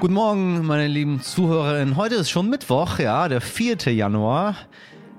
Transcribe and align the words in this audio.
Guten 0.00 0.14
Morgen, 0.14 0.64
meine 0.64 0.88
lieben 0.88 1.20
Zuhörerinnen. 1.20 1.94
Heute 1.94 2.14
ist 2.14 2.30
schon 2.30 2.48
Mittwoch, 2.48 2.98
ja, 2.98 3.28
der 3.28 3.42
4. 3.42 3.92
Januar. 3.92 4.56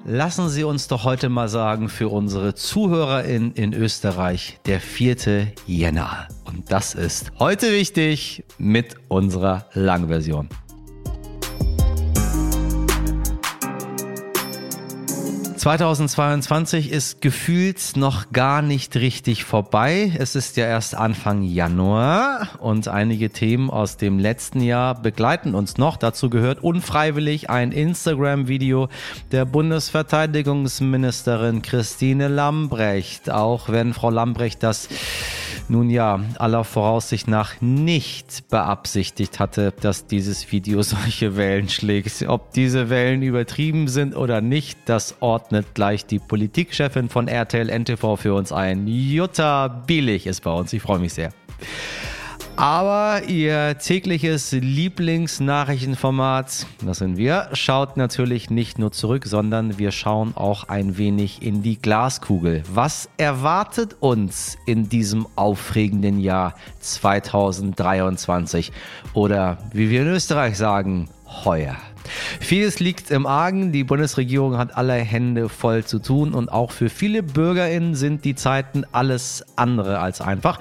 Lassen 0.06 0.50
Sie 0.50 0.64
uns 0.64 0.88
doch 0.88 1.04
heute 1.04 1.30
mal 1.30 1.50
sagen 1.50 1.88
für 1.88 2.10
unsere 2.10 2.56
ZuhörerInnen 2.56 3.54
in 3.54 3.74
Österreich 3.74 4.60
der 4.66 4.80
4. 4.80 5.54
Jänner. 5.68 6.28
Und 6.46 6.72
das 6.72 6.96
ist 6.96 7.32
heute 7.38 7.72
wichtig 7.72 8.44
mit 8.58 8.96
unserer 9.08 9.68
Langversion. 9.74 10.50
2022 15.62 16.92
ist 16.92 17.22
gefühlt 17.22 17.96
noch 17.96 18.32
gar 18.32 18.64
nicht 18.64 18.96
richtig 18.96 19.44
vorbei. 19.44 20.12
Es 20.18 20.36
ist 20.36 20.58
ja 20.58 20.66
erst 20.66 20.96
Anfang 20.96 21.44
Januar 21.44 22.48
und 22.58 22.88
einige 22.88 23.30
Themen 23.30 23.70
aus 23.70 23.96
dem 23.96 24.18
letzten 24.18 24.62
Jahr 24.62 25.00
begleiten 25.00 25.54
uns 25.54 25.78
noch. 25.78 25.98
Dazu 25.98 26.32
gehört 26.32 26.64
unfreiwillig 26.64 27.52
ein 27.52 27.74
Instagram-Video 27.74 28.90
der 29.32 29.46
Bundesverteidigungsministerin 29.46 31.62
Christine 31.62 32.28
Lambrecht. 32.28 33.30
Auch 33.30 33.70
wenn 33.70 33.94
Frau 33.94 34.10
Lambrecht 34.10 34.64
das 34.64 34.90
nun 35.72 35.90
ja, 35.90 36.20
aller 36.38 36.64
Voraussicht 36.64 37.28
nach 37.28 37.62
nicht 37.62 38.50
beabsichtigt 38.50 39.40
hatte, 39.40 39.74
dass 39.82 40.06
dieses 40.06 40.52
Video 40.52 40.82
solche 40.84 41.38
Wellen 41.38 41.70
schlägt. 41.70 42.24
Ob 42.28 42.52
diese 42.52 42.90
Wellen 42.90 43.24
übertrieben 43.24 43.88
sind 43.88 44.16
oder 44.16 44.42
nicht, 44.42 44.78
das 44.86 45.16
ordnet 45.22 45.74
gleich 45.74 46.06
die 46.06 46.20
Politikchefin 46.20 47.10
von 47.10 47.28
RTL 47.28 47.70
NTV 47.70 48.18
für 48.18 48.34
uns 48.34 48.52
ein. 48.52 48.86
Jutta 48.88 49.68
Billig 49.68 50.28
ist 50.28 50.42
bei 50.42 50.52
uns. 50.52 50.74
Ich 50.74 50.82
freue 50.82 51.00
mich 51.00 51.14
sehr. 51.14 51.32
Aber 52.56 53.24
ihr 53.28 53.78
tägliches 53.78 54.52
Lieblingsnachrichtenformat, 54.52 56.66
das 56.86 57.00
sind 57.00 57.18
wir, 57.18 57.50
schaut 57.54 57.98
natürlich 57.98 58.50
nicht 58.50 58.78
nur 58.78 58.92
zurück, 58.92 59.26
sondern 59.26 59.80
wir 59.80 59.92
schauen 59.92 60.34
auch 60.36 60.70
ein 60.70 60.98
wenig 60.98 61.42
in 61.42 61.64
die 61.64 61.82
Glaskugel. 61.82 62.64
Was 62.72 63.10
erwartet 63.18 63.96
uns 64.00 64.58
in 64.66 64.90
diesem 64.90 65.26
aufregenden 65.36 66.20
Jahr 66.20 66.54
2023? 66.82 68.72
Oder 69.14 69.58
wie 69.74 69.90
wir 69.90 70.04
in 70.04 70.10
Österreich 70.10 70.58
sagen, 70.58 71.10
heuer. 71.46 71.78
Vieles 72.40 72.80
liegt 72.80 73.12
im 73.12 73.26
Argen. 73.26 73.72
Die 73.72 73.84
Bundesregierung 73.84 74.58
hat 74.58 74.76
alle 74.76 74.94
Hände 74.94 75.50
voll 75.50 75.84
zu 75.84 76.00
tun 76.00 76.34
und 76.34 76.52
auch 76.52 76.72
für 76.72 76.90
viele 76.90 77.24
BürgerInnen 77.24 77.96
sind 77.96 78.26
die 78.26 78.36
Zeiten 78.36 78.84
alles 78.92 79.46
andere 79.56 80.00
als 80.00 80.22
einfach. 80.22 80.60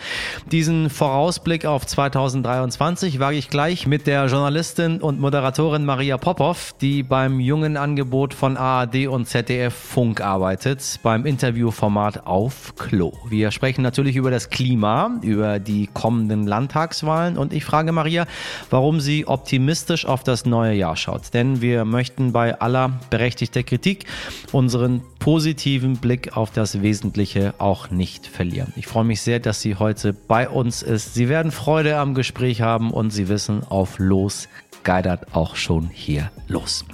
Diesen 0.51 0.91
Vorausblick 0.91 1.67
auf 1.67 1.87
2023 1.87 3.19
wage 3.21 3.37
ich 3.37 3.51
gleich 3.51 3.87
mit 3.87 4.07
der 4.07 4.27
Journalistin 4.27 5.01
und 5.01 5.21
Moderatorin 5.21 5.85
Maria 5.85 6.19
Popov, 6.19 6.75
die 6.81 7.03
beim 7.03 7.41
jungen 7.41 7.77
Angebot 7.77 8.35
von 8.35 8.57
ARD 8.57 9.07
und 9.07 9.27
ZDF 9.27 9.75
Funk 9.75 10.21
arbeitet, 10.21 11.01
beim 11.03 11.27
Interviewformat 11.27 12.27
auf 12.27 12.75
Klo. 12.77 13.13
Wir 13.29 13.51
sprechen 13.51 13.83
natürlich 13.83 14.17
über 14.17 14.31
das 14.31 14.51
Klima, 14.51 15.19
über 15.23 15.59
die 15.59 15.89
kommenden 15.93 16.47
Landtagswahlen 16.47 17.37
und 17.39 17.53
ich 17.53 17.65
frage 17.65 17.93
Maria, 17.93 18.27
warum 18.71 19.01
sie 19.01 19.27
optimistisch 19.27 20.07
auf 20.07 20.23
das 20.23 20.45
neue 20.45 20.75
Jahr 20.75 20.97
schaut 20.97 21.30
denn 21.33 21.61
wir 21.61 21.85
möchten 21.85 22.33
bei 22.33 22.61
aller 22.61 23.01
berechtigter 23.11 23.63
Kritik 23.63 24.07
unseren 24.53 25.03
positiven 25.19 25.97
Blick 25.97 26.37
auf 26.37 26.51
das 26.51 26.83
Wesentliche 26.83 27.55
auch 27.59 27.91
nicht 27.91 28.27
verlieren. 28.27 28.73
Ich 28.77 28.87
freue 28.87 29.05
mich 29.05 29.21
sehr, 29.21 29.41
dass 29.41 29.61
sie 29.61 29.77
heute 29.77 30.13
bei 30.13 30.49
uns 30.49 30.83
ist. 30.83 31.15
Sie 31.15 31.29
werden 31.29 31.53
Freude 31.53 31.99
am 31.99 32.15
Gespräch 32.15 32.63
haben 32.63 32.91
und 32.91 33.11
Sie 33.11 33.29
wissen, 33.29 33.65
auf 33.65 33.99
Los 33.99 34.49
geidert 34.83 35.35
auch 35.35 35.57
schon 35.57 35.89
hier 35.93 36.31
los. 36.49 36.85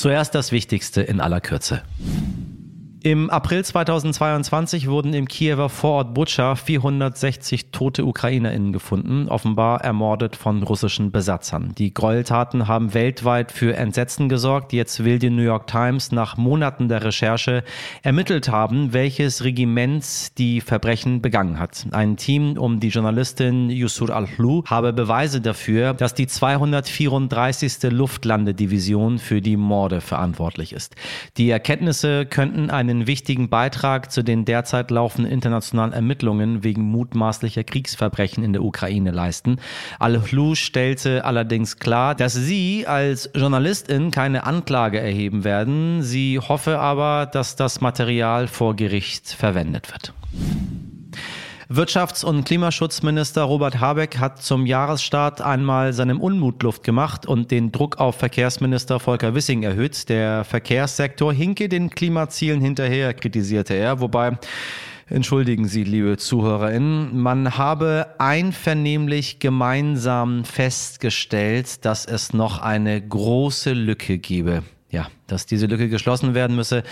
Zuerst 0.00 0.34
das 0.34 0.50
Wichtigste 0.50 1.02
in 1.02 1.20
aller 1.20 1.42
Kürze. 1.42 1.82
Im 3.02 3.30
April 3.30 3.64
2022 3.64 4.86
wurden 4.86 5.14
im 5.14 5.26
Kiewer 5.26 5.70
Vorort 5.70 6.12
Butscha 6.12 6.54
460 6.54 7.70
tote 7.70 8.04
UkrainerInnen 8.04 8.74
gefunden, 8.74 9.26
offenbar 9.30 9.80
ermordet 9.80 10.36
von 10.36 10.62
russischen 10.62 11.10
Besatzern. 11.10 11.72
Die 11.78 11.94
Gräueltaten 11.94 12.68
haben 12.68 12.92
weltweit 12.92 13.52
für 13.52 13.74
Entsetzen 13.74 14.28
gesorgt. 14.28 14.74
Jetzt 14.74 15.02
will 15.02 15.18
die 15.18 15.30
New 15.30 15.40
York 15.42 15.66
Times 15.66 16.12
nach 16.12 16.36
Monaten 16.36 16.88
der 16.88 17.02
Recherche 17.02 17.64
ermittelt 18.02 18.50
haben, 18.50 18.92
welches 18.92 19.44
Regiment 19.44 20.36
die 20.36 20.60
Verbrechen 20.60 21.22
begangen 21.22 21.58
hat. 21.58 21.86
Ein 21.92 22.18
Team 22.18 22.58
um 22.58 22.80
die 22.80 22.88
Journalistin 22.88 23.70
Yusur 23.70 24.10
Al-Hlu 24.10 24.64
habe 24.66 24.92
Beweise 24.92 25.40
dafür, 25.40 25.94
dass 25.94 26.12
die 26.12 26.26
234. 26.26 27.90
Luftlandedivision 27.90 29.18
für 29.18 29.40
die 29.40 29.56
Morde 29.56 30.02
verantwortlich 30.02 30.74
ist. 30.74 30.96
Die 31.38 31.48
Erkenntnisse 31.48 32.26
könnten 32.26 32.68
eine 32.68 32.89
einen 32.90 33.06
wichtigen 33.06 33.48
Beitrag 33.48 34.10
zu 34.10 34.22
den 34.22 34.44
derzeit 34.44 34.90
laufenden 34.90 35.32
internationalen 35.32 35.92
Ermittlungen 35.92 36.64
wegen 36.64 36.82
mutmaßlicher 36.82 37.64
Kriegsverbrechen 37.64 38.44
in 38.44 38.52
der 38.52 38.62
Ukraine 38.62 39.10
leisten. 39.10 39.58
Al-Hlu 39.98 40.54
stellte 40.54 41.24
allerdings 41.24 41.78
klar, 41.78 42.14
dass 42.14 42.34
sie 42.34 42.86
als 42.86 43.30
Journalistin 43.34 44.10
keine 44.10 44.44
Anklage 44.44 45.00
erheben 45.00 45.44
werden. 45.44 46.02
Sie 46.02 46.38
hoffe 46.38 46.78
aber, 46.78 47.26
dass 47.26 47.56
das 47.56 47.80
Material 47.80 48.48
vor 48.48 48.76
Gericht 48.76 49.28
verwendet 49.28 49.90
wird. 49.92 50.12
Wirtschafts- 51.72 52.24
und 52.24 52.42
Klimaschutzminister 52.46 53.42
Robert 53.42 53.78
Habeck 53.78 54.18
hat 54.18 54.42
zum 54.42 54.66
Jahresstart 54.66 55.40
einmal 55.40 55.92
seinem 55.92 56.20
Unmut 56.20 56.64
Luft 56.64 56.82
gemacht 56.82 57.26
und 57.26 57.52
den 57.52 57.70
Druck 57.70 58.00
auf 58.00 58.16
Verkehrsminister 58.16 58.98
Volker 58.98 59.36
Wissing 59.36 59.62
erhöht. 59.62 60.08
Der 60.08 60.42
Verkehrssektor 60.42 61.32
hinke 61.32 61.68
den 61.68 61.88
Klimazielen 61.88 62.60
hinterher, 62.60 63.14
kritisierte 63.14 63.74
er, 63.74 64.00
wobei 64.00 64.36
Entschuldigen 65.06 65.68
Sie, 65.68 65.84
liebe 65.84 66.16
ZuhörerInnen, 66.16 67.16
man 67.20 67.56
habe 67.56 68.14
einvernehmlich 68.18 69.38
gemeinsam 69.38 70.44
festgestellt, 70.44 71.84
dass 71.84 72.04
es 72.04 72.32
noch 72.32 72.58
eine 72.58 73.00
große 73.00 73.74
Lücke 73.74 74.18
gebe. 74.18 74.64
Ja, 74.90 75.06
dass 75.28 75.46
diese 75.46 75.66
Lücke 75.66 75.88
geschlossen 75.88 76.34
werden 76.34 76.56
müsse, 76.56 76.82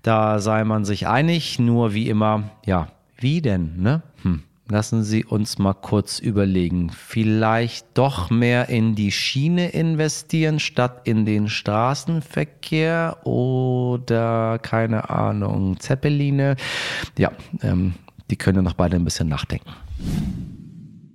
da 0.00 0.40
sei 0.40 0.64
man 0.64 0.86
sich 0.86 1.06
einig, 1.06 1.58
nur 1.58 1.92
wie 1.92 2.08
immer, 2.08 2.50
ja, 2.64 2.88
wie 3.24 3.42
denn, 3.42 3.82
ne? 3.82 4.02
Hm. 4.22 4.42
Lassen 4.68 5.02
Sie 5.02 5.24
uns 5.24 5.58
mal 5.58 5.74
kurz 5.74 6.20
überlegen. 6.20 6.90
Vielleicht 6.90 7.86
doch 7.94 8.30
mehr 8.30 8.68
in 8.70 8.94
die 8.94 9.12
Schiene 9.12 9.70
investieren 9.70 10.58
statt 10.60 11.02
in 11.04 11.26
den 11.26 11.48
Straßenverkehr 11.48 13.26
oder 13.26 14.58
keine 14.62 15.10
Ahnung, 15.10 15.80
Zeppeline. 15.80 16.56
Ja, 17.18 17.32
ähm, 17.60 17.94
die 18.30 18.36
können 18.36 18.64
noch 18.64 18.72
beide 18.72 18.96
ein 18.96 19.04
bisschen 19.04 19.28
nachdenken. 19.28 19.70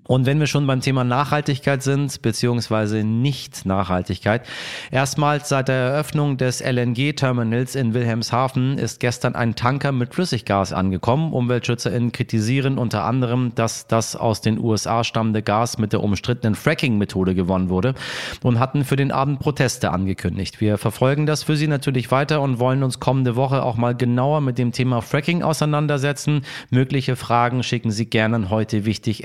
Und 0.09 0.25
wenn 0.25 0.39
wir 0.39 0.47
schon 0.47 0.65
beim 0.65 0.81
Thema 0.81 1.03
Nachhaltigkeit 1.03 1.83
sind, 1.83 2.23
beziehungsweise 2.23 3.03
Nicht-Nachhaltigkeit, 3.03 4.41
erstmals 4.89 5.49
seit 5.49 5.67
der 5.67 5.75
Eröffnung 5.75 6.37
des 6.37 6.61
LNG-Terminals 6.61 7.75
in 7.75 7.93
Wilhelmshaven 7.93 8.79
ist 8.79 8.99
gestern 9.01 9.35
ein 9.35 9.53
Tanker 9.53 9.91
mit 9.91 10.15
Flüssiggas 10.15 10.73
angekommen. 10.73 11.31
UmweltschützerInnen 11.31 12.11
kritisieren 12.11 12.79
unter 12.79 13.03
anderem, 13.03 13.53
dass 13.53 13.85
das 13.85 14.15
aus 14.15 14.41
den 14.41 14.57
USA 14.57 15.03
stammende 15.03 15.43
Gas 15.43 15.77
mit 15.77 15.93
der 15.93 16.01
umstrittenen 16.01 16.55
Fracking-Methode 16.55 17.35
gewonnen 17.35 17.69
wurde 17.69 17.93
und 18.41 18.57
hatten 18.57 18.85
für 18.85 18.95
den 18.95 19.11
Abend 19.11 19.39
Proteste 19.39 19.91
angekündigt. 19.91 20.59
Wir 20.59 20.79
verfolgen 20.79 21.27
das 21.27 21.43
für 21.43 21.55
Sie 21.55 21.67
natürlich 21.67 22.09
weiter 22.09 22.41
und 22.41 22.57
wollen 22.57 22.81
uns 22.81 22.99
kommende 22.99 23.35
Woche 23.35 23.61
auch 23.61 23.77
mal 23.77 23.93
genauer 23.93 24.41
mit 24.41 24.57
dem 24.57 24.71
Thema 24.71 25.03
Fracking 25.03 25.43
auseinandersetzen. 25.43 26.41
Mögliche 26.71 27.15
Fragen 27.15 27.61
schicken 27.61 27.91
Sie 27.91 28.07
gerne 28.07 28.37
an 28.37 28.49
heute 28.49 28.85
wichtig 28.85 29.23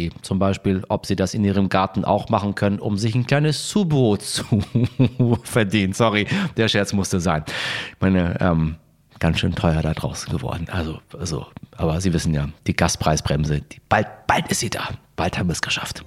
stern.de. 0.00 0.22
Zum 0.22 0.38
Beispiel, 0.38 0.82
ob 0.88 1.06
sie 1.06 1.16
das 1.16 1.34
in 1.34 1.44
ihrem 1.44 1.68
Garten 1.68 2.04
auch 2.04 2.28
machen 2.28 2.54
können, 2.54 2.78
um 2.78 2.96
sich 2.96 3.14
ein 3.14 3.26
kleines 3.26 3.68
Zubrot 3.68 4.22
zu 4.22 4.44
verdienen. 5.44 5.92
Sorry, 5.92 6.26
der 6.56 6.68
Scherz 6.68 6.92
musste 6.92 7.20
sein. 7.20 7.44
Ich 7.46 8.00
meine, 8.00 8.40
ähm, 8.40 8.76
ganz 9.18 9.40
schön 9.40 9.54
teuer 9.54 9.82
da 9.82 9.92
draußen 9.92 10.32
geworden. 10.32 10.66
Also, 10.70 11.00
also, 11.18 11.46
aber 11.76 12.00
Sie 12.00 12.12
wissen 12.12 12.34
ja, 12.34 12.48
die 12.66 12.74
Gaspreisbremse, 12.74 13.60
die, 13.60 13.80
bald, 13.88 14.06
bald 14.26 14.48
ist 14.48 14.60
sie 14.60 14.70
da. 14.70 14.88
Bald 15.16 15.38
haben 15.38 15.48
wir 15.48 15.52
es 15.52 15.62
geschafft. 15.62 16.02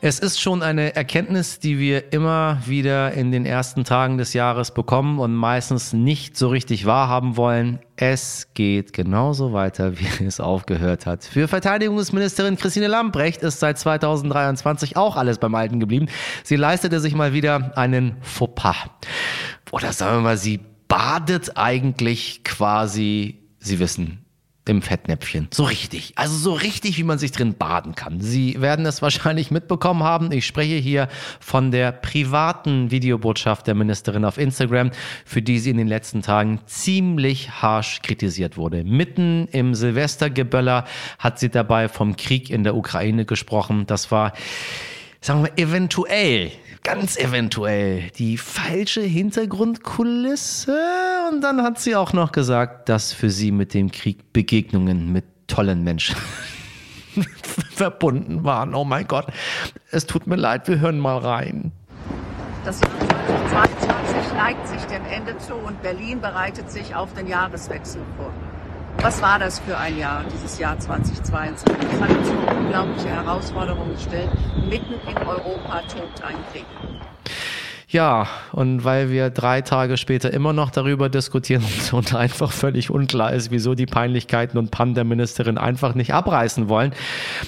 Es 0.00 0.20
ist 0.20 0.40
schon 0.40 0.62
eine 0.62 0.94
Erkenntnis, 0.94 1.58
die 1.58 1.80
wir 1.80 2.12
immer 2.12 2.62
wieder 2.66 3.12
in 3.14 3.32
den 3.32 3.44
ersten 3.44 3.82
Tagen 3.82 4.16
des 4.16 4.32
Jahres 4.32 4.70
bekommen 4.70 5.18
und 5.18 5.34
meistens 5.34 5.92
nicht 5.92 6.36
so 6.36 6.48
richtig 6.48 6.86
wahrhaben 6.86 7.36
wollen. 7.36 7.80
Es 7.96 8.48
geht 8.54 8.92
genauso 8.92 9.52
weiter, 9.52 9.98
wie 9.98 10.24
es 10.24 10.38
aufgehört 10.38 11.06
hat. 11.06 11.24
Für 11.24 11.48
Verteidigungsministerin 11.48 12.56
Christine 12.56 12.86
Lambrecht 12.86 13.42
ist 13.42 13.58
seit 13.58 13.76
2023 13.76 14.96
auch 14.96 15.16
alles 15.16 15.38
beim 15.38 15.56
Alten 15.56 15.80
geblieben. 15.80 16.06
Sie 16.44 16.56
leistete 16.56 17.00
sich 17.00 17.16
mal 17.16 17.32
wieder 17.32 17.76
einen 17.76 18.18
Fauxpas. 18.20 18.76
Oder 19.72 19.92
sagen 19.92 20.18
wir 20.18 20.22
mal, 20.22 20.36
sie 20.36 20.60
badet 20.86 21.56
eigentlich 21.56 22.44
quasi 22.44 23.38
Sie 23.60 23.80
wissen, 23.80 24.24
im 24.68 24.82
Fettnäpfchen. 24.82 25.48
So 25.52 25.64
richtig. 25.64 26.12
Also 26.16 26.36
so 26.36 26.52
richtig, 26.52 26.98
wie 26.98 27.02
man 27.02 27.18
sich 27.18 27.32
drin 27.32 27.54
baden 27.54 27.94
kann. 27.94 28.20
Sie 28.20 28.60
werden 28.60 28.86
es 28.86 29.02
wahrscheinlich 29.02 29.50
mitbekommen 29.50 30.02
haben. 30.02 30.32
Ich 30.32 30.46
spreche 30.46 30.76
hier 30.76 31.08
von 31.40 31.70
der 31.70 31.92
privaten 31.92 32.90
Videobotschaft 32.90 33.66
der 33.66 33.74
Ministerin 33.74 34.24
auf 34.24 34.38
Instagram, 34.38 34.90
für 35.24 35.42
die 35.42 35.58
sie 35.58 35.70
in 35.70 35.76
den 35.76 35.88
letzten 35.88 36.22
Tagen 36.22 36.60
ziemlich 36.66 37.50
harsch 37.62 38.02
kritisiert 38.02 38.56
wurde. 38.56 38.84
Mitten 38.84 39.48
im 39.52 39.74
Silvestergeböller 39.74 40.84
hat 41.18 41.38
sie 41.38 41.48
dabei 41.48 41.88
vom 41.88 42.16
Krieg 42.16 42.50
in 42.50 42.64
der 42.64 42.76
Ukraine 42.76 43.24
gesprochen. 43.24 43.86
Das 43.86 44.10
war, 44.10 44.32
sagen 45.20 45.44
wir, 45.44 45.52
eventuell 45.56 46.52
ganz 46.82 47.16
eventuell 47.16 48.10
die 48.18 48.38
falsche 48.38 49.00
Hintergrundkulisse. 49.00 50.78
Und 51.30 51.42
dann 51.42 51.62
hat 51.62 51.78
sie 51.78 51.96
auch 51.96 52.12
noch 52.12 52.32
gesagt, 52.32 52.88
dass 52.88 53.12
für 53.12 53.30
sie 53.30 53.52
mit 53.52 53.74
dem 53.74 53.90
Krieg 53.90 54.32
Begegnungen 54.32 55.12
mit 55.12 55.24
tollen 55.46 55.82
Menschen 55.82 56.16
verbunden 57.74 58.44
waren. 58.44 58.74
Oh 58.74 58.84
mein 58.84 59.06
Gott, 59.06 59.26
es 59.90 60.06
tut 60.06 60.26
mir 60.26 60.36
leid, 60.36 60.68
wir 60.68 60.80
hören 60.80 60.98
mal 60.98 61.18
rein. 61.18 61.72
Das 62.64 62.80
Jahr 62.80 62.90
2022 63.50 64.32
neigt 64.34 64.68
sich 64.68 64.82
dem 64.82 65.04
Ende 65.06 65.38
zu 65.38 65.54
und 65.54 65.80
Berlin 65.82 66.20
bereitet 66.20 66.70
sich 66.70 66.94
auf 66.94 67.14
den 67.14 67.26
Jahreswechsel 67.26 68.02
vor. 68.16 68.32
Was 69.00 69.22
war 69.22 69.38
das 69.38 69.60
für 69.60 69.78
ein 69.78 69.96
Jahr, 69.96 70.24
dieses 70.24 70.58
Jahr 70.58 70.76
2022? 70.76 71.68
Es 71.92 72.00
hat 72.00 72.10
uns 72.10 72.28
vor 72.28 72.56
unglaubliche 72.56 73.08
Herausforderungen 73.08 73.94
gestellt. 73.94 74.28
Mitten 74.68 74.94
in 75.08 75.16
Europa 75.18 75.82
tobt 75.82 76.22
ein 76.24 76.34
Krieg. 76.52 76.66
Ja, 77.90 78.28
und 78.52 78.84
weil 78.84 79.10
wir 79.10 79.30
drei 79.30 79.62
Tage 79.62 79.96
später 79.96 80.30
immer 80.30 80.52
noch 80.52 80.70
darüber 80.70 81.08
diskutieren 81.08 81.64
und 81.92 82.14
einfach 82.14 82.52
völlig 82.52 82.90
unklar 82.90 83.32
ist, 83.32 83.50
wieso 83.50 83.74
die 83.74 83.86
Peinlichkeiten 83.86 84.58
und 84.58 84.70
Pan 84.70 84.92
der 84.92 85.04
Ministerin 85.04 85.56
einfach 85.56 85.94
nicht 85.94 86.12
abreißen 86.12 86.68
wollen, 86.68 86.92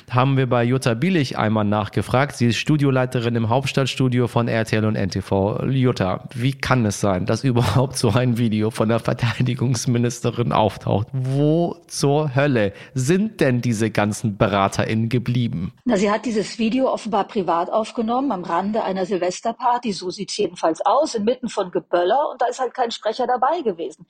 haben 0.09 0.39
wir 0.39 0.49
bei 0.49 0.65
Jutta 0.65 0.95
Bielich 0.95 1.37
einmal 1.37 1.67
nachgefragt. 1.67 2.37
Sie 2.37 2.47
ist 2.47 2.57
Studioleiterin 2.57 3.37
im 3.37 3.51
Hauptstadtstudio 3.51 4.29
von 4.29 4.49
RTL 4.49 4.87
und 4.87 4.97
NTV. 4.97 5.65
Jutta, 5.69 6.25
wie 6.35 6.53
kann 6.53 6.87
es 6.87 7.01
sein, 7.01 7.27
dass 7.27 7.45
überhaupt 7.45 7.99
so 7.99 8.09
ein 8.11 8.39
Video 8.39 8.71
von 8.71 8.89
der 8.89 8.99
Verteidigungsministerin 8.99 10.53
auftaucht? 10.53 11.09
Wo 11.13 11.77
zur 11.87 12.35
Hölle 12.35 12.73
sind 12.95 13.43
denn 13.43 13.61
diese 13.61 13.91
ganzen 13.91 14.39
BeraterInnen 14.39 15.11
geblieben? 15.11 15.75
Na, 15.85 15.99
sie 15.99 16.11
hat 16.11 16.25
dieses 16.25 16.59
Video 16.59 16.91
offenbar 16.91 17.25
privat 17.25 17.71
aufgenommen 17.71 18.33
am 18.33 18.43
Rande 18.43 18.83
einer 18.83 19.05
Silvesterparty, 19.05 19.93
so 19.93 20.09
sieht 20.09 20.30
jedenfalls 20.37 20.85
aus, 20.85 21.15
inmitten 21.15 21.49
von 21.49 21.71
Geböller 21.71 22.29
und 22.31 22.41
da 22.43 22.47
ist 22.47 22.61
halt 22.61 22.75
kein 22.75 22.91
Sprecher 22.91 23.27
dabei 23.27 23.63
gewesen. 23.63 24.07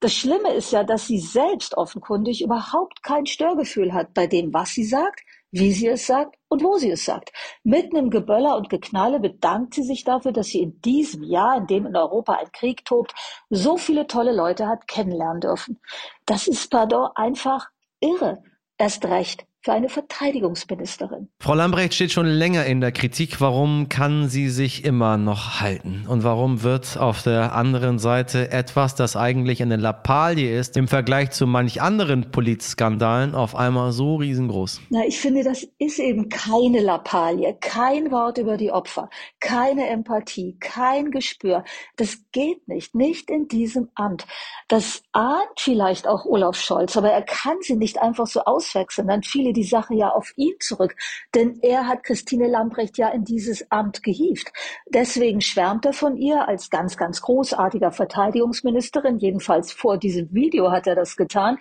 Das 0.00 0.12
Schlimme 0.12 0.52
ist 0.54 0.72
ja, 0.72 0.84
dass 0.84 1.06
sie 1.06 1.18
selbst 1.18 1.76
offenkundig 1.76 2.42
überhaupt 2.42 3.02
kein 3.02 3.26
Störgefühl 3.26 3.92
hat 3.92 4.14
bei 4.14 4.26
dem, 4.26 4.52
was 4.52 4.70
sie 4.70 4.84
sagt, 4.84 5.20
wie 5.50 5.72
sie 5.72 5.88
es 5.88 6.06
sagt 6.06 6.36
und 6.48 6.62
wo 6.62 6.76
sie 6.76 6.90
es 6.90 7.04
sagt. 7.04 7.32
Mitten 7.64 7.96
im 7.96 8.10
Geböller 8.10 8.56
und 8.56 8.68
Geknalle 8.68 9.18
bedankt 9.20 9.74
sie 9.74 9.82
sich 9.82 10.04
dafür, 10.04 10.32
dass 10.32 10.48
sie 10.48 10.60
in 10.60 10.80
diesem 10.82 11.22
Jahr, 11.22 11.56
in 11.56 11.66
dem 11.66 11.86
in 11.86 11.96
Europa 11.96 12.34
ein 12.34 12.52
Krieg 12.52 12.84
tobt, 12.84 13.14
so 13.48 13.76
viele 13.76 14.06
tolle 14.06 14.32
Leute 14.32 14.66
hat 14.68 14.86
kennenlernen 14.86 15.40
dürfen. 15.40 15.80
Das 16.26 16.46
ist, 16.46 16.70
pardon, 16.70 17.08
einfach 17.14 17.68
irre. 18.00 18.42
Erst 18.76 19.04
recht, 19.06 19.47
für 19.62 19.72
eine 19.72 19.88
Verteidigungsministerin. 19.88 21.28
Frau 21.40 21.54
Lambrecht 21.54 21.94
steht 21.94 22.12
schon 22.12 22.26
länger 22.26 22.64
in 22.66 22.80
der 22.80 22.92
Kritik. 22.92 23.40
Warum 23.40 23.88
kann 23.88 24.28
sie 24.28 24.48
sich 24.48 24.84
immer 24.84 25.16
noch 25.16 25.60
halten? 25.60 26.04
Und 26.08 26.24
warum 26.24 26.62
wird 26.62 26.96
auf 26.96 27.22
der 27.22 27.54
anderen 27.54 27.98
Seite 27.98 28.50
etwas, 28.50 28.94
das 28.94 29.16
eigentlich 29.16 29.60
eine 29.60 29.76
Lappalie 29.76 30.58
ist, 30.58 30.76
im 30.76 30.86
Vergleich 30.86 31.32
zu 31.32 31.46
manch 31.46 31.82
anderen 31.82 32.30
Politskandalen 32.30 33.34
auf 33.34 33.56
einmal 33.56 33.92
so 33.92 34.16
riesengroß? 34.16 34.80
Na, 34.90 35.04
ich 35.06 35.18
finde, 35.18 35.42
das 35.42 35.66
ist 35.78 35.98
eben 35.98 36.28
keine 36.28 36.80
Lappalie. 36.80 37.56
Kein 37.60 38.10
Wort 38.12 38.38
über 38.38 38.56
die 38.56 38.70
Opfer, 38.70 39.10
keine 39.40 39.88
Empathie, 39.88 40.56
kein 40.60 41.10
Gespür. 41.10 41.64
Das 41.96 42.18
geht 42.32 42.68
nicht. 42.68 42.94
Nicht 42.94 43.28
in 43.28 43.48
diesem 43.48 43.88
Amt. 43.94 44.26
Das 44.68 45.02
ahnt 45.12 45.48
vielleicht 45.58 46.06
auch 46.06 46.24
Olaf 46.24 46.56
Scholz, 46.56 46.96
aber 46.96 47.10
er 47.10 47.22
kann 47.22 47.56
sie 47.60 47.76
nicht 47.76 48.00
einfach 48.00 48.26
so 48.26 48.44
auswechseln. 48.44 49.08
Dann 49.08 49.22
viele 49.22 49.47
die 49.52 49.64
Sache 49.64 49.94
ja 49.94 50.10
auf 50.10 50.32
ihn 50.36 50.54
zurück, 50.60 50.96
denn 51.34 51.58
er 51.62 51.86
hat 51.86 52.04
Christine 52.04 52.48
Lambrecht 52.48 52.98
ja 52.98 53.08
in 53.08 53.24
dieses 53.24 53.70
Amt 53.70 54.02
gehievt. 54.02 54.52
Deswegen 54.88 55.40
schwärmt 55.40 55.84
er 55.86 55.92
von 55.92 56.16
ihr 56.16 56.48
als 56.48 56.70
ganz, 56.70 56.96
ganz 56.96 57.20
großartiger 57.20 57.92
Verteidigungsministerin. 57.92 59.18
Jedenfalls 59.18 59.72
vor 59.72 59.98
diesem 59.98 60.32
Video 60.32 60.70
hat 60.70 60.86
er 60.86 60.94
das 60.94 61.16
getan. 61.16 61.58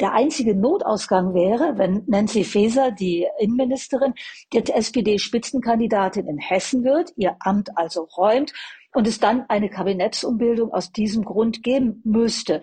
Der 0.00 0.12
einzige 0.12 0.54
Notausgang 0.54 1.34
wäre, 1.34 1.78
wenn 1.78 2.04
Nancy 2.06 2.44
Faeser, 2.44 2.90
die 2.90 3.26
Innenministerin, 3.38 4.14
die 4.52 4.58
SPD-Spitzenkandidatin 4.58 6.26
in 6.26 6.38
Hessen 6.38 6.84
wird, 6.84 7.12
ihr 7.16 7.36
Amt 7.40 7.76
also 7.76 8.02
räumt 8.16 8.52
und 8.94 9.06
es 9.06 9.20
dann 9.20 9.44
eine 9.48 9.68
Kabinettsumbildung 9.68 10.72
aus 10.72 10.92
diesem 10.92 11.24
Grund 11.24 11.62
geben 11.62 12.00
müsste. 12.04 12.62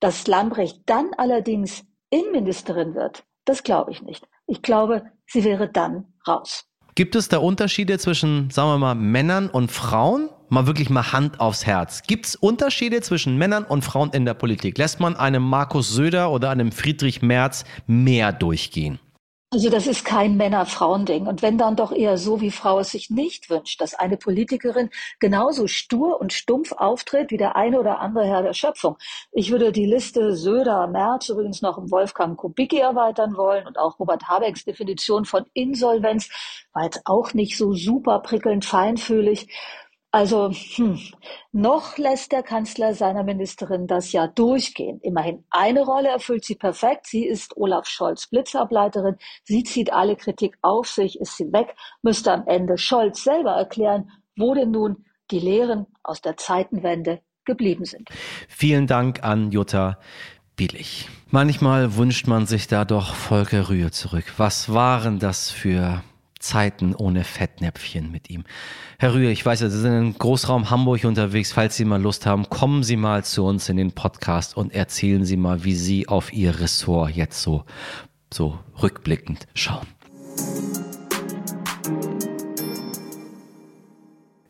Dass 0.00 0.26
Lambrecht 0.26 0.82
dann 0.86 1.10
allerdings 1.16 1.84
Innenministerin 2.10 2.94
wird, 2.94 3.24
das 3.44 3.62
glaube 3.62 3.92
ich 3.92 4.02
nicht. 4.02 4.26
Ich 4.46 4.62
glaube, 4.62 5.10
sie 5.26 5.44
wäre 5.44 5.68
dann 5.68 6.06
raus. 6.26 6.64
Gibt 6.94 7.16
es 7.16 7.28
da 7.28 7.38
Unterschiede 7.38 7.98
zwischen, 7.98 8.50
sagen 8.50 8.68
wir 8.68 8.78
mal, 8.78 8.94
Männern 8.94 9.48
und 9.48 9.72
Frauen? 9.72 10.28
Mal 10.48 10.66
wirklich 10.68 10.90
mal 10.90 11.12
Hand 11.12 11.40
aufs 11.40 11.66
Herz. 11.66 12.02
Gibt 12.02 12.26
es 12.26 12.36
Unterschiede 12.36 13.00
zwischen 13.00 13.36
Männern 13.36 13.64
und 13.64 13.82
Frauen 13.82 14.10
in 14.12 14.24
der 14.24 14.34
Politik? 14.34 14.78
Lässt 14.78 15.00
man 15.00 15.16
einem 15.16 15.42
Markus 15.42 15.88
Söder 15.88 16.30
oder 16.30 16.50
einem 16.50 16.70
Friedrich 16.70 17.22
Merz 17.22 17.64
mehr 17.88 18.32
durchgehen? 18.32 19.00
Also 19.54 19.70
das 19.70 19.86
ist 19.86 20.04
kein 20.04 20.36
Männer-Frauen-Ding. 20.36 21.28
Und 21.28 21.40
wenn 21.40 21.56
dann 21.58 21.76
doch 21.76 21.92
eher 21.92 22.18
so, 22.18 22.40
wie 22.40 22.50
Frau 22.50 22.80
es 22.80 22.90
sich 22.90 23.08
nicht 23.08 23.50
wünscht, 23.50 23.80
dass 23.80 23.94
eine 23.94 24.16
Politikerin 24.16 24.90
genauso 25.20 25.68
stur 25.68 26.20
und 26.20 26.32
stumpf 26.32 26.72
auftritt 26.72 27.30
wie 27.30 27.36
der 27.36 27.54
eine 27.54 27.78
oder 27.78 28.00
andere 28.00 28.26
Herr 28.26 28.42
der 28.42 28.52
Schöpfung. 28.52 28.96
Ich 29.30 29.52
würde 29.52 29.70
die 29.70 29.86
Liste 29.86 30.34
Söder, 30.34 30.88
Merz 30.88 31.28
übrigens 31.28 31.62
noch 31.62 31.78
um 31.78 31.88
Wolfgang 31.92 32.36
Kubicki 32.36 32.78
erweitern 32.78 33.36
wollen 33.36 33.64
und 33.68 33.78
auch 33.78 34.00
Robert 34.00 34.26
Habecks 34.26 34.64
Definition 34.64 35.24
von 35.24 35.44
Insolvenz 35.54 36.28
war 36.72 36.82
jetzt 36.82 37.02
auch 37.04 37.32
nicht 37.32 37.56
so 37.56 37.74
super 37.74 38.18
prickelnd 38.18 38.64
feinfühlig. 38.64 39.46
Also 40.14 40.52
hm, 40.76 41.00
noch 41.50 41.98
lässt 41.98 42.30
der 42.30 42.44
Kanzler 42.44 42.94
seiner 42.94 43.24
Ministerin 43.24 43.88
das 43.88 44.12
ja 44.12 44.28
durchgehen. 44.28 45.00
Immerhin 45.00 45.42
eine 45.50 45.82
Rolle 45.82 46.08
erfüllt 46.08 46.44
sie 46.44 46.54
perfekt. 46.54 47.08
Sie 47.08 47.26
ist 47.26 47.56
Olaf 47.56 47.88
Scholz 47.88 48.28
Blitzableiterin. 48.28 49.16
Sie 49.42 49.64
zieht 49.64 49.92
alle 49.92 50.14
Kritik 50.14 50.56
auf 50.62 50.88
sich, 50.88 51.18
ist 51.18 51.36
sie 51.36 51.52
weg, 51.52 51.74
müsste 52.02 52.32
am 52.32 52.46
Ende 52.46 52.78
Scholz 52.78 53.24
selber 53.24 53.56
erklären, 53.56 54.08
wo 54.36 54.54
denn 54.54 54.70
nun 54.70 55.04
die 55.32 55.40
Lehren 55.40 55.86
aus 56.04 56.20
der 56.20 56.36
Zeitenwende 56.36 57.20
geblieben 57.44 57.84
sind. 57.84 58.08
Vielen 58.46 58.86
Dank 58.86 59.24
an 59.24 59.50
Jutta 59.50 59.98
Billig. 60.54 61.08
Manchmal 61.32 61.96
wünscht 61.96 62.28
man 62.28 62.46
sich 62.46 62.68
da 62.68 62.84
doch 62.84 63.16
Volker 63.16 63.68
Rühe 63.68 63.90
zurück. 63.90 64.34
Was 64.36 64.72
waren 64.72 65.18
das 65.18 65.50
für 65.50 66.04
Zeiten 66.44 66.94
ohne 66.94 67.24
Fettnäpfchen 67.24 68.10
mit 68.12 68.30
ihm. 68.30 68.44
Herr 68.98 69.14
Rühr, 69.14 69.30
ich 69.30 69.44
weiß 69.44 69.60
ja, 69.60 69.70
Sie 69.70 69.80
sind 69.80 69.96
im 69.96 70.18
Großraum 70.18 70.70
Hamburg 70.70 71.04
unterwegs. 71.04 71.52
Falls 71.52 71.76
Sie 71.76 71.84
mal 71.84 72.00
Lust 72.00 72.26
haben, 72.26 72.48
kommen 72.48 72.82
Sie 72.82 72.96
mal 72.96 73.24
zu 73.24 73.44
uns 73.44 73.68
in 73.68 73.76
den 73.76 73.92
Podcast 73.92 74.56
und 74.56 74.72
erzählen 74.72 75.24
Sie 75.24 75.36
mal, 75.36 75.64
wie 75.64 75.74
Sie 75.74 76.06
auf 76.06 76.32
Ihr 76.32 76.60
Ressort 76.60 77.10
jetzt 77.10 77.40
so, 77.40 77.64
so 78.32 78.58
rückblickend 78.82 79.46
schauen. 79.54 79.86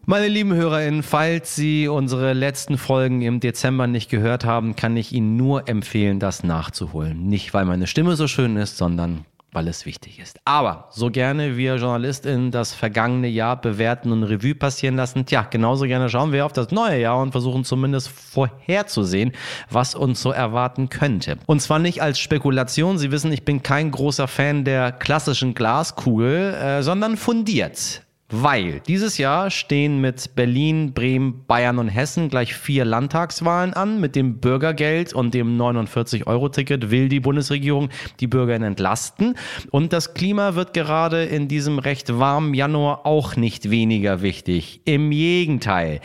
Meine 0.07 0.29
lieben 0.29 0.53
HörerInnen, 0.53 1.03
falls 1.03 1.57
Sie 1.57 1.89
unsere 1.89 2.35
letzten 2.35 2.77
Folgen 2.77 3.23
im 3.23 3.41
Dezember 3.41 3.87
nicht 3.87 4.11
gehört 4.11 4.45
haben, 4.45 4.77
kann 4.77 4.99
ich 4.99 5.13
Ihnen 5.13 5.37
nur 5.37 5.67
empfehlen, 5.67 6.21
das 6.21 6.45
nachzuholen. 6.45 7.27
Nicht, 7.27 7.55
weil 7.55 7.65
meine 7.65 7.87
Stimme 7.87 8.15
so 8.15 8.29
schön 8.29 8.59
ist, 8.59 8.77
sondern 8.77 9.25
weil 9.55 9.69
es 9.69 9.87
wichtig 9.87 10.19
ist. 10.19 10.39
Aber 10.45 10.89
so 10.91 11.11
gerne 11.11 11.57
wir 11.57 11.77
JournalistInnen 11.77 12.51
das 12.51 12.75
vergangene 12.75 13.29
Jahr 13.29 13.61
bewerten 13.61 14.13
und 14.13 14.25
Revue 14.25 14.55
passieren 14.55 14.97
lassen, 14.97 15.25
tja, 15.25 15.47
genauso 15.49 15.87
gerne 15.87 16.09
schauen 16.09 16.33
wir 16.33 16.45
auf 16.45 16.53
das 16.53 16.71
neue 16.71 17.01
Jahr 17.01 17.21
und 17.21 17.33
versuchen 17.33 17.65
zumindest 17.65 18.09
vorherzusehen, 18.09 19.33
was 19.71 19.95
uns 19.95 20.21
so 20.21 20.31
erwarten 20.31 20.89
könnte. 20.89 21.39
Und 21.47 21.61
zwar 21.63 21.79
nicht 21.79 22.03
als 22.03 22.19
Spekulation, 22.19 22.99
Sie 22.99 23.11
wissen, 23.11 23.33
ich 23.33 23.45
bin 23.45 23.63
kein 23.63 23.91
großer 23.91 24.29
Fan 24.29 24.65
der 24.65 24.93
klassischen 24.93 25.55
Glaskugel, 25.55 26.55
äh, 26.55 26.83
sondern 26.83 27.17
fundiert. 27.17 28.04
Weil 28.37 28.81
dieses 28.81 29.17
Jahr 29.17 29.49
stehen 29.49 30.01
mit 30.01 30.35
Berlin, 30.35 30.93
Bremen, 30.93 31.45
Bayern 31.47 31.79
und 31.79 31.87
Hessen 31.87 32.29
gleich 32.29 32.53
vier 32.53 32.85
Landtagswahlen 32.85 33.75
an. 33.75 34.01
Mit 34.01 34.17
dem 34.17 34.41
Bürgergeld 34.41 35.13
und 35.13 35.35
dem 35.35 35.57
49-Euro-Ticket 35.57 36.91
will 36.91 37.09
die 37.09 37.21
Bundesregierung 37.21 37.91
die 38.19 38.27
Bürger 38.27 38.57
entlasten. 38.57 39.37
Und 39.71 39.93
das 39.93 40.15
Klima 40.15 40.57
wird 40.57 40.75
gerade 40.75 41.23
in 41.23 41.47
diesem 41.47 41.79
recht 41.79 42.19
warmen 42.19 42.55
Januar 42.55 43.07
auch 43.07 43.37
nicht 43.37 43.71
weniger 43.71 44.21
wichtig. 44.21 44.81
Im 44.85 45.11
Gegenteil. 45.11 46.01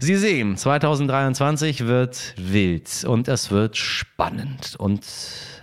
Sie 0.00 0.16
sehen, 0.16 0.56
2023 0.56 1.86
wird 1.86 2.32
wild 2.38 3.04
und 3.06 3.28
es 3.28 3.50
wird 3.50 3.76
spannend. 3.76 4.74
Und 4.78 5.04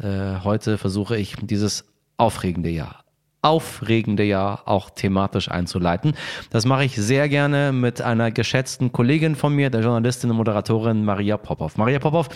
äh, 0.03 0.43
heute 0.43 0.77
versuche 0.77 1.17
ich 1.17 1.35
dieses 1.41 1.83
aufregende 2.17 2.69
Jahr 2.69 3.01
aufregende 3.41 4.23
Jahr 4.23 4.63
auch 4.65 4.89
thematisch 4.89 5.49
einzuleiten. 5.49 6.13
Das 6.51 6.65
mache 6.65 6.85
ich 6.85 6.95
sehr 6.95 7.29
gerne 7.29 7.71
mit 7.71 8.01
einer 8.01 8.31
geschätzten 8.31 8.91
Kollegin 8.91 9.35
von 9.35 9.55
mir, 9.55 9.69
der 9.69 9.81
Journalistin 9.81 10.29
und 10.29 10.37
Moderatorin 10.37 11.03
Maria 11.03 11.37
Popov. 11.37 11.77
Maria 11.77 11.99
Popov 11.99 12.29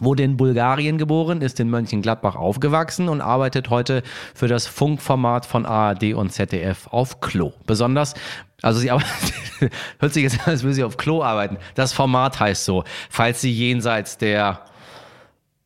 wurde 0.00 0.22
in 0.22 0.36
Bulgarien 0.36 0.98
geboren, 0.98 1.40
ist 1.40 1.58
in 1.60 1.70
Mönchengladbach 1.70 2.36
aufgewachsen 2.36 3.08
und 3.08 3.20
arbeitet 3.20 3.70
heute 3.70 4.02
für 4.34 4.46
das 4.46 4.66
Funkformat 4.66 5.46
von 5.46 5.66
ARD 5.66 6.14
und 6.14 6.30
ZDF 6.30 6.88
auf 6.88 7.20
Klo. 7.20 7.52
Besonders 7.66 8.14
also 8.62 8.80
sie 8.80 8.90
arbeitet, 8.90 9.12
hört 10.00 10.12
sich 10.12 10.24
jetzt 10.24 10.40
an, 10.40 10.52
als 10.52 10.62
würde 10.62 10.74
sie 10.74 10.84
auf 10.84 10.96
Klo 10.96 11.22
arbeiten. 11.22 11.58
Das 11.74 11.92
Format 11.92 12.40
heißt 12.40 12.64
so, 12.64 12.84
falls 13.08 13.40
sie 13.40 13.52
jenseits 13.52 14.18
der 14.18 14.62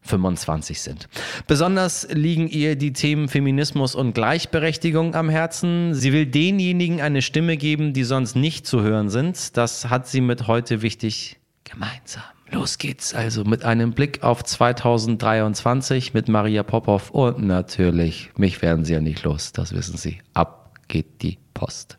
25 0.02 0.80
sind. 0.80 1.08
Besonders 1.46 2.08
liegen 2.10 2.48
ihr 2.48 2.76
die 2.76 2.92
Themen 2.92 3.28
Feminismus 3.28 3.94
und 3.94 4.14
Gleichberechtigung 4.14 5.14
am 5.14 5.30
Herzen. 5.30 5.94
Sie 5.94 6.12
will 6.12 6.26
denjenigen 6.26 7.00
eine 7.00 7.22
Stimme 7.22 7.56
geben, 7.56 7.92
die 7.92 8.04
sonst 8.04 8.36
nicht 8.36 8.66
zu 8.66 8.82
hören 8.82 9.10
sind. 9.10 9.56
Das 9.56 9.88
hat 9.88 10.08
sie 10.08 10.20
mit 10.20 10.46
heute 10.46 10.82
wichtig 10.82 11.38
gemeinsam. 11.64 12.22
Los 12.50 12.76
geht's 12.76 13.14
also 13.14 13.44
mit 13.44 13.64
einem 13.64 13.92
Blick 13.92 14.22
auf 14.22 14.44
2023 14.44 16.12
mit 16.12 16.28
Maria 16.28 16.62
Popov 16.62 17.10
und 17.10 17.42
natürlich, 17.42 18.30
mich 18.36 18.60
werden 18.60 18.84
Sie 18.84 18.92
ja 18.92 19.00
nicht 19.00 19.22
los, 19.22 19.52
das 19.52 19.72
wissen 19.72 19.96
Sie. 19.96 20.18
Ab 20.34 20.78
geht 20.86 21.22
die 21.22 21.38
Post. 21.54 21.98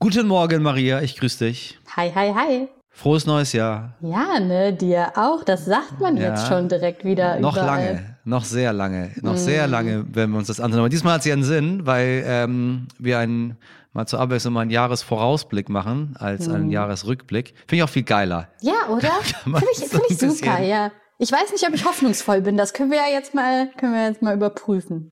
Guten 0.00 0.26
Morgen, 0.26 0.62
Maria, 0.62 1.00
ich 1.02 1.16
grüße 1.16 1.46
dich. 1.46 1.78
Hi, 1.96 2.10
hi, 2.12 2.32
hi. 2.34 2.68
Frohes 2.96 3.26
neues 3.26 3.52
Jahr. 3.52 3.92
Ja, 4.00 4.40
ne, 4.40 4.72
dir 4.72 5.12
auch. 5.16 5.44
Das 5.44 5.66
sagt 5.66 6.00
man 6.00 6.16
ja, 6.16 6.30
jetzt 6.30 6.48
schon 6.48 6.70
direkt 6.70 7.04
wieder. 7.04 7.38
Noch 7.38 7.54
überall. 7.54 7.84
lange, 7.84 8.16
noch 8.24 8.42
sehr 8.42 8.72
lange, 8.72 9.10
noch 9.20 9.34
mm. 9.34 9.36
sehr 9.36 9.66
lange, 9.66 10.06
wenn 10.12 10.30
wir 10.30 10.38
uns 10.38 10.46
das 10.46 10.60
ansehen. 10.60 10.80
Aber 10.80 10.88
diesmal 10.88 11.12
hat 11.12 11.20
es 11.20 11.26
ja 11.26 11.34
einen 11.34 11.44
Sinn, 11.44 11.84
weil 11.84 12.24
ähm, 12.26 12.88
wir 12.98 13.18
einen, 13.18 13.58
mal 13.92 14.06
zur 14.06 14.18
Abwechslung 14.18 14.54
mal 14.54 14.62
einen 14.62 14.70
Jahresvorausblick 14.70 15.68
machen 15.68 16.16
als 16.18 16.48
mm. 16.48 16.54
einen 16.54 16.70
Jahresrückblick. 16.70 17.48
Finde 17.68 17.76
ich 17.76 17.82
auch 17.82 17.90
viel 17.90 18.02
geiler. 18.02 18.48
Ja, 18.62 18.88
oder? 18.88 19.10
Finde 19.44 19.60
ich, 19.72 19.84
find 19.84 20.02
ich 20.08 20.18
super, 20.18 20.62
ja. 20.62 20.90
Ich 21.18 21.30
weiß 21.30 21.52
nicht, 21.52 21.68
ob 21.68 21.74
ich 21.74 21.84
hoffnungsvoll 21.84 22.40
bin. 22.40 22.56
Das 22.56 22.72
können 22.72 22.90
wir 22.90 22.98
ja 22.98 23.12
jetzt 23.12 23.34
mal, 23.34 23.68
können 23.76 23.92
wir 23.92 24.06
jetzt 24.06 24.22
mal 24.22 24.34
überprüfen. 24.34 25.10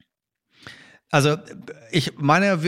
Also 1.14 1.36
ich 1.92 2.18
meine, 2.18 2.58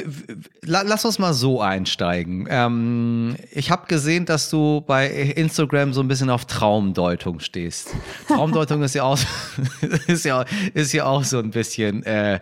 lass 0.63 1.05
uns 1.05 1.19
mal 1.19 1.35
so 1.35 1.61
einsteigen. 1.61 2.47
Ähm, 2.49 3.35
ich 3.51 3.73
habe 3.73 3.89
gesehen, 3.89 4.25
dass 4.25 4.51
du 4.51 4.85
bei 4.87 5.09
Instagram 5.09 5.93
so 5.93 6.01
ein 6.01 6.07
bisschen 6.07 6.31
auf 6.31 6.45
Traumdeutung 6.45 7.41
stehst. 7.41 7.89
Traumdeutung 8.29 8.85
ist 8.85 8.95
ja 8.95 9.03
auch 9.03 9.19
ist 10.07 10.25
ja 10.25 10.45
ist 10.75 10.93
ja 10.93 11.07
auch 11.07 11.25
so 11.25 11.41
ein 11.41 11.51
bisschen 11.51 12.05
äh, 12.05 12.39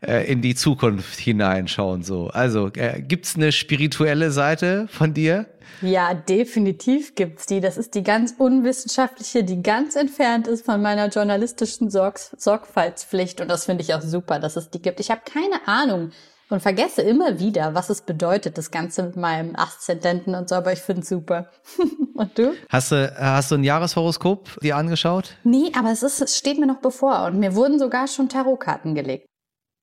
äh, 0.00 0.28
in 0.28 0.42
die 0.42 0.56
Zukunft 0.56 1.20
hineinschauen 1.20 2.02
so. 2.02 2.30
Also 2.30 2.72
äh, 2.74 3.00
gibt's 3.00 3.36
eine 3.36 3.52
spirituelle 3.52 4.32
Seite 4.32 4.88
von 4.90 5.14
dir? 5.14 5.46
Ja, 5.82 6.14
definitiv 6.14 7.14
gibt's 7.14 7.46
die. 7.46 7.60
Das 7.60 7.76
ist 7.76 7.94
die 7.94 8.02
ganz 8.02 8.34
unwissenschaftliche, 8.38 9.44
die 9.44 9.62
ganz 9.62 9.96
entfernt 9.96 10.46
ist 10.46 10.64
von 10.64 10.80
meiner 10.80 11.08
journalistischen 11.08 11.90
Sorg 11.90 12.18
Sorgfaltspflicht. 12.36 13.40
Und 13.40 13.48
das 13.48 13.64
finde 13.64 13.82
ich 13.82 13.94
auch 13.94 14.02
super, 14.02 14.38
dass 14.38 14.56
es 14.56 14.70
die 14.70 14.80
gibt. 14.80 15.00
Ich 15.00 15.10
habe 15.10 15.22
keine 15.24 15.66
Ahnung 15.66 16.12
und 16.50 16.60
vergesse 16.60 17.02
immer 17.02 17.38
wieder, 17.38 17.74
was 17.74 17.90
es 17.90 18.02
bedeutet, 18.02 18.58
das 18.58 18.70
Ganze 18.70 19.02
mit 19.02 19.16
meinem 19.16 19.56
Aszendenten 19.56 20.34
und 20.34 20.48
so, 20.48 20.54
aber 20.54 20.72
ich 20.72 20.80
finde 20.80 21.02
es 21.02 21.08
super. 21.08 21.50
und 22.14 22.38
du? 22.38 22.54
Hast 22.68 22.92
du, 22.92 23.14
hast 23.18 23.50
du 23.50 23.56
ein 23.56 23.64
Jahreshoroskop 23.64 24.60
dir 24.62 24.76
angeschaut? 24.76 25.36
Nee, 25.44 25.72
aber 25.76 25.90
es, 25.90 26.02
ist, 26.02 26.20
es 26.20 26.36
steht 26.36 26.58
mir 26.58 26.66
noch 26.66 26.80
bevor 26.80 27.24
und 27.24 27.38
mir 27.38 27.54
wurden 27.54 27.78
sogar 27.78 28.08
schon 28.08 28.28
Tarotkarten 28.28 28.94
gelegt. 28.94 29.26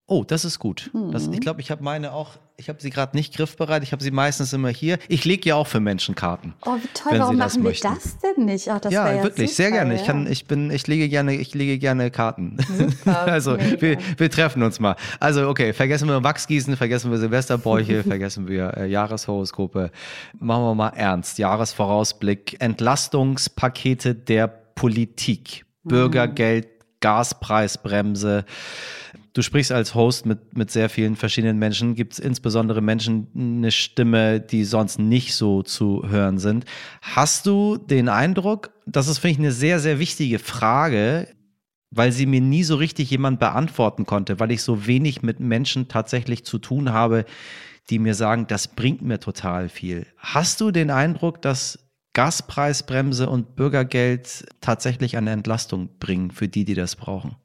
Oh, 0.08 0.26
das 0.26 0.44
ist 0.44 0.60
gut. 0.60 0.90
Mhm. 0.94 1.12
Das, 1.12 1.28
ich 1.28 1.40
glaube, 1.40 1.62
ich 1.62 1.72
habe 1.72 1.84
meine 1.84 2.12
auch, 2.12 2.38
ich 2.58 2.68
habe 2.70 2.82
sie 2.82 2.90
gerade 2.90 3.16
nicht 3.16 3.34
griffbereit. 3.34 3.82
Ich 3.82 3.94
habe 3.94 4.04
sie 4.04 4.12
meistens 4.12 4.52
immer 4.52 4.68
hier. 4.70 5.00
Ich 5.08 5.24
lege 5.24 5.50
ja 5.50 5.56
auch 5.56 5.68
für 5.68 5.80
Menschen 5.80 6.16
Karten. 6.16 6.54
Oh, 6.66 6.76
wie 6.76 6.88
toll. 6.94 7.18
Warum 7.18 7.38
machen 7.38 7.64
wir 7.64 7.72
das 7.72 8.18
denn 8.20 8.46
nicht? 8.46 8.70
Ach, 8.70 8.82
das 8.82 8.92
ja, 8.92 9.24
wirklich, 9.24 9.52
super, 9.52 9.64
sehr 9.64 9.72
gerne. 9.72 9.94
Ja. 9.94 10.02
Ich 10.02 10.06
kann, 10.06 10.28
ich 10.28 10.46
bin, 10.48 10.70
ich 10.70 10.86
lege 10.86 11.08
gerne, 11.08 11.36
ich 11.36 11.54
lege 11.54 11.78
gerne 11.80 12.12
Karten. 12.12 12.58
Super, 12.78 13.22
also, 13.26 13.58
wir, 13.58 13.98
wir 14.18 14.30
treffen 14.30 14.64
uns 14.64 14.80
mal. 14.80 14.96
Also, 15.20 15.48
okay, 15.48 15.72
vergessen 15.72 16.10
wir 16.10 16.22
Wachsgießen, 16.24 16.76
vergessen 16.76 17.10
wir 17.10 17.18
Silvesterbräuche, 17.18 18.04
vergessen 18.08 18.48
wir 18.48 18.76
äh, 18.78 18.88
Jahreshoroskope. 18.88 19.92
Machen 20.40 20.64
wir 20.64 20.76
mal 20.76 20.90
ernst. 20.90 21.38
Jahresvorausblick, 21.38 22.58
Entlastungspakete 22.60 24.14
der 24.14 24.48
Politik, 24.48 25.66
mhm. 25.84 25.90
Bürgergeld, 25.90 26.68
Gaspreisbremse. 27.00 28.46
Du 29.34 29.42
sprichst 29.42 29.72
als 29.72 29.96
Host 29.96 30.26
mit, 30.26 30.58
mit 30.58 30.72
sehr 30.72 30.90
vielen 30.90 31.16
verschiedenen 31.16 31.58
Menschen. 31.58 31.96
Gibt 31.96 32.14
es 32.14 32.20
insbesondere 32.20 32.82
Menschen 32.82 33.28
eine 33.34 33.72
Stimme, 33.72 34.42
die 34.42 34.66
sonst 34.66 35.00
nicht 35.00 35.36
so 35.36 35.64
zu 35.64 36.04
hören 36.06 36.38
sind? 36.38 36.66
Hast 37.02 37.46
du 37.46 37.78
den 37.78 38.10
Eindruck, 38.10 38.72
das 38.86 39.08
ist, 39.08 39.20
finde 39.20 39.32
ich, 39.34 39.40
eine 39.40 39.52
sehr, 39.54 39.80
sehr 39.80 40.00
wichtige 40.00 40.38
Frage, 40.38 41.30
weil 41.92 42.12
sie 42.12 42.26
mir 42.26 42.42
nie 42.42 42.64
so 42.64 42.76
richtig 42.76 43.10
jemand 43.10 43.40
beantworten 43.40 44.06
konnte, 44.06 44.40
weil 44.40 44.52
ich 44.52 44.64
so 44.64 44.86
wenig 44.86 45.22
mit 45.22 45.40
Menschen 45.40 45.88
tatsächlich 45.88 46.44
zu 46.46 46.58
tun 46.58 46.92
habe, 46.92 47.24
die 47.90 48.00
mir 48.00 48.16
sagen, 48.16 48.48
das 48.48 48.68
bringt 48.68 49.02
mir 49.02 49.20
total 49.20 49.70
viel. 49.70 50.08
Hast 50.18 50.60
du 50.60 50.72
den 50.72 50.90
Eindruck, 50.90 51.42
dass 51.42 51.80
Gaspreisbremse 52.14 53.30
und 53.30 53.56
Bürgergeld 53.56 54.46
tatsächlich 54.60 55.16
eine 55.16 55.32
Entlastung 55.32 55.90
bringen 56.00 56.32
für 56.32 56.50
die, 56.50 56.66
die 56.66 56.76
das 56.76 56.98
brauchen? 56.98 57.38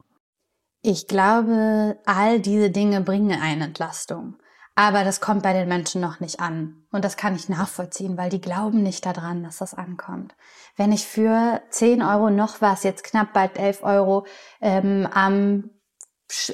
Ich 0.89 1.09
glaube, 1.09 1.99
all 2.07 2.39
diese 2.39 2.71
Dinge 2.71 3.01
bringen 3.01 3.41
eine 3.43 3.65
Entlastung. 3.65 4.37
Aber 4.77 5.03
das 5.03 5.21
kommt 5.21 5.43
bei 5.43 5.53
den 5.53 5.67
Menschen 5.67 6.01
noch 6.01 6.21
nicht 6.21 6.39
an. 6.39 6.87
Und 6.93 7.05
das 7.05 7.17
kann 7.17 7.35
ich 7.35 7.49
nachvollziehen, 7.49 8.17
weil 8.17 8.31
die 8.31 8.41
glauben 8.41 8.85
nicht 8.85 9.05
daran, 9.05 9.43
dass 9.43 9.57
das 9.57 9.75
ankommt. 9.75 10.37
Wenn 10.77 10.93
ich 10.93 11.05
für 11.05 11.61
10 11.71 12.03
Euro 12.03 12.31
noch 12.31 12.61
was, 12.61 12.85
jetzt 12.85 13.03
knapp 13.03 13.33
bald 13.33 13.59
11 13.59 13.83
Euro, 13.83 14.27
ähm, 14.61 15.09
am, 15.13 15.71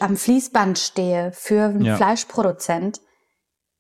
am 0.01 0.17
Fließband 0.17 0.79
stehe 0.79 1.33
für 1.33 1.65
einen 1.65 1.85
ja. 1.85 1.97
Fleischproduzent, 1.97 3.03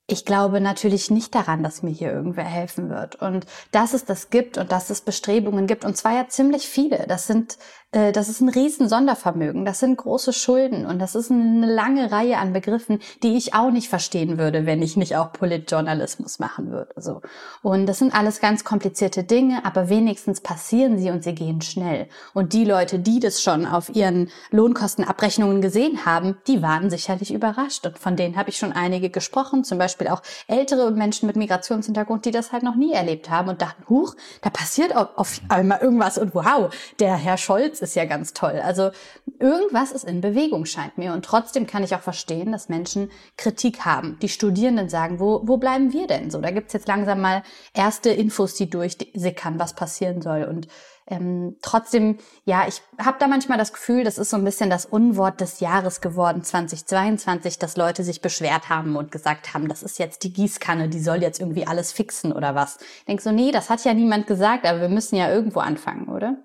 ich 0.07 0.27
glaube 0.27 0.61
natürlich 0.61 1.11
nicht 1.11 1.35
daran, 1.35 1.63
dass 1.63 1.83
mir 1.83 1.93
hier 1.93 2.13
irgendwer 2.13 2.45
helfen 2.45 2.91
wird. 2.91 3.17
Und 3.17 3.47
dass 3.71 3.95
es 3.95 4.05
das 4.05 4.29
gibt 4.29 4.59
und 4.59 4.71
dass 4.71 4.91
es 4.91 5.01
Bestrebungen 5.01 5.67
gibt, 5.67 5.87
und 5.87 5.97
zwar 5.97 6.13
ja 6.13 6.29
ziemlich 6.29 6.69
viele. 6.69 7.07
Das 7.07 7.27
sind 7.27 7.57
das 7.93 8.31
ist 8.31 8.41
ein 8.41 8.49
riesen 8.49 8.89
Sondervermögen, 8.89 9.67
das 9.67 9.79
sind 9.79 9.99
große 9.99 10.33
Schulden 10.33 10.87
und 10.87 10.99
das 10.99 11.15
ist 11.15 11.31
eine 11.31 11.67
lange 11.67 12.11
Reihe 12.11 12.39
an 12.39 12.55
Begriffen, 12.55 13.01
die 13.23 13.37
ich 13.37 13.53
auch 13.53 13.71
nicht 13.71 13.91
verstehen 13.91 14.39
würde, 14.39 14.65
wenn 14.65 14.81
ich 14.81 14.97
nicht 14.97 15.15
auch 15.17 15.31
Politjournalismus 15.33 16.39
machen 16.39 16.71
würde. 16.71 16.95
So. 16.97 17.21
Und 17.61 17.85
das 17.85 17.99
sind 17.99 18.15
alles 18.15 18.41
ganz 18.41 18.65
komplizierte 18.65 19.25
Dinge, 19.25 19.67
aber 19.67 19.91
wenigstens 19.91 20.41
passieren 20.41 20.99
sie 20.99 21.11
und 21.11 21.23
sie 21.23 21.35
gehen 21.35 21.61
schnell. 21.61 22.09
Und 22.33 22.55
die 22.55 22.65
Leute, 22.65 22.99
die 22.99 23.21
das 23.21 23.43
schon 23.43 23.67
auf 23.67 23.95
ihren 23.95 24.31
Lohnkostenabrechnungen 24.51 25.61
gesehen 25.61 26.07
haben, 26.07 26.39
die 26.47 26.63
waren 26.63 26.89
sicherlich 26.89 27.31
überrascht. 27.35 27.85
Und 27.87 27.99
von 27.99 28.17
denen 28.17 28.37
habe 28.37 28.49
ich 28.49 28.57
schon 28.57 28.73
einige 28.73 29.11
gesprochen, 29.11 29.65
zum 29.65 29.77
Beispiel 29.77 30.09
auch 30.09 30.23
ältere 30.47 30.93
Menschen 30.93 31.27
mit 31.27 31.37
Migrationshintergrund, 31.37 32.25
die 32.25 32.31
das 32.31 32.53
halt 32.53 32.63
noch 32.63 32.75
nie 32.75 32.93
erlebt 32.93 33.29
haben 33.29 33.51
und 33.51 33.61
dachten, 33.61 33.85
huch, 33.91 34.15
da 34.41 34.49
passiert 34.49 34.97
auf 34.97 35.43
einmal 35.51 35.81
irgendwas 35.83 36.17
und 36.17 36.35
wow, 36.35 36.73
der 36.99 37.17
Herr 37.17 37.37
Scholz 37.37 37.82
ist 37.83 37.95
ja 37.95 38.05
ganz 38.05 38.33
toll. 38.33 38.61
Also 38.65 38.91
irgendwas 39.39 39.93
ist 39.93 40.05
in 40.05 40.21
Bewegung, 40.21 40.65
scheint 40.65 40.99
mir. 40.99 41.13
Und 41.13 41.25
trotzdem 41.25 41.67
kann 41.67 41.85
ich 41.85 41.95
auch 41.95 42.01
verstehen, 42.01 42.53
dass 42.53 42.69
Menschen 42.69 43.11
Kritik 43.37 43.85
haben. 43.85 44.19
Die 44.23 44.29
Studierenden 44.29 44.89
sagen, 44.89 45.21
wo, 45.21 45.43
wo 45.45 45.57
bleiben 45.57 45.93
wir 45.93 46.07
denn 46.07 46.31
so? 46.31 46.41
Da 46.41 46.51
gibt's 46.51 46.73
jetzt 46.73 46.89
langsam 46.89 47.21
mal 47.21 47.43
erste 47.75 48.11
Infos, 48.11 48.55
die 48.55 48.71
durchsickern, 48.71 49.59
was 49.59 49.75
passieren 49.75 50.23
soll. 50.23 50.45
Und 50.45 50.69
ähm, 51.07 51.57
trotzdem, 51.63 52.19
ja, 52.45 52.67
ich 52.69 52.81
habe 52.99 53.19
da 53.19 53.27
manchmal 53.27 53.59
das 53.59 53.73
Gefühl, 53.73 54.05
das 54.05 54.19
ist 54.19 54.31
so 54.31 54.37
ein 54.37 54.45
bisschen 54.45 54.71
das 54.71 54.87
Unwort 54.87 55.41
des 55.41 55.61
Jahres 55.61 56.01
geworden, 56.01 56.43
2022, 56.43 57.59
dass 57.59 57.77
Leute 57.77 58.05
sich 58.05 58.21
beschwert 58.21 58.69
haben 58.69 58.97
und 58.97 59.11
gesagt 59.11 59.53
haben, 59.53 59.69
das 59.69 59.83
ist 59.83 59.99
jetzt 59.99 60.23
die 60.23 60.33
Gießkanne, 60.33 60.89
die 60.89 61.01
soll 61.01 61.23
jetzt 61.23 61.41
irgendwie 61.41 61.67
alles 61.67 61.93
fixen 61.93 62.33
oder 62.33 62.55
was. 62.55 62.79
Ich 63.01 63.05
denk 63.07 63.21
so, 63.21 63.33
nee, 63.33 63.51
das 63.51 63.69
hat 63.69 63.85
ja 63.85 63.95
niemand 63.95 64.27
gesagt, 64.27 64.65
aber 64.65 64.81
wir 64.81 64.89
müssen 64.89 65.17
ja 65.17 65.31
irgendwo 65.31 65.61
anfangen, 65.61 66.09
oder? 66.09 66.37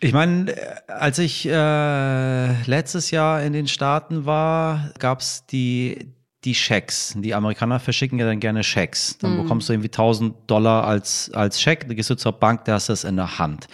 Ich 0.00 0.12
meine, 0.12 0.54
als 0.86 1.18
ich 1.18 1.46
äh, 1.46 2.62
letztes 2.64 3.10
Jahr 3.10 3.42
in 3.42 3.52
den 3.52 3.68
Staaten 3.68 4.26
war, 4.26 4.90
gab 4.98 5.20
es 5.20 5.46
die 5.46 6.12
die 6.44 6.54
Schecks. 6.54 7.14
Die 7.16 7.32
Amerikaner 7.34 7.80
verschicken 7.80 8.18
ja 8.18 8.26
dann 8.26 8.38
gerne 8.38 8.62
Schecks. 8.62 9.16
Dann 9.16 9.32
Mhm. 9.32 9.42
bekommst 9.42 9.68
du 9.68 9.72
irgendwie 9.72 9.88
1000 9.88 10.34
Dollar 10.46 10.84
als, 10.84 11.30
als 11.32 11.58
Scheck, 11.58 11.86
dann 11.88 11.96
gehst 11.96 12.10
du 12.10 12.16
zur 12.16 12.32
Bank, 12.32 12.66
da 12.66 12.74
hast 12.74 12.90
du 12.90 12.92
es 12.92 13.04
in 13.04 13.16
der 13.16 13.38
Hand. 13.38 13.66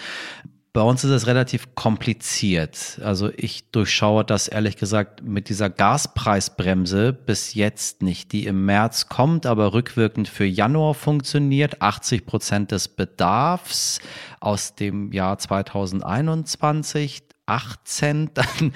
Bei 0.73 0.83
uns 0.83 1.03
ist 1.03 1.11
es 1.11 1.27
relativ 1.27 1.75
kompliziert. 1.75 3.01
Also 3.03 3.31
ich 3.37 3.73
durchschaue 3.73 4.25
das 4.25 4.47
ehrlich 4.47 4.77
gesagt 4.77 5.21
mit 5.25 5.49
dieser 5.49 5.69
Gaspreisbremse 5.69 7.13
bis 7.13 7.55
jetzt 7.55 8.03
nicht, 8.03 8.31
die 8.31 8.47
im 8.47 8.67
März 8.67 9.09
kommt, 9.09 9.47
aber 9.47 9.73
rückwirkend 9.73 10.29
für 10.29 10.45
Januar 10.45 10.95
funktioniert. 10.95 11.83
80 11.83 12.25
Prozent 12.25 12.71
des 12.71 12.87
Bedarfs 12.87 13.99
aus 14.39 14.77
dem 14.77 15.13
Jahr 15.13 15.39
2021, 15.39 17.25
8 17.47 17.89
Cent. 17.89 18.31
Dann, 18.39 18.73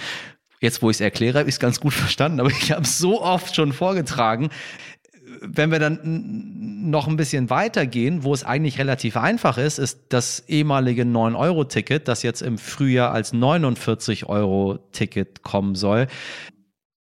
jetzt 0.61 0.83
wo 0.83 0.91
ich 0.91 0.97
es 0.97 1.01
erkläre, 1.01 1.39
habe 1.39 1.49
ich 1.49 1.55
es 1.55 1.61
ganz 1.61 1.79
gut 1.79 1.93
verstanden, 1.95 2.41
aber 2.41 2.51
ich 2.51 2.73
habe 2.73 2.83
es 2.83 2.99
so 2.99 3.23
oft 3.23 3.55
schon 3.55 3.73
vorgetragen 3.73 4.51
wenn 5.47 5.71
wir 5.71 5.79
dann 5.79 6.01
noch 6.91 7.09
ein 7.09 7.17
bisschen 7.17 7.51
weitergehen, 7.51 8.25
wo 8.25 8.35
es 8.35 8.45
eigentlich 8.45 8.79
relativ 8.79 9.17
einfach 9.17 9.59
ist, 9.59 9.79
ist 9.79 10.01
das 10.11 10.45
ehemalige 10.49 11.03
9-Euro-Ticket, 11.05 12.09
das 12.09 12.23
jetzt 12.23 12.43
im 12.43 12.59
Frühjahr 12.59 13.13
als 13.13 13.33
49-Euro-Ticket 13.33 15.43
kommen 15.43 15.75
soll. 15.75 16.07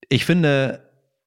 Ich 0.08 0.24
finde, 0.24 0.80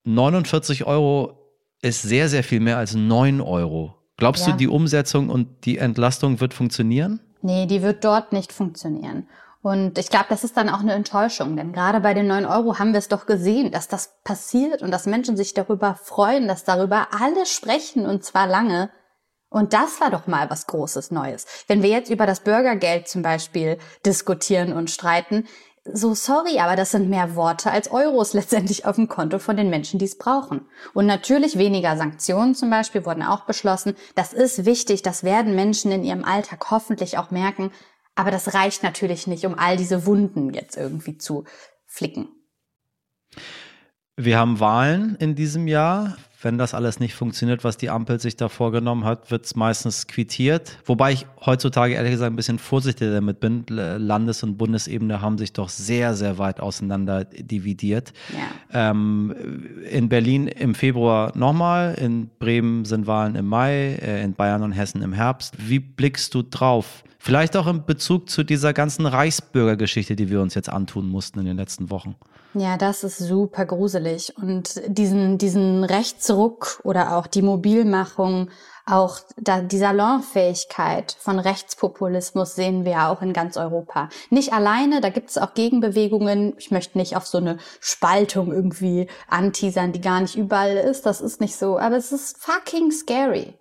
49 0.03 0.85
Euro 0.85 1.37
ist 1.81 2.01
sehr, 2.01 2.29
sehr 2.29 2.43
viel 2.43 2.59
mehr 2.59 2.77
als 2.77 2.95
9 2.95 3.41
Euro. 3.41 3.95
Glaubst 4.17 4.47
Ja. 4.47 4.53
du, 4.53 4.57
die 4.57 4.67
Umsetzung 4.67 5.29
und 5.29 5.65
die 5.65 5.77
Entlastung 5.77 6.39
wird 6.39 6.53
funktionieren? 6.53 7.19
Nee, 7.41 7.67
die 7.67 7.83
wird 7.83 8.03
dort 8.03 8.33
nicht 8.33 8.51
funktionieren. 8.51 9.27
Und 9.67 9.97
ich 9.97 10.07
glaube, 10.07 10.27
das 10.29 10.45
ist 10.45 10.55
dann 10.55 10.69
auch 10.69 10.79
eine 10.79 10.93
Enttäuschung, 10.93 11.57
denn 11.57 11.73
gerade 11.73 11.99
bei 11.99 12.13
den 12.13 12.25
9 12.25 12.45
Euro 12.45 12.79
haben 12.79 12.93
wir 12.93 12.99
es 12.99 13.09
doch 13.09 13.25
gesehen, 13.25 13.69
dass 13.69 13.89
das 13.89 14.13
passiert 14.23 14.81
und 14.81 14.91
dass 14.91 15.07
Menschen 15.07 15.35
sich 15.35 15.53
darüber 15.53 15.95
freuen, 16.01 16.47
dass 16.47 16.63
darüber 16.63 17.09
alle 17.11 17.45
sprechen 17.45 18.05
und 18.05 18.23
zwar 18.23 18.47
lange. 18.47 18.89
Und 19.49 19.73
das 19.73 19.99
war 19.99 20.09
doch 20.09 20.25
mal 20.25 20.49
was 20.49 20.67
Großes 20.67 21.11
Neues. 21.11 21.45
Wenn 21.67 21.83
wir 21.83 21.89
jetzt 21.89 22.09
über 22.09 22.25
das 22.25 22.39
Bürgergeld 22.39 23.09
zum 23.09 23.23
Beispiel 23.23 23.77
diskutieren 24.05 24.71
und 24.71 24.89
streiten, 24.89 25.45
so 25.83 26.13
sorry, 26.13 26.59
aber 26.59 26.77
das 26.77 26.91
sind 26.91 27.09
mehr 27.09 27.35
Worte 27.35 27.69
als 27.69 27.91
Euros 27.91 28.31
letztendlich 28.33 28.85
auf 28.85 28.95
dem 28.95 29.09
Konto 29.09 29.37
von 29.37 29.57
den 29.57 29.69
Menschen, 29.69 29.99
die 29.99 30.05
es 30.05 30.17
brauchen. 30.17 30.65
Und 30.93 31.07
natürlich 31.07 31.57
weniger 31.57 31.97
Sanktionen 31.97 32.55
zum 32.55 32.69
Beispiel 32.69 33.05
wurden 33.05 33.23
auch 33.23 33.41
beschlossen. 33.41 33.97
Das 34.15 34.31
ist 34.31 34.63
wichtig, 34.63 35.01
das 35.01 35.25
werden 35.25 35.55
Menschen 35.55 35.91
in 35.91 36.05
ihrem 36.05 36.23
Alltag 36.23 36.71
hoffentlich 36.71 37.17
auch 37.17 37.31
merken. 37.31 37.73
Aber 38.17 38.31
das 38.31 38.55
reicht 38.55 38.81
natürlich 38.81 39.27
nicht, 39.27 39.45
um 39.45 39.53
all 39.53 39.77
diese 39.77 40.07
Wunden 40.07 40.51
jetzt 40.51 40.75
irgendwie 40.75 41.19
zu 41.19 41.43
flicken. 41.85 42.27
Wir 44.15 44.39
haben 44.39 44.59
Wahlen 44.59 45.15
in 45.19 45.35
diesem 45.35 45.67
Jahr. 45.67 46.17
Wenn 46.41 46.57
das 46.57 46.73
alles 46.73 46.99
nicht 46.99 47.13
funktioniert, 47.13 47.63
was 47.63 47.77
die 47.77 47.91
Ampel 47.91 48.19
sich 48.19 48.35
da 48.35 48.49
vorgenommen 48.49 49.05
hat, 49.05 49.29
wird 49.29 49.45
es 49.45 49.55
meistens 49.55 50.07
quittiert. 50.07 50.79
Wobei 50.85 51.11
ich 51.11 51.27
heutzutage 51.45 51.93
ehrlich 51.93 52.11
gesagt 52.11 52.31
ein 52.31 52.35
bisschen 52.35 52.57
vorsichtiger 52.57 53.11
damit 53.11 53.39
bin. 53.39 53.65
Landes- 53.67 54.41
und 54.41 54.57
Bundesebene 54.57 55.21
haben 55.21 55.37
sich 55.37 55.53
doch 55.53 55.69
sehr, 55.69 56.15
sehr 56.15 56.39
weit 56.39 56.59
auseinander 56.59 57.23
dividiert. 57.25 58.13
Ja. 58.33 58.89
Ähm, 58.89 59.35
in 59.89 60.09
Berlin 60.09 60.47
im 60.47 60.73
Februar 60.73 61.37
nochmal, 61.37 61.93
in 61.95 62.31
Bremen 62.39 62.85
sind 62.85 63.05
Wahlen 63.05 63.35
im 63.35 63.45
Mai, 63.45 63.99
äh, 64.01 64.23
in 64.23 64.33
Bayern 64.33 64.63
und 64.63 64.71
Hessen 64.71 65.03
im 65.03 65.13
Herbst. 65.13 65.55
Wie 65.59 65.79
blickst 65.79 66.33
du 66.33 66.41
drauf? 66.41 67.03
Vielleicht 67.27 67.57
auch 67.57 67.67
in 67.67 67.83
Bezug 67.83 68.29
zu 68.29 68.45
dieser 68.45 68.71
ganzen 68.71 69.05
Reichsbürgergeschichte, 69.05 70.15
die 70.15 70.29
wir 70.29 70.39
uns 70.39 70.55
jetzt 70.55 70.69
antun 70.69 71.09
mussten 71.09 71.39
in 71.39 71.45
den 71.45 71.57
letzten 71.57 71.89
Wochen. 71.89 72.15
Ja, 72.53 72.77
das 72.77 73.03
ist 73.03 73.17
super 73.17 73.65
gruselig. 73.65 74.33
Und 74.37 74.81
diesen, 74.87 75.37
diesen 75.37 75.83
Rechtsruck 75.83 76.79
oder 76.85 77.17
auch 77.17 77.27
die 77.27 77.41
Mobilmachung, 77.41 78.49
auch 78.85 79.19
da, 79.35 79.59
die 79.59 79.77
Salonfähigkeit 79.77 81.17
von 81.19 81.37
Rechtspopulismus 81.37 82.55
sehen 82.55 82.85
wir 82.85 82.93
ja 82.93 83.11
auch 83.11 83.21
in 83.21 83.33
ganz 83.33 83.57
Europa. 83.57 84.07
Nicht 84.29 84.53
alleine, 84.53 85.01
da 85.01 85.09
gibt 85.09 85.29
es 85.29 85.37
auch 85.37 85.53
Gegenbewegungen. 85.53 86.53
Ich 86.57 86.71
möchte 86.71 86.97
nicht 86.97 87.17
auf 87.17 87.27
so 87.27 87.39
eine 87.39 87.57
Spaltung 87.81 88.53
irgendwie 88.53 89.07
anteasern, 89.27 89.91
die 89.91 89.99
gar 89.99 90.21
nicht 90.21 90.37
überall 90.37 90.77
ist. 90.77 91.05
Das 91.05 91.19
ist 91.19 91.41
nicht 91.41 91.57
so. 91.57 91.77
Aber 91.77 91.97
es 91.97 92.13
ist 92.13 92.37
fucking 92.37 92.89
scary. 92.93 93.53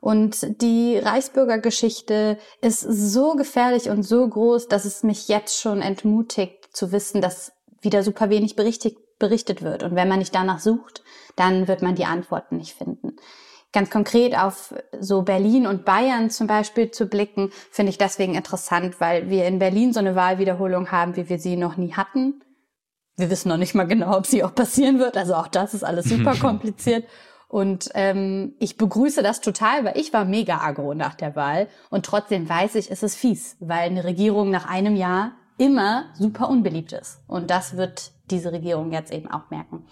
Und 0.00 0.60
die 0.62 0.98
Reichsbürgergeschichte 0.98 2.38
ist 2.60 2.80
so 2.80 3.34
gefährlich 3.34 3.88
und 3.88 4.02
so 4.02 4.28
groß, 4.28 4.68
dass 4.68 4.84
es 4.84 5.02
mich 5.02 5.28
jetzt 5.28 5.60
schon 5.60 5.80
entmutigt 5.80 6.76
zu 6.76 6.92
wissen, 6.92 7.20
dass 7.20 7.52
wieder 7.80 8.02
super 8.02 8.30
wenig 8.30 8.56
berichtet, 8.56 8.96
berichtet 9.18 9.62
wird. 9.62 9.82
Und 9.82 9.94
wenn 9.94 10.08
man 10.08 10.18
nicht 10.18 10.34
danach 10.34 10.60
sucht, 10.60 11.02
dann 11.36 11.68
wird 11.68 11.82
man 11.82 11.94
die 11.94 12.04
Antworten 12.04 12.56
nicht 12.56 12.74
finden. 12.74 13.16
Ganz 13.72 13.90
konkret 13.90 14.38
auf 14.38 14.74
so 15.00 15.22
Berlin 15.22 15.66
und 15.66 15.84
Bayern 15.84 16.30
zum 16.30 16.46
Beispiel 16.46 16.90
zu 16.90 17.06
blicken, 17.06 17.50
finde 17.70 17.90
ich 17.90 17.98
deswegen 17.98 18.34
interessant, 18.34 19.00
weil 19.00 19.28
wir 19.28 19.46
in 19.46 19.58
Berlin 19.58 19.92
so 19.92 20.00
eine 20.00 20.14
Wahlwiederholung 20.14 20.90
haben, 20.90 21.16
wie 21.16 21.28
wir 21.28 21.38
sie 21.38 21.56
noch 21.56 21.76
nie 21.76 21.92
hatten. 21.92 22.42
Wir 23.16 23.30
wissen 23.30 23.48
noch 23.48 23.56
nicht 23.56 23.74
mal 23.74 23.86
genau, 23.86 24.16
ob 24.16 24.26
sie 24.26 24.44
auch 24.44 24.54
passieren 24.54 24.98
wird. 24.98 25.16
Also 25.16 25.34
auch 25.34 25.48
das 25.48 25.74
ist 25.74 25.84
alles 25.84 26.06
super 26.06 26.34
kompliziert. 26.40 27.04
Und 27.48 27.90
ähm, 27.94 28.54
ich 28.58 28.76
begrüße 28.76 29.22
das 29.22 29.40
total, 29.40 29.84
weil 29.84 29.96
ich 29.96 30.12
war 30.12 30.24
mega 30.24 30.58
agro 30.58 30.94
nach 30.94 31.14
der 31.14 31.36
Wahl. 31.36 31.68
Und 31.90 32.04
trotzdem 32.04 32.48
weiß 32.48 32.74
ich, 32.74 32.90
es 32.90 33.02
ist 33.02 33.16
fies, 33.16 33.56
weil 33.60 33.88
eine 33.90 34.04
Regierung 34.04 34.50
nach 34.50 34.68
einem 34.68 34.96
Jahr 34.96 35.32
immer 35.58 36.06
super 36.14 36.48
unbeliebt 36.48 36.92
ist. 36.92 37.20
Und 37.28 37.50
das 37.50 37.76
wird 37.76 38.12
diese 38.30 38.52
Regierung 38.52 38.92
jetzt 38.92 39.12
eben 39.12 39.30
auch 39.30 39.50
merken. 39.50 39.86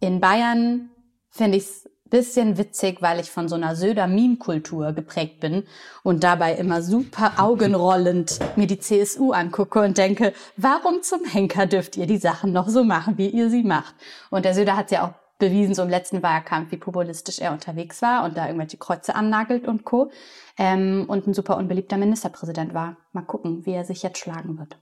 In 0.00 0.20
Bayern 0.20 0.90
finde 1.30 1.58
ich 1.58 1.64
es 1.64 1.90
bisschen 2.10 2.58
witzig, 2.58 3.00
weil 3.00 3.20
ich 3.20 3.30
von 3.30 3.48
so 3.48 3.54
einer 3.54 3.76
Söder-Meme-Kultur 3.76 4.92
geprägt 4.92 5.40
bin 5.40 5.64
und 6.02 6.24
dabei 6.24 6.54
immer 6.54 6.82
super 6.82 7.34
augenrollend 7.38 8.38
mir 8.56 8.66
die 8.66 8.80
CSU 8.80 9.32
angucke 9.32 9.80
und 9.80 9.96
denke, 9.96 10.34
warum 10.56 11.02
zum 11.02 11.24
Henker 11.24 11.66
dürft 11.66 11.96
ihr 11.96 12.06
die 12.06 12.18
Sachen 12.18 12.52
noch 12.52 12.68
so 12.68 12.84
machen, 12.84 13.16
wie 13.16 13.28
ihr 13.28 13.48
sie 13.48 13.62
macht? 13.62 13.94
Und 14.28 14.44
der 14.44 14.54
Söder 14.54 14.76
hat 14.76 14.90
ja 14.90 15.06
auch 15.06 15.19
bewiesen, 15.40 15.74
so 15.74 15.82
im 15.82 15.88
letzten 15.88 16.22
Wahlkampf, 16.22 16.70
wie 16.70 16.76
populistisch 16.76 17.40
er 17.40 17.52
unterwegs 17.52 18.00
war 18.00 18.24
und 18.24 18.36
da 18.36 18.46
irgendwelche 18.46 18.76
Kreuze 18.76 19.14
annagelt 19.16 19.66
und 19.66 19.84
Co. 19.84 20.12
Ähm, 20.56 21.06
und 21.08 21.26
ein 21.26 21.34
super 21.34 21.56
unbeliebter 21.56 21.96
Ministerpräsident 21.96 22.72
war. 22.74 22.96
Mal 23.12 23.22
gucken, 23.22 23.66
wie 23.66 23.72
er 23.72 23.84
sich 23.84 24.02
jetzt 24.02 24.18
schlagen 24.18 24.58
wird. 24.58 24.78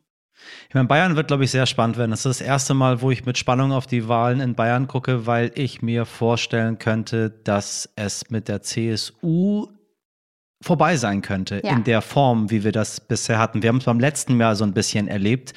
Ich 0.68 0.74
meine, 0.74 0.86
Bayern 0.86 1.16
wird, 1.16 1.28
glaube 1.28 1.44
ich, 1.44 1.50
sehr 1.50 1.66
spannend 1.66 1.96
werden. 1.96 2.10
Das 2.10 2.20
ist 2.26 2.40
das 2.40 2.46
erste 2.46 2.74
Mal, 2.74 3.02
wo 3.02 3.10
ich 3.10 3.26
mit 3.26 3.38
Spannung 3.38 3.72
auf 3.72 3.86
die 3.86 4.08
Wahlen 4.08 4.40
in 4.40 4.54
Bayern 4.54 4.86
gucke, 4.86 5.26
weil 5.26 5.50
ich 5.54 5.82
mir 5.82 6.04
vorstellen 6.04 6.78
könnte, 6.78 7.30
dass 7.30 7.88
es 7.96 8.30
mit 8.30 8.48
der 8.48 8.62
CSU 8.62 9.68
vorbei 10.60 10.96
sein 10.96 11.22
könnte 11.22 11.60
Ja. 11.64 11.72
in 11.72 11.84
der 11.84 12.02
Form, 12.02 12.50
wie 12.50 12.64
wir 12.64 12.72
das 12.72 13.00
bisher 13.00 13.38
hatten. 13.38 13.62
Wir 13.62 13.68
haben 13.68 13.78
es 13.78 13.84
beim 13.84 14.00
letzten 14.00 14.38
Jahr 14.40 14.56
so 14.56 14.64
ein 14.64 14.72
bisschen 14.72 15.06
erlebt. 15.08 15.52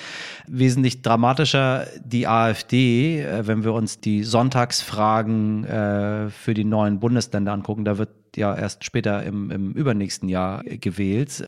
Wesentlich 0.48 1.02
dramatischer 1.02 1.88
die 2.06 2.28
AfD, 2.28 3.22
äh, 3.22 3.48
wenn 3.48 3.64
wir 3.64 3.74
uns 3.74 4.00
die 4.00 4.24
Sonntagsfragen 4.24 5.66
äh, 5.66 6.30
für 6.30 6.54
die 6.54 6.64
neuen 6.66 7.00
Bundesländer 7.00 7.52
angucken. 7.52 7.86
Da 7.86 7.98
wird 7.98 8.10
ja 8.36 8.56
erst 8.56 8.84
später 8.86 9.24
im, 9.24 9.52
im 9.52 9.72
übernächsten 9.72 10.30
Jahr 10.30 10.64
gewählt. 10.64 11.46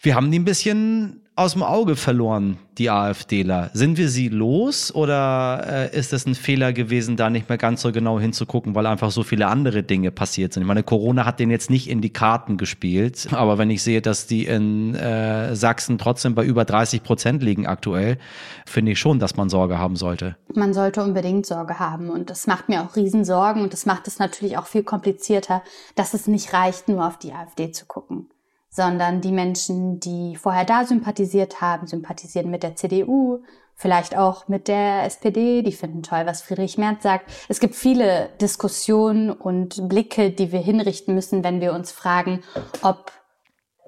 Wir 0.00 0.14
haben 0.14 0.30
die 0.30 0.38
ein 0.38 0.44
bisschen 0.44 1.23
aus 1.36 1.54
dem 1.54 1.64
Auge 1.64 1.96
verloren, 1.96 2.58
die 2.78 2.90
AfDler. 2.90 3.70
Sind 3.72 3.98
wir 3.98 4.08
sie 4.08 4.28
los 4.28 4.94
oder 4.94 5.90
äh, 5.92 5.98
ist 5.98 6.12
es 6.12 6.26
ein 6.26 6.36
Fehler 6.36 6.72
gewesen, 6.72 7.16
da 7.16 7.28
nicht 7.28 7.48
mehr 7.48 7.58
ganz 7.58 7.82
so 7.82 7.90
genau 7.90 8.20
hinzugucken, 8.20 8.76
weil 8.76 8.86
einfach 8.86 9.10
so 9.10 9.24
viele 9.24 9.48
andere 9.48 9.82
Dinge 9.82 10.12
passiert 10.12 10.52
sind? 10.52 10.62
Ich 10.62 10.66
meine, 10.68 10.84
Corona 10.84 11.24
hat 11.24 11.40
den 11.40 11.50
jetzt 11.50 11.70
nicht 11.70 11.90
in 11.90 12.00
die 12.00 12.12
Karten 12.12 12.56
gespielt, 12.56 13.28
aber 13.32 13.58
wenn 13.58 13.68
ich 13.70 13.82
sehe, 13.82 14.00
dass 14.00 14.28
die 14.28 14.46
in 14.46 14.94
äh, 14.94 15.56
Sachsen 15.56 15.98
trotzdem 15.98 16.36
bei 16.36 16.44
über 16.44 16.64
30 16.64 17.02
Prozent 17.02 17.42
liegen 17.42 17.66
aktuell, 17.66 18.18
finde 18.64 18.92
ich 18.92 19.00
schon, 19.00 19.18
dass 19.18 19.36
man 19.36 19.48
Sorge 19.48 19.78
haben 19.78 19.96
sollte. 19.96 20.36
Man 20.54 20.72
sollte 20.72 21.02
unbedingt 21.02 21.46
Sorge 21.46 21.80
haben 21.80 22.10
und 22.10 22.30
das 22.30 22.46
macht 22.46 22.68
mir 22.68 22.82
auch 22.82 22.94
Riesensorgen 22.94 23.62
und 23.62 23.72
das 23.72 23.86
macht 23.86 24.06
es 24.06 24.20
natürlich 24.20 24.56
auch 24.56 24.66
viel 24.66 24.84
komplizierter, 24.84 25.62
dass 25.96 26.14
es 26.14 26.28
nicht 26.28 26.52
reicht, 26.52 26.86
nur 26.86 27.04
auf 27.04 27.18
die 27.18 27.32
AfD 27.32 27.72
zu 27.72 27.86
gucken 27.86 28.28
sondern 28.74 29.20
die 29.20 29.30
Menschen, 29.30 30.00
die 30.00 30.34
vorher 30.34 30.64
da 30.64 30.84
sympathisiert 30.84 31.60
haben, 31.60 31.86
sympathisieren 31.86 32.50
mit 32.50 32.64
der 32.64 32.74
CDU, 32.74 33.44
vielleicht 33.76 34.16
auch 34.16 34.48
mit 34.48 34.66
der 34.66 35.04
SPD, 35.04 35.62
die 35.62 35.70
finden 35.70 36.02
toll, 36.02 36.26
was 36.26 36.42
Friedrich 36.42 36.76
Merz 36.76 37.04
sagt. 37.04 37.30
Es 37.48 37.60
gibt 37.60 37.76
viele 37.76 38.30
Diskussionen 38.40 39.30
und 39.30 39.88
Blicke, 39.88 40.32
die 40.32 40.50
wir 40.50 40.58
hinrichten 40.58 41.14
müssen, 41.14 41.44
wenn 41.44 41.60
wir 41.60 41.72
uns 41.72 41.92
fragen, 41.92 42.42
ob 42.82 43.12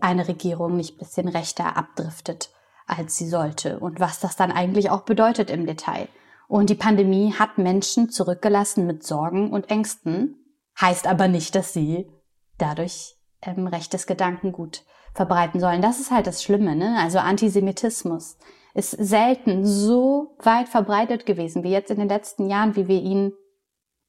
eine 0.01 0.29
Regierung 0.29 0.77
nicht 0.77 0.95
ein 0.95 0.99
bisschen 0.99 1.27
rechter 1.27 1.77
abdriftet, 1.77 2.51
als 2.87 3.17
sie 3.17 3.29
sollte 3.29 3.81
und 3.81 3.99
was 3.99 4.21
das 4.21 4.37
dann 4.37 4.53
eigentlich 4.53 4.91
auch 4.91 5.03
bedeutet 5.03 5.51
im 5.51 5.67
Detail. 5.67 6.07
Und 6.47 6.71
die 6.71 6.77
Pandemie 6.77 7.35
hat 7.37 7.59
Menschen 7.59 8.09
zurückgelassen 8.11 8.87
mit 8.87 9.05
Sorgen 9.05 9.51
und 9.51 9.69
Ängsten, 9.69 10.37
heißt 10.81 11.09
aber 11.09 11.27
nicht, 11.27 11.57
dass 11.57 11.73
sie 11.73 12.09
dadurch 12.57 13.16
ähm, 13.43 13.67
rechtes 13.67 14.07
Gedankengut 14.07 14.85
verbreiten 15.15 15.61
sollen. 15.61 15.83
Das 15.83 16.01
ist 16.01 16.11
halt 16.11 16.27
das 16.27 16.43
Schlimme, 16.43 16.77
ne? 16.77 16.97
Also 16.99 17.19
Antisemitismus 17.19 18.37
ist 18.75 18.91
selten 18.91 19.65
so 19.65 20.37
weit 20.41 20.69
verbreitet 20.69 21.25
gewesen 21.25 21.65
wie 21.65 21.71
jetzt 21.71 21.91
in 21.91 21.99
den 21.99 22.09
letzten 22.09 22.49
Jahren, 22.51 22.77
wie 22.77 22.89
wir 22.89 23.01
ihn 23.01 23.33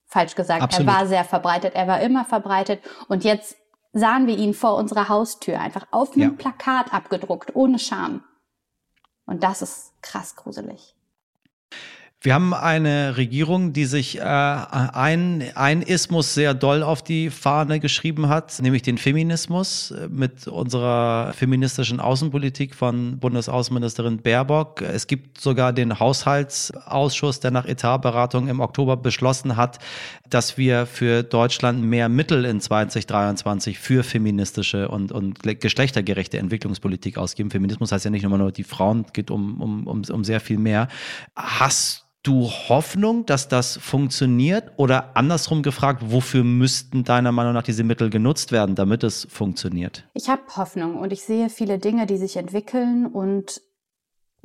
falsch 0.06 0.36
gesagt. 0.36 0.62
Absolut. 0.63 0.88
Er 0.88 0.94
war 0.94 1.08
sehr 1.08 1.24
verbreitet, 1.24 1.74
er 1.76 1.88
war 1.88 2.02
immer 2.02 2.26
verbreitet 2.26 2.82
und 3.08 3.24
jetzt 3.24 3.58
sahen 3.94 4.28
wir 4.28 4.38
ihn 4.38 4.54
vor 4.54 4.76
unserer 4.76 5.08
Haustür 5.08 5.60
einfach 5.60 5.88
auf 5.92 6.13
einem 6.13 6.32
Ja. 6.32 6.36
Plakat 6.38 6.94
abgedruckt, 6.94 7.56
ohne 7.56 7.80
Scham. 7.80 8.24
Und 9.26 9.44
das 9.44 9.62
ist 9.62 9.94
krass 10.02 10.36
gruselig. 10.36 10.96
Wir 12.28 12.34
haben 12.34 12.54
eine 12.54 13.16
Regierung, 13.16 13.72
die 13.72 13.86
sich 13.86 14.18
äh, 14.18 14.22
ein, 14.22 15.46
ein 15.56 15.82
Ismus 15.82 16.34
sehr 16.34 16.54
doll 16.54 16.84
auf 16.84 17.02
die 17.02 17.30
Fahne 17.30 17.80
geschrieben 17.80 18.28
hat, 18.28 18.62
nämlich 18.62 18.82
den 18.82 18.98
Feminismus 18.98 19.94
mit 20.10 20.46
unserer 20.46 21.32
feministischen 21.32 22.02
Außenpolitik 22.02 22.76
von 22.76 23.18
Bundesaußenministerin 23.18 24.18
Baerbock. 24.18 24.82
Es 24.82 25.08
gibt 25.08 25.40
sogar 25.40 25.72
den 25.72 26.02
Haushaltsausschuss, 26.02 27.40
der 27.40 27.52
nach 27.52 27.63
Etatberatung 27.63 28.50
im 28.50 28.60
Oktober 28.60 28.98
beschlossen 28.98 29.56
hat, 29.56 29.80
dass 30.30 30.58
wir 30.58 30.86
für 30.86 31.24
Deutschland 31.24 31.82
mehr 31.82 32.10
Mittel 32.10 32.44
in 32.44 32.60
2023 32.60 33.80
für 33.80 34.04
feministische 34.04 34.90
und, 34.90 35.13
und 35.13 35.44
geschlechtergerechte 35.62 36.40
Entwicklungspolitik 36.40 37.18
ausgeben. 37.18 37.52
Feminismus 37.52 37.94
heißt 37.94 38.04
ja 38.04 38.12
nicht 38.12 38.28
nur, 38.28 38.38
nur 38.38 38.52
die 38.52 38.66
Frauen, 38.66 39.06
geht 39.13 39.32
um, 39.32 39.62
um, 39.62 39.88
um, 39.88 40.02
um 40.12 40.24
sehr 40.26 40.42
viel 40.42 40.58
mehr. 40.58 40.90
Hast 41.34 42.04
du 42.28 42.50
Hoffnung, 42.50 43.26
dass 43.26 43.48
das 43.48 43.78
funktioniert? 43.78 44.72
Oder 44.78 45.16
andersrum 45.16 45.63
gefragt, 45.63 46.04
wofür 46.08 46.44
müssten 46.44 47.04
deiner 47.04 47.32
Meinung 47.32 47.54
nach 47.54 47.63
diese 47.63 47.84
Mittel 47.84 48.10
genutzt 48.10 48.52
werden, 48.52 48.76
damit 48.76 49.04
es 49.04 49.26
funktioniert? 49.30 50.04
Ich 50.13 50.30
habe 50.30 50.42
Hoffnung 50.56 50.98
und 50.98 51.13
ich 51.13 51.24
sehe 51.24 51.50
viele 51.50 51.80
Dinge, 51.80 52.06
die 52.06 52.18
sich 52.18 52.38
entwickeln 52.38 53.06
und 53.06 53.62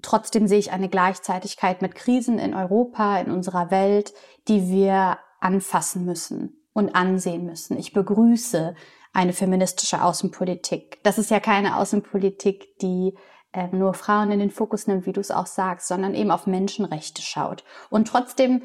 trotzdem 0.00 0.46
sehe 0.46 0.58
ich 0.58 0.72
eine 0.72 0.88
Gleichzeitigkeit 0.88 1.82
mit 1.82 1.94
Krisen 1.94 2.38
in 2.38 2.54
Europa, 2.54 3.18
in 3.18 3.30
unserer 3.30 3.70
Welt, 3.70 4.12
die 4.48 4.68
wir 4.68 5.18
anfassen 5.40 6.04
müssen 6.04 6.56
und 6.72 6.94
ansehen 6.94 7.44
müssen. 7.44 7.76
Ich 7.78 7.92
begrüße 7.92 8.74
eine 9.12 9.32
feministische 9.32 10.02
Außenpolitik. 10.02 11.00
Das 11.02 11.18
ist 11.18 11.30
ja 11.30 11.40
keine 11.40 11.76
Außenpolitik, 11.76 12.78
die 12.78 13.14
äh, 13.52 13.68
nur 13.72 13.94
Frauen 13.94 14.30
in 14.30 14.38
den 14.38 14.50
Fokus 14.50 14.86
nimmt, 14.86 15.06
wie 15.06 15.12
du 15.12 15.20
es 15.20 15.30
auch 15.30 15.46
sagst, 15.46 15.88
sondern 15.88 16.14
eben 16.14 16.30
auf 16.30 16.46
Menschenrechte 16.46 17.22
schaut. 17.22 17.64
Und 17.90 18.08
trotzdem 18.08 18.62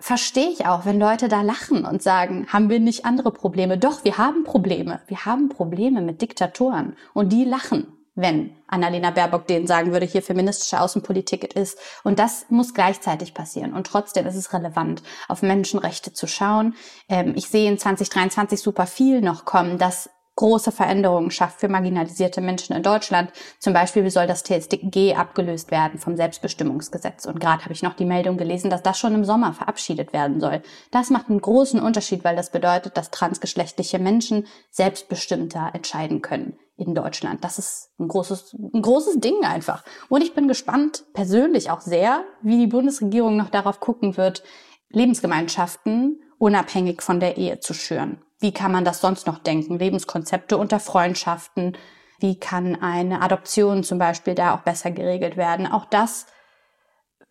verstehe 0.00 0.50
ich 0.50 0.66
auch, 0.66 0.84
wenn 0.84 1.00
Leute 1.00 1.28
da 1.28 1.42
lachen 1.42 1.84
und 1.84 2.02
sagen, 2.02 2.46
haben 2.48 2.70
wir 2.70 2.80
nicht 2.80 3.04
andere 3.04 3.32
Probleme? 3.32 3.78
Doch, 3.78 4.04
wir 4.04 4.16
haben 4.16 4.44
Probleme. 4.44 5.00
Wir 5.08 5.24
haben 5.24 5.48
Probleme 5.48 6.00
mit 6.02 6.22
Diktatoren 6.22 6.96
und 7.14 7.32
die 7.32 7.44
lachen, 7.44 7.92
wenn 8.14 8.52
Annalena 8.66 9.10
Baerbock 9.10 9.46
denen 9.46 9.66
sagen 9.66 9.92
würde, 9.92 10.06
hier 10.06 10.22
feministische 10.22 10.80
Außenpolitik 10.80 11.54
ist. 11.54 11.78
Und 12.04 12.18
das 12.18 12.46
muss 12.48 12.74
gleichzeitig 12.74 13.34
passieren. 13.34 13.72
Und 13.72 13.86
trotzdem 13.86 14.26
ist 14.26 14.36
es 14.36 14.52
relevant, 14.52 15.02
auf 15.28 15.42
Menschenrechte 15.42 16.12
zu 16.12 16.26
schauen. 16.26 16.74
Ähm, 17.08 17.32
ich 17.36 17.48
sehe 17.48 17.68
in 17.68 17.78
2023 17.78 18.60
super 18.60 18.86
viel 18.86 19.20
noch 19.20 19.44
kommen, 19.44 19.78
dass 19.78 20.10
große 20.38 20.70
Veränderungen 20.70 21.32
schafft 21.32 21.58
für 21.58 21.68
marginalisierte 21.68 22.40
Menschen 22.40 22.76
in 22.76 22.84
Deutschland. 22.84 23.32
Zum 23.58 23.72
Beispiel 23.72 24.08
soll 24.08 24.28
das 24.28 24.44
TSG 24.44 25.16
abgelöst 25.16 25.72
werden 25.72 25.98
vom 25.98 26.16
Selbstbestimmungsgesetz. 26.16 27.26
Und 27.26 27.40
gerade 27.40 27.64
habe 27.64 27.74
ich 27.74 27.82
noch 27.82 27.94
die 27.94 28.04
Meldung 28.04 28.36
gelesen, 28.36 28.70
dass 28.70 28.84
das 28.84 29.00
schon 29.00 29.14
im 29.14 29.24
Sommer 29.24 29.52
verabschiedet 29.52 30.12
werden 30.12 30.38
soll. 30.38 30.62
Das 30.92 31.10
macht 31.10 31.28
einen 31.28 31.40
großen 31.40 31.80
Unterschied, 31.80 32.22
weil 32.22 32.36
das 32.36 32.52
bedeutet, 32.52 32.96
dass 32.96 33.10
transgeschlechtliche 33.10 33.98
Menschen 33.98 34.46
selbstbestimmter 34.70 35.70
entscheiden 35.74 36.22
können 36.22 36.56
in 36.76 36.94
Deutschland. 36.94 37.42
Das 37.42 37.58
ist 37.58 37.90
ein 37.98 38.06
großes, 38.06 38.54
ein 38.74 38.82
großes 38.82 39.18
Ding 39.18 39.42
einfach. 39.42 39.82
Und 40.08 40.22
ich 40.22 40.34
bin 40.34 40.46
gespannt, 40.46 41.04
persönlich 41.14 41.72
auch 41.72 41.80
sehr, 41.80 42.22
wie 42.42 42.58
die 42.58 42.68
Bundesregierung 42.68 43.36
noch 43.36 43.50
darauf 43.50 43.80
gucken 43.80 44.16
wird, 44.16 44.44
Lebensgemeinschaften 44.90 46.22
unabhängig 46.38 47.02
von 47.02 47.18
der 47.18 47.36
Ehe 47.38 47.58
zu 47.58 47.74
schüren. 47.74 48.22
Wie 48.40 48.52
kann 48.52 48.72
man 48.72 48.84
das 48.84 49.00
sonst 49.00 49.26
noch 49.26 49.38
denken? 49.38 49.78
Lebenskonzepte 49.78 50.56
unter 50.56 50.78
Freundschaften. 50.80 51.76
Wie 52.20 52.38
kann 52.38 52.80
eine 52.80 53.20
Adoption 53.22 53.84
zum 53.84 53.98
Beispiel 53.98 54.34
da 54.34 54.54
auch 54.54 54.60
besser 54.60 54.90
geregelt 54.90 55.36
werden? 55.36 55.66
Auch 55.66 55.84
das 55.86 56.26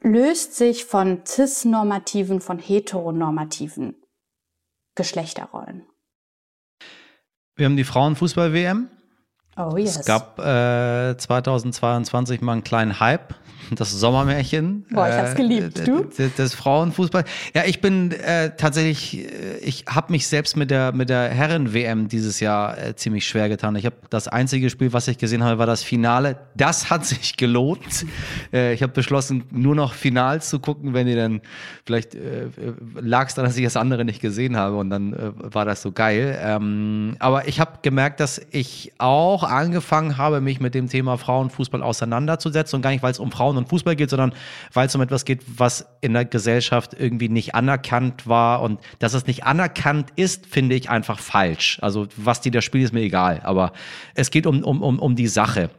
löst 0.01 0.55
sich 0.55 0.85
von 0.85 1.25
cis-normativen, 1.25 2.41
von 2.41 2.59
heteronormativen 2.59 3.95
Geschlechterrollen. 4.95 5.87
Wir 7.55 7.65
haben 7.65 7.77
die 7.77 7.83
Frauenfußball-WM. 7.83 8.89
Oh 9.57 9.75
yes. 9.75 9.97
Es 9.99 10.05
gab 10.05 10.37
äh, 10.39 11.17
2022 11.17 12.41
mal 12.41 12.53
einen 12.53 12.63
kleinen 12.63 12.99
Hype, 12.99 13.33
das 13.71 13.91
Sommermärchen. 13.91 14.85
Boah, 14.91 15.09
ich 15.09 15.15
hab's 15.15 15.35
geliebt. 15.35 15.85
Du? 15.85 16.03
Des, 16.03 16.35
des 16.35 16.53
Frauenfußball. 16.53 17.23
Ja, 17.53 17.63
ich 17.65 17.81
bin 17.81 18.11
äh, 18.11 18.55
tatsächlich, 18.55 19.25
äh, 19.25 19.57
ich 19.61 19.85
habe 19.87 20.11
mich 20.11 20.27
selbst 20.27 20.55
mit 20.55 20.71
der 20.71 20.91
mit 20.93 21.09
der 21.09 21.29
Herren-WM 21.29 22.07
dieses 22.07 22.39
Jahr 22.39 22.77
äh, 22.77 22.95
ziemlich 22.95 23.27
schwer 23.27 23.49
getan. 23.49 23.75
Ich 23.75 23.85
habe 23.85 23.95
das 24.09 24.27
einzige 24.27 24.69
Spiel, 24.69 24.93
was 24.93 25.07
ich 25.07 25.17
gesehen 25.17 25.43
habe, 25.43 25.57
war 25.57 25.65
das 25.65 25.83
Finale. 25.83 26.37
Das 26.55 26.89
hat 26.89 27.05
sich 27.07 27.35
gelohnt. 27.35 28.05
äh, 28.53 28.73
ich 28.73 28.83
habe 28.83 28.93
beschlossen, 28.93 29.43
nur 29.51 29.75
noch 29.75 29.93
Finals 29.93 30.49
zu 30.49 30.59
gucken, 30.59 30.93
wenn 30.93 31.07
die 31.07 31.15
dann 31.15 31.41
vielleicht 31.85 32.15
äh, 32.15 32.47
lag 32.95 33.27
es 33.27 33.35
daran, 33.35 33.49
dass 33.49 33.57
ich 33.57 33.63
das 33.63 33.75
andere 33.75 34.05
nicht 34.05 34.21
gesehen 34.21 34.55
habe 34.55 34.77
und 34.77 34.89
dann 34.89 35.13
äh, 35.13 35.31
war 35.35 35.65
das 35.65 35.81
so 35.81 35.91
geil. 35.91 36.37
Ähm, 36.41 37.15
aber 37.19 37.47
ich 37.47 37.59
habe 37.59 37.79
gemerkt, 37.81 38.19
dass 38.19 38.39
ich 38.51 38.93
auch 38.97 39.43
angefangen 39.47 40.17
habe, 40.17 40.41
mich 40.41 40.59
mit 40.59 40.75
dem 40.75 40.87
Thema 40.87 41.17
Frauenfußball 41.17 41.81
auseinanderzusetzen 41.81 42.77
und 42.77 42.81
gar 42.81 42.91
nicht, 42.91 43.03
weil 43.03 43.11
es 43.11 43.19
um 43.19 43.31
Frauen 43.31 43.57
und 43.57 43.69
Fußball 43.69 43.95
geht, 43.95 44.09
sondern 44.09 44.33
weil 44.73 44.87
es 44.87 44.95
um 44.95 45.01
etwas 45.01 45.25
geht, 45.25 45.41
was 45.47 45.87
in 46.01 46.13
der 46.13 46.25
Gesellschaft 46.25 46.95
irgendwie 46.97 47.29
nicht 47.29 47.55
anerkannt 47.55 48.27
war 48.27 48.61
und 48.61 48.79
dass 48.99 49.13
es 49.13 49.27
nicht 49.27 49.45
anerkannt 49.45 50.11
ist, 50.15 50.45
finde 50.45 50.75
ich 50.75 50.89
einfach 50.89 51.19
falsch. 51.19 51.79
Also 51.81 52.07
was 52.15 52.41
die 52.41 52.51
da 52.51 52.61
spielen, 52.61 52.83
ist 52.83 52.93
mir 52.93 53.01
egal, 53.01 53.41
aber 53.43 53.73
es 54.13 54.29
geht 54.31 54.45
um, 54.45 54.63
um, 54.63 54.81
um, 54.81 54.99
um 54.99 55.15
die 55.15 55.27
Sache. 55.27 55.69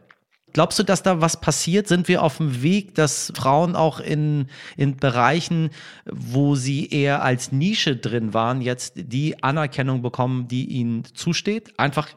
Glaubst 0.53 0.79
du, 0.79 0.83
dass 0.83 1.03
da 1.03 1.21
was 1.21 1.39
passiert? 1.39 1.87
Sind 1.87 2.07
wir 2.07 2.23
auf 2.23 2.37
dem 2.37 2.63
Weg, 2.63 2.95
dass 2.95 3.31
Frauen 3.35 3.75
auch 3.75 3.99
in, 3.99 4.47
in 4.77 4.97
Bereichen, 4.97 5.69
wo 6.05 6.55
sie 6.55 6.87
eher 6.87 7.21
als 7.21 7.51
Nische 7.51 7.95
drin 7.95 8.33
waren, 8.33 8.61
jetzt 8.61 8.93
die 8.95 9.43
Anerkennung 9.43 10.01
bekommen, 10.01 10.47
die 10.47 10.65
ihnen 10.65 11.05
zusteht? 11.13 11.77
Einfach 11.77 12.09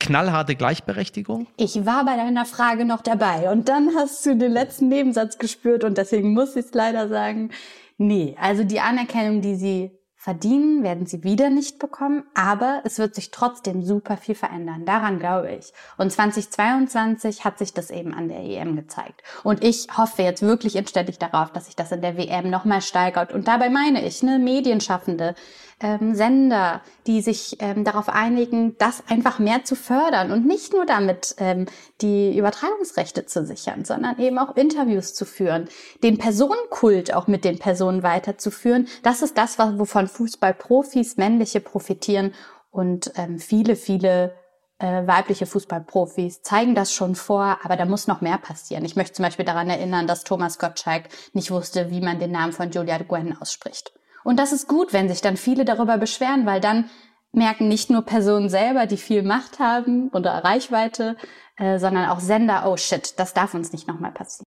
knallharte 0.00 0.56
Gleichberechtigung? 0.56 1.46
Ich 1.56 1.86
war 1.86 2.04
bei 2.04 2.16
deiner 2.16 2.46
Frage 2.46 2.84
noch 2.84 3.02
dabei 3.02 3.50
und 3.52 3.68
dann 3.68 3.90
hast 3.94 4.26
du 4.26 4.36
den 4.36 4.50
letzten 4.50 4.88
Nebensatz 4.88 5.38
gespürt 5.38 5.84
und 5.84 5.96
deswegen 5.98 6.32
muss 6.32 6.56
ich 6.56 6.66
es 6.66 6.74
leider 6.74 7.08
sagen. 7.08 7.50
Nee, 7.98 8.36
also 8.40 8.64
die 8.64 8.80
Anerkennung, 8.80 9.42
die 9.42 9.54
sie 9.54 10.00
verdienen, 10.20 10.82
werden 10.82 11.06
sie 11.06 11.24
wieder 11.24 11.48
nicht 11.48 11.78
bekommen, 11.78 12.24
aber 12.34 12.82
es 12.84 12.98
wird 12.98 13.14
sich 13.14 13.30
trotzdem 13.30 13.82
super 13.82 14.18
viel 14.18 14.34
verändern. 14.34 14.84
Daran 14.84 15.18
glaube 15.18 15.50
ich. 15.50 15.72
Und 15.96 16.12
2022 16.12 17.44
hat 17.46 17.58
sich 17.58 17.72
das 17.72 17.90
eben 17.90 18.12
an 18.12 18.28
der 18.28 18.40
EM 18.40 18.76
gezeigt. 18.76 19.22
Und 19.44 19.64
ich 19.64 19.86
hoffe 19.96 20.22
jetzt 20.22 20.42
wirklich 20.42 20.76
inständig 20.76 21.18
darauf, 21.18 21.52
dass 21.52 21.66
sich 21.66 21.76
das 21.76 21.90
in 21.92 22.02
der 22.02 22.18
WM 22.18 22.50
nochmal 22.50 22.82
steigert. 22.82 23.32
Und 23.32 23.48
dabei 23.48 23.70
meine 23.70 24.04
ich, 24.04 24.22
ne, 24.22 24.38
Medienschaffende, 24.38 25.34
ähm, 25.80 26.14
Sender, 26.14 26.82
die 27.06 27.22
sich 27.22 27.56
ähm, 27.60 27.84
darauf 27.84 28.08
einigen, 28.08 28.76
das 28.78 29.02
einfach 29.08 29.38
mehr 29.38 29.64
zu 29.64 29.74
fördern 29.74 30.30
und 30.30 30.46
nicht 30.46 30.72
nur 30.72 30.86
damit 30.86 31.34
ähm, 31.38 31.66
die 32.00 32.36
Übertragungsrechte 32.36 33.26
zu 33.26 33.44
sichern, 33.44 33.84
sondern 33.84 34.18
eben 34.18 34.38
auch 34.38 34.56
Interviews 34.56 35.14
zu 35.14 35.24
führen, 35.24 35.68
den 36.02 36.18
Personenkult 36.18 37.14
auch 37.14 37.26
mit 37.26 37.44
den 37.44 37.58
Personen 37.58 38.02
weiterzuführen. 38.02 38.88
Das 39.02 39.22
ist 39.22 39.38
das, 39.38 39.58
wovon 39.58 40.06
Fußballprofis, 40.06 41.16
männliche 41.16 41.60
profitieren 41.60 42.34
und 42.70 43.12
ähm, 43.16 43.38
viele, 43.38 43.74
viele 43.74 44.34
äh, 44.78 45.06
weibliche 45.06 45.46
Fußballprofis 45.46 46.42
zeigen 46.42 46.74
das 46.74 46.92
schon 46.92 47.14
vor, 47.14 47.58
aber 47.62 47.76
da 47.76 47.84
muss 47.84 48.06
noch 48.06 48.20
mehr 48.20 48.38
passieren. 48.38 48.84
Ich 48.84 48.96
möchte 48.96 49.14
zum 49.14 49.24
Beispiel 49.24 49.44
daran 49.44 49.68
erinnern, 49.68 50.06
dass 50.06 50.24
Thomas 50.24 50.58
Gottschalk 50.58 51.04
nicht 51.32 51.50
wusste, 51.50 51.90
wie 51.90 52.00
man 52.00 52.18
den 52.18 52.32
Namen 52.32 52.52
von 52.52 52.70
Julia 52.70 52.98
Gwen 52.98 53.36
ausspricht. 53.38 53.92
Und 54.24 54.38
das 54.38 54.52
ist 54.52 54.68
gut, 54.68 54.92
wenn 54.92 55.08
sich 55.08 55.20
dann 55.20 55.36
viele 55.36 55.64
darüber 55.64 55.98
beschweren, 55.98 56.46
weil 56.46 56.60
dann 56.60 56.90
merken 57.32 57.68
nicht 57.68 57.90
nur 57.90 58.02
Personen 58.02 58.48
selber, 58.48 58.86
die 58.86 58.96
viel 58.96 59.22
Macht 59.22 59.58
haben 59.58 60.08
oder 60.08 60.44
Reichweite, 60.44 61.16
äh, 61.56 61.78
sondern 61.78 62.08
auch 62.08 62.20
Sender, 62.20 62.64
oh 62.66 62.76
shit, 62.76 63.18
das 63.18 63.34
darf 63.34 63.54
uns 63.54 63.72
nicht 63.72 63.86
nochmal 63.86 64.12
passieren. 64.12 64.44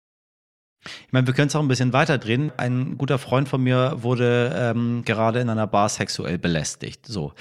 Ich 0.86 1.14
meine, 1.14 1.26
wir 1.28 1.34
können 1.34 1.48
es 1.48 1.56
auch 1.56 1.62
ein 1.62 1.68
bisschen 1.70 1.94
weiterdrehen. 1.94 2.52
Ein 2.58 2.98
guter 2.98 3.18
Freund 3.18 3.48
von 3.48 3.64
mir 3.64 4.04
wurde 4.04 4.54
ähm, 4.54 5.04
gerade 5.06 5.40
in 5.40 5.50
einer 5.50 5.68
Bar 5.68 5.88
sexuell 5.88 6.38
belästigt. 6.38 7.06
So 7.06 7.34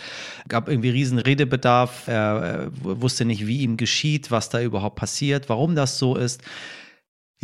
gab 0.48 0.68
irgendwie 0.68 0.90
riesen 0.90 1.18
Redebedarf. 1.18 2.06
Er 2.06 2.68
äh, 2.68 3.00
wusste 3.00 3.24
nicht, 3.24 3.46
wie 3.46 3.62
ihm 3.62 3.76
geschieht, 3.76 4.30
was 4.30 4.48
da 4.48 4.60
überhaupt 4.60 4.96
passiert, 4.96 5.48
warum 5.48 5.74
das 5.74 5.98
so 5.98 6.14
ist. 6.14 6.42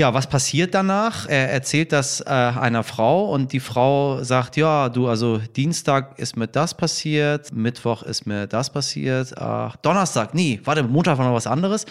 Ja, 0.01 0.15
was 0.15 0.29
passiert 0.29 0.75
danach? 0.75 1.27
Er 1.29 1.51
erzählt 1.51 1.91
das 1.91 2.21
äh, 2.21 2.29
einer 2.29 2.85
Frau 2.85 3.33
und 3.33 3.53
die 3.53 3.59
Frau 3.59 4.23
sagt, 4.23 4.57
ja, 4.57 4.89
du, 4.89 5.09
also 5.09 5.39
Dienstag 5.39 6.21
ist 6.21 6.37
mir 6.37 6.47
das 6.47 6.73
passiert, 6.73 7.53
Mittwoch 7.53 8.05
ist 8.05 8.25
mir 8.25 8.47
das 8.47 8.71
passiert, 8.71 9.37
ach, 9.37 9.75
Donnerstag, 9.79 10.35
nie, 10.35 10.61
warte, 10.63 10.85
Montag 10.85 11.19
war 11.19 11.27
noch 11.27 11.35
was 11.35 11.49
anderes. 11.49 11.85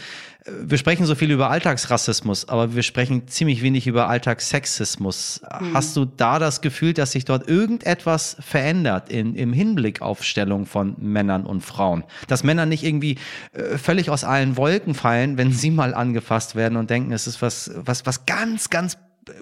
Wir 0.61 0.77
sprechen 0.77 1.05
so 1.05 1.15
viel 1.15 1.31
über 1.31 1.49
Alltagsrassismus, 1.49 2.47
aber 2.47 2.73
wir 2.73 2.83
sprechen 2.83 3.27
ziemlich 3.27 3.61
wenig 3.61 3.85
über 3.85 4.07
Alltagssexismus. 4.07 5.41
Mhm. 5.59 5.73
Hast 5.73 5.95
du 5.97 6.05
da 6.05 6.39
das 6.39 6.61
Gefühl, 6.61 6.93
dass 6.93 7.11
sich 7.11 7.25
dort 7.25 7.47
irgendetwas 7.49 8.37
verändert 8.39 9.09
in, 9.09 9.35
im 9.35 9.51
Hinblick 9.51 10.01
auf 10.01 10.23
Stellung 10.23 10.65
von 10.65 10.95
Männern 10.99 11.45
und 11.45 11.61
Frauen? 11.61 12.03
Dass 12.27 12.43
Männer 12.43 12.65
nicht 12.65 12.83
irgendwie 12.83 13.17
äh, 13.51 13.77
völlig 13.77 14.09
aus 14.09 14.23
allen 14.23 14.55
Wolken 14.55 14.93
fallen, 14.93 15.37
wenn 15.37 15.51
sie 15.51 15.71
mal 15.71 15.93
angefasst 15.93 16.55
werden 16.55 16.77
und 16.77 16.89
denken, 16.89 17.11
es 17.11 17.27
ist 17.27 17.41
was, 17.41 17.71
was, 17.75 18.05
was 18.05 18.25
ganz, 18.25 18.69
ganz 18.69 18.97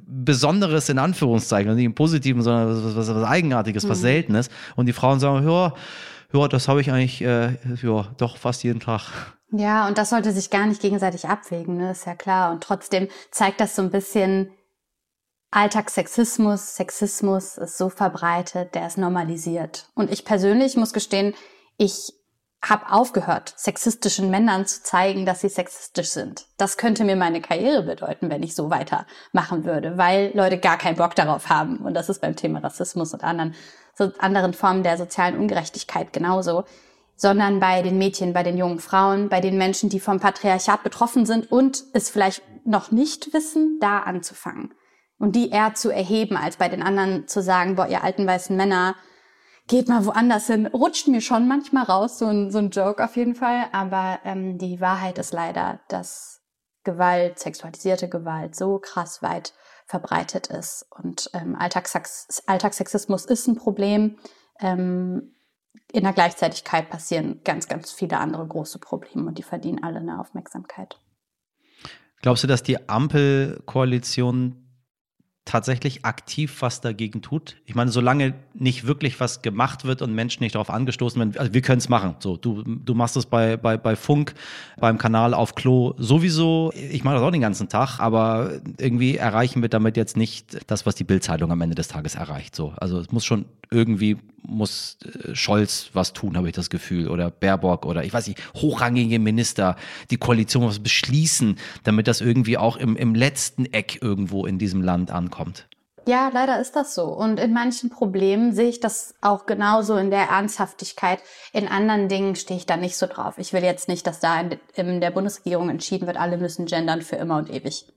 Besonderes 0.08 0.90
in 0.90 0.98
Anführungszeichen, 0.98 1.76
nicht 1.76 1.86
im 1.86 1.94
Positiven, 1.94 2.42
sondern 2.42 2.84
was, 2.84 2.96
was, 2.96 3.16
was 3.16 3.24
Eigenartiges, 3.24 3.86
mhm. 3.86 3.90
was 3.90 4.02
Seltenes. 4.02 4.50
Und 4.76 4.88
die 4.88 4.94
Frauen 4.94 5.20
sagen, 5.20 5.48
ja, 5.48 5.74
ja, 6.34 6.48
das 6.48 6.68
habe 6.68 6.82
ich 6.82 6.92
eigentlich, 6.92 7.22
äh, 7.22 7.58
ja, 7.82 8.08
doch 8.18 8.38
fast 8.38 8.64
jeden 8.64 8.80
Tag. 8.80 9.35
Ja, 9.58 9.88
und 9.88 9.98
das 9.98 10.10
sollte 10.10 10.32
sich 10.32 10.50
gar 10.50 10.66
nicht 10.66 10.82
gegenseitig 10.82 11.28
abwägen, 11.28 11.78
ne? 11.78 11.92
ist 11.92 12.06
ja 12.06 12.16
klar. 12.16 12.52
Und 12.52 12.64
trotzdem 12.64 13.08
zeigt 13.32 13.60
das 13.60 13.76
so 13.76 13.82
ein 13.82 13.92
bisschen, 13.92 14.52
Alltagssexismus, 15.52 16.76
Sexismus 16.76 17.58
ist 17.58 17.78
so 17.78 17.88
verbreitet, 17.90 18.76
der 18.76 18.88
ist 18.88 18.98
normalisiert. 18.98 19.88
Und 19.96 20.12
ich 20.12 20.26
persönlich 20.26 20.76
muss 20.76 20.92
gestehen, 20.92 21.34
ich 21.78 22.12
habe 22.62 22.92
aufgehört, 22.92 23.54
sexistischen 23.56 24.30
Männern 24.30 24.66
zu 24.66 24.84
zeigen, 24.84 25.26
dass 25.26 25.42
sie 25.42 25.50
sexistisch 25.50 26.10
sind. 26.10 26.48
Das 26.58 26.76
könnte 26.78 27.06
mir 27.06 27.16
meine 27.16 27.40
Karriere 27.40 27.84
bedeuten, 27.84 28.30
wenn 28.30 28.44
ich 28.44 28.54
so 28.56 28.70
weitermachen 28.70 29.64
würde, 29.64 29.98
weil 29.98 30.32
Leute 30.34 30.58
gar 30.58 30.78
keinen 30.78 30.98
Bock 30.98 31.16
darauf 31.16 31.48
haben. 31.48 31.78
Und 31.78 31.94
das 31.94 32.10
ist 32.10 32.20
beim 32.20 32.36
Thema 32.36 32.60
Rassismus 32.60 33.14
und 33.14 33.24
anderen, 33.24 33.56
so 33.94 34.12
anderen 34.18 34.54
Formen 34.54 34.84
der 34.84 34.98
sozialen 34.98 35.38
Ungerechtigkeit 35.38 36.12
genauso 36.12 36.66
sondern 37.16 37.60
bei 37.60 37.82
den 37.82 37.98
Mädchen, 37.98 38.34
bei 38.34 38.44
den 38.44 38.58
jungen 38.58 38.80
Frauen, 38.80 39.30
bei 39.30 39.42
den 39.42 39.58
Menschen, 39.58 39.90
die 39.90 40.00
vom 40.00 40.20
Patriarchat 40.20 40.84
betroffen 40.84 41.26
sind 41.26 41.52
und 41.52 41.84
es 41.94 42.10
vielleicht 42.10 42.42
noch 42.66 42.92
nicht 42.92 43.34
wissen, 43.34 43.78
da 43.80 44.00
anzufangen. 44.00 44.74
Und 45.18 45.36
die 45.36 45.50
eher 45.50 45.74
zu 45.76 45.92
erheben, 45.92 46.36
als 46.36 46.58
bei 46.58 46.68
den 46.68 46.84
anderen 46.84 47.28
zu 47.28 47.42
sagen, 47.42 47.76
boah, 47.76 47.88
ihr 47.88 48.04
alten 48.04 48.28
weißen 48.28 48.56
Männer, 48.56 48.96
geht 49.68 49.88
mal 49.88 50.06
woanders 50.06 50.48
hin. 50.48 50.68
Rutscht 50.68 51.08
mir 51.08 51.22
schon 51.22 51.48
manchmal 51.48 51.84
raus, 51.84 52.20
so 52.20 52.26
ein, 52.26 52.52
so 52.52 52.60
ein 52.60 52.70
Joke 52.70 53.04
auf 53.04 53.16
jeden 53.16 53.36
Fall. 53.36 53.66
Aber 53.72 54.20
ähm, 54.24 54.58
die 54.58 54.82
Wahrheit 54.82 55.18
ist 55.18 55.34
leider, 55.34 55.80
dass 55.88 56.42
Gewalt, 56.84 57.40
sexualisierte 57.40 58.10
Gewalt 58.10 58.56
so 58.56 58.80
krass 58.80 59.22
weit 59.22 59.54
verbreitet 59.86 60.48
ist. 60.48 60.86
Und 60.90 61.30
ähm, 61.34 61.56
Alltagssex 61.56 62.44
Alltagssexismus 62.46 63.26
ist 63.26 63.48
ein 63.48 63.56
Problem. 63.56 64.18
Ähm, 64.60 65.35
in 65.92 66.04
der 66.04 66.14
Gleichzeitigkeit 66.14 66.90
passieren 66.90 67.42
ganz, 67.44 67.68
ganz 67.68 67.92
viele 67.92 68.20
andere 68.20 68.46
große 68.46 68.80
Probleme 68.80 69.28
und 69.28 69.38
die 69.38 69.44
verdienen 69.44 69.84
alle 69.84 70.00
eine 70.00 70.20
Aufmerksamkeit. 70.20 71.00
Glaubst 72.22 72.44
du, 72.44 72.48
dass 72.48 72.64
die 72.64 72.90
Ampelkoalition 72.90 74.66
tatsächlich 75.46 76.04
aktiv 76.06 76.62
was 76.62 76.82
dagegen 76.82 77.22
tut? 77.22 77.58
Ich 77.66 77.76
meine, 77.76 77.92
solange 77.92 78.34
nicht 78.56 78.88
wirklich 78.88 79.20
was 79.20 79.44
gemacht 79.44 79.86
wird 79.86 80.02
und 80.02 80.14
Menschen 80.14 80.42
nicht 80.42 80.56
darauf 80.56 80.72
angestoßen 80.72 81.20
werden, 81.20 81.38
also 81.38 81.54
wir 81.54 81.62
können 81.62 81.78
es 81.78 81.88
machen. 81.88 82.16
So, 82.20 82.36
du, 82.36 82.64
du 82.64 82.96
machst 82.96 83.16
es 83.16 83.28
bei, 83.28 83.58
bei, 83.58 83.78
bei 83.78 83.96
Funk, 83.96 84.34
beim 84.78 84.98
Kanal 84.98 85.36
auf 85.36 85.54
Klo 85.54 85.94
sowieso. 85.98 86.74
Ich 86.74 87.04
mache 87.04 87.16
das 87.16 87.24
auch 87.24 87.32
den 87.32 87.42
ganzen 87.42 87.70
Tag, 87.70 88.00
aber 88.00 88.60
irgendwie 88.80 89.18
erreichen 89.18 89.62
wir 89.62 89.70
damit 89.70 89.96
jetzt 89.96 90.18
nicht 90.18 90.70
das, 90.70 90.88
was 90.88 90.96
die 90.96 91.04
Bildzeitung 91.04 91.52
am 91.52 91.62
Ende 91.62 91.76
des 91.76 91.88
Tages 91.88 92.16
erreicht. 92.16 92.56
So, 92.56 92.74
also 92.78 93.00
es 93.00 93.12
muss 93.12 93.24
schon 93.24 93.46
irgendwie 93.70 94.18
muss 94.48 94.98
äh, 95.04 95.36
Scholz 95.36 95.90
was 95.94 96.14
tun, 96.14 96.38
habe 96.38 96.48
ich 96.48 96.56
das 96.56 96.70
Gefühl, 96.70 97.10
oder 97.10 97.32
Baerbock 97.32 97.86
oder 97.86 98.04
ich 98.04 98.14
weiß 98.14 98.28
nicht, 98.28 98.42
hochrangige 98.56 99.20
Minister, 99.20 99.76
die 100.12 100.18
Koalition 100.18 100.68
was 100.68 100.80
beschließen, 100.80 101.58
damit 101.84 102.08
das 102.08 102.22
irgendwie 102.22 102.58
auch 102.58 102.78
im, 102.78 102.96
im 102.96 103.16
letzten 103.16 103.66
Eck 103.66 104.00
irgendwo 104.02 104.46
in 104.46 104.58
diesem 104.60 104.82
Land 104.82 105.12
ankommt. 105.12 105.68
Ja, 106.08 106.30
leider 106.32 106.60
ist 106.60 106.76
das 106.76 106.94
so. 106.94 107.06
Und 107.06 107.40
in 107.40 107.52
manchen 107.52 107.90
Problemen 107.90 108.54
sehe 108.54 108.70
ich 108.70 108.80
das 108.80 109.16
auch 109.22 109.48
genauso 109.48 109.98
in 109.98 110.12
der 110.12 110.30
Ernsthaftigkeit. 110.30 111.20
In 111.52 111.68
anderen 111.68 112.10
Dingen 112.10 112.36
stehe 112.36 112.60
ich 112.60 112.68
da 112.68 112.78
nicht 112.78 112.96
so 112.96 113.08
drauf. 113.08 113.40
Ich 113.40 113.54
will 113.54 113.64
jetzt 113.64 113.88
nicht, 113.88 114.06
dass 114.06 114.20
da 114.20 114.40
in, 114.40 114.60
in 114.76 115.02
der 115.02 115.10
Bundesregierung 115.10 115.70
entschieden 115.70 116.06
wird, 116.06 116.18
alle 116.18 116.38
müssen 116.38 116.68
gendern 116.68 117.02
für 117.02 117.16
immer 117.16 117.38
und 117.38 117.50
ewig 117.50 117.88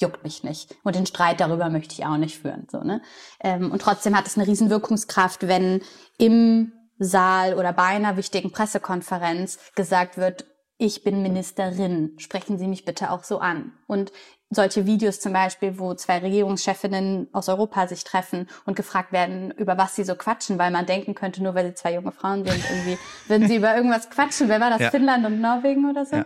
juckt 0.00 0.24
mich 0.24 0.44
nicht. 0.44 0.74
Und 0.82 0.96
den 0.96 1.06
Streit 1.06 1.40
darüber 1.40 1.68
möchte 1.70 1.94
ich 1.94 2.04
auch 2.06 2.16
nicht 2.16 2.38
führen. 2.38 2.66
So, 2.70 2.80
ne? 2.80 3.02
Ähm, 3.40 3.70
und 3.72 3.82
trotzdem 3.82 4.16
hat 4.16 4.26
es 4.26 4.36
eine 4.36 4.46
riesen 4.46 4.70
Wirkungskraft, 4.70 5.46
wenn 5.46 5.82
im 6.18 6.72
Saal 6.98 7.54
oder 7.54 7.72
bei 7.72 7.84
einer 7.84 8.16
wichtigen 8.16 8.50
Pressekonferenz 8.50 9.58
gesagt 9.74 10.16
wird, 10.16 10.46
ich 10.80 11.02
bin 11.02 11.22
Ministerin, 11.22 12.14
sprechen 12.18 12.56
Sie 12.56 12.68
mich 12.68 12.84
bitte 12.84 13.10
auch 13.10 13.24
so 13.24 13.40
an. 13.40 13.72
Und 13.88 14.12
solche 14.48 14.86
Videos 14.86 15.20
zum 15.20 15.32
Beispiel, 15.32 15.78
wo 15.78 15.92
zwei 15.94 16.18
Regierungschefinnen 16.18 17.28
aus 17.32 17.48
Europa 17.48 17.88
sich 17.88 18.04
treffen 18.04 18.48
und 18.64 18.76
gefragt 18.76 19.12
werden, 19.12 19.50
über 19.50 19.76
was 19.76 19.96
sie 19.96 20.04
so 20.04 20.14
quatschen, 20.14 20.58
weil 20.58 20.70
man 20.70 20.86
denken 20.86 21.14
könnte, 21.14 21.42
nur 21.42 21.54
weil 21.54 21.66
sie 21.66 21.74
zwei 21.74 21.94
junge 21.94 22.12
Frauen 22.12 22.44
sind, 22.44 22.62
irgendwie 22.70 22.96
würden 23.26 23.48
sie 23.48 23.56
über 23.56 23.76
irgendwas 23.76 24.08
quatschen. 24.08 24.48
Wer 24.48 24.60
war 24.60 24.70
das? 24.70 24.80
Ja. 24.80 24.90
Finnland 24.90 25.26
und 25.26 25.40
Norwegen 25.40 25.90
oder 25.90 26.06
so? 26.06 26.16
Ja 26.16 26.24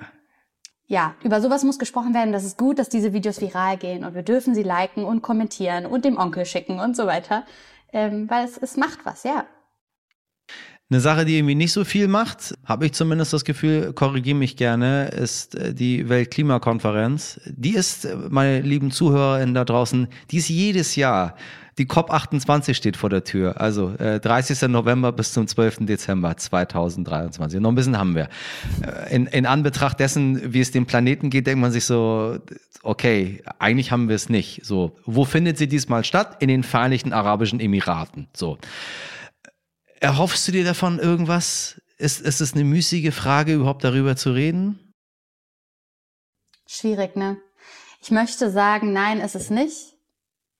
ja, 0.86 1.14
über 1.22 1.40
sowas 1.40 1.64
muss 1.64 1.78
gesprochen 1.78 2.14
werden. 2.14 2.32
Das 2.32 2.44
ist 2.44 2.58
gut, 2.58 2.78
dass 2.78 2.88
diese 2.88 3.12
Videos 3.12 3.40
viral 3.40 3.76
gehen 3.76 4.04
und 4.04 4.14
wir 4.14 4.22
dürfen 4.22 4.54
sie 4.54 4.62
liken 4.62 5.04
und 5.04 5.22
kommentieren 5.22 5.86
und 5.86 6.04
dem 6.04 6.18
Onkel 6.18 6.44
schicken 6.44 6.80
und 6.80 6.96
so 6.96 7.06
weiter, 7.06 7.44
ähm, 7.92 8.28
weil 8.28 8.44
es, 8.44 8.58
es 8.58 8.76
macht 8.76 9.00
was, 9.04 9.24
ja. 9.24 9.46
Eine 10.92 11.00
Sache, 11.00 11.24
die 11.24 11.38
irgendwie 11.38 11.54
nicht 11.54 11.72
so 11.72 11.84
viel 11.84 12.06
macht, 12.06 12.54
habe 12.66 12.84
ich 12.84 12.92
zumindest 12.92 13.32
das 13.32 13.46
Gefühl, 13.46 13.94
korrigiere 13.94 14.36
mich 14.36 14.56
gerne, 14.56 15.08
ist 15.08 15.54
äh, 15.54 15.72
die 15.72 16.10
Weltklimakonferenz. 16.10 17.40
Die 17.46 17.74
ist, 17.74 18.04
äh, 18.04 18.14
meine 18.28 18.60
lieben 18.60 18.90
ZuhörerInnen 18.90 19.54
da 19.54 19.64
draußen, 19.64 20.08
die 20.30 20.36
ist 20.36 20.50
jedes 20.50 20.94
Jahr. 20.94 21.36
Die 21.78 21.86
COP28 21.86 22.74
steht 22.74 22.96
vor 22.96 23.08
der 23.08 23.24
Tür. 23.24 23.60
Also 23.60 23.94
äh, 23.94 24.20
30. 24.20 24.68
November 24.68 25.10
bis 25.12 25.32
zum 25.32 25.46
12. 25.46 25.86
Dezember 25.86 26.36
2023. 26.36 27.60
Noch 27.60 27.70
ein 27.70 27.74
bisschen 27.74 27.98
haben 27.98 28.14
wir. 28.14 28.28
Äh, 28.82 29.14
in, 29.14 29.26
in 29.26 29.46
Anbetracht 29.46 29.98
dessen, 29.98 30.52
wie 30.52 30.60
es 30.60 30.70
dem 30.70 30.84
Planeten 30.84 31.30
geht, 31.30 31.46
denkt 31.46 31.60
man 31.60 31.72
sich 31.72 31.86
so, 31.86 32.38
okay, 32.82 33.42
eigentlich 33.58 33.90
haben 33.90 34.08
wir 34.08 34.16
es 34.16 34.28
nicht. 34.28 34.64
So, 34.64 34.96
wo 35.06 35.24
findet 35.24 35.56
sie 35.56 35.66
diesmal 35.66 36.04
statt? 36.04 36.36
In 36.40 36.48
den 36.48 36.62
Vereinigten 36.62 37.14
Arabischen 37.14 37.58
Emiraten. 37.58 38.28
So. 38.34 38.58
Erhoffst 40.00 40.46
du 40.48 40.52
dir 40.52 40.64
davon 40.64 40.98
irgendwas? 40.98 41.80
Ist, 41.96 42.20
ist 42.20 42.40
es 42.40 42.52
eine 42.52 42.64
müßige 42.64 43.14
Frage, 43.14 43.54
überhaupt 43.54 43.84
darüber 43.84 44.16
zu 44.16 44.32
reden? 44.32 44.92
Schwierig, 46.66 47.16
ne? 47.16 47.38
Ich 48.02 48.10
möchte 48.10 48.50
sagen, 48.50 48.92
nein, 48.92 49.20
ist 49.20 49.36
es 49.36 49.48
nicht. 49.48 49.91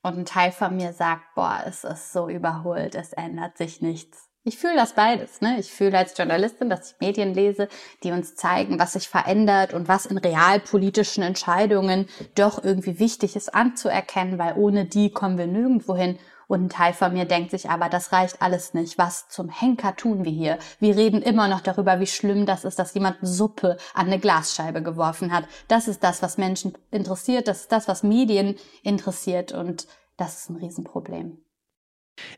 Und 0.03 0.19
ein 0.19 0.25
Teil 0.25 0.51
von 0.51 0.77
mir 0.77 0.93
sagt, 0.93 1.35
boah, 1.35 1.63
es 1.65 1.85
ist 1.85 2.13
so 2.13 2.29
überholt, 2.29 2.97
es 2.97 3.13
ändert 3.13 3.57
sich 3.57 3.81
nichts. 3.81 4.29
Ich 4.45 4.59
fühle 4.59 4.75
das 4.75 4.95
beides. 4.95 5.41
Ne? 5.41 5.61
Ich 5.61 5.71
fühle 5.71 5.97
als 5.97 6.19
Journalistin, 6.19 6.69
dass 6.69 6.91
ich 6.91 7.01
Medien 7.01 7.33
lese, 7.33 7.69
die 8.03 8.11
uns 8.11 8.35
zeigen, 8.35 8.81
was 8.81 8.95
sich 8.95 9.09
verändert 9.09 9.73
und 9.73 9.87
was 9.87 10.05
in 10.05 10.19
realpolitischen 10.19 11.23
Entscheidungen 11.23 12.09
doch 12.35 12.63
irgendwie 12.65 12.99
wichtig 12.99 13.37
ist 13.37 13.55
anzuerkennen, 13.55 14.39
weil 14.39 14.55
ohne 14.57 14.85
die 14.85 15.13
kommen 15.13 15.39
wir 15.39 15.47
nirgendwo 15.47 15.95
hin. 15.95 16.19
Und 16.53 16.65
ein 16.65 16.69
Teil 16.69 16.93
von 16.93 17.15
mir 17.15 17.25
denkt 17.25 17.51
sich 17.51 17.71
aber, 17.71 17.89
das 17.89 18.13
reicht 18.13 18.43
alles 18.43 18.75
nicht. 18.75 18.99
Was 18.99 19.27
zum 19.31 19.49
Henker 19.49 19.97
tun 19.97 20.27
wir 20.27 20.33
hier? 20.33 20.59
Wir 20.81 20.99
reden 20.99 21.23
immer 21.23 21.49
noch 21.49 21.63
darüber, 21.63 21.99
wie 21.99 22.07
schlimm 22.07 22.45
das 22.45 22.67
ist, 22.67 22.79
dass 22.79 22.93
jemand 22.93 23.17
Suppe 23.23 23.79
an 23.95 24.09
eine 24.09 24.19
Glasscheibe 24.19 24.83
geworfen 24.83 25.33
hat. 25.33 25.45
Das 25.69 25.89
ist 25.89 26.05
das, 26.05 26.21
was 26.21 26.37
Menschen 26.37 26.75
interessiert. 26.91 27.49
Das 27.49 27.63
ist 27.63 27.73
das, 27.73 27.89
was 27.89 28.03
Medien 28.03 28.57
interessiert. 28.83 29.53
Und 29.53 29.87
das 30.19 30.41
ist 30.41 30.51
ein 30.51 30.57
Riesenproblem. 30.57 31.39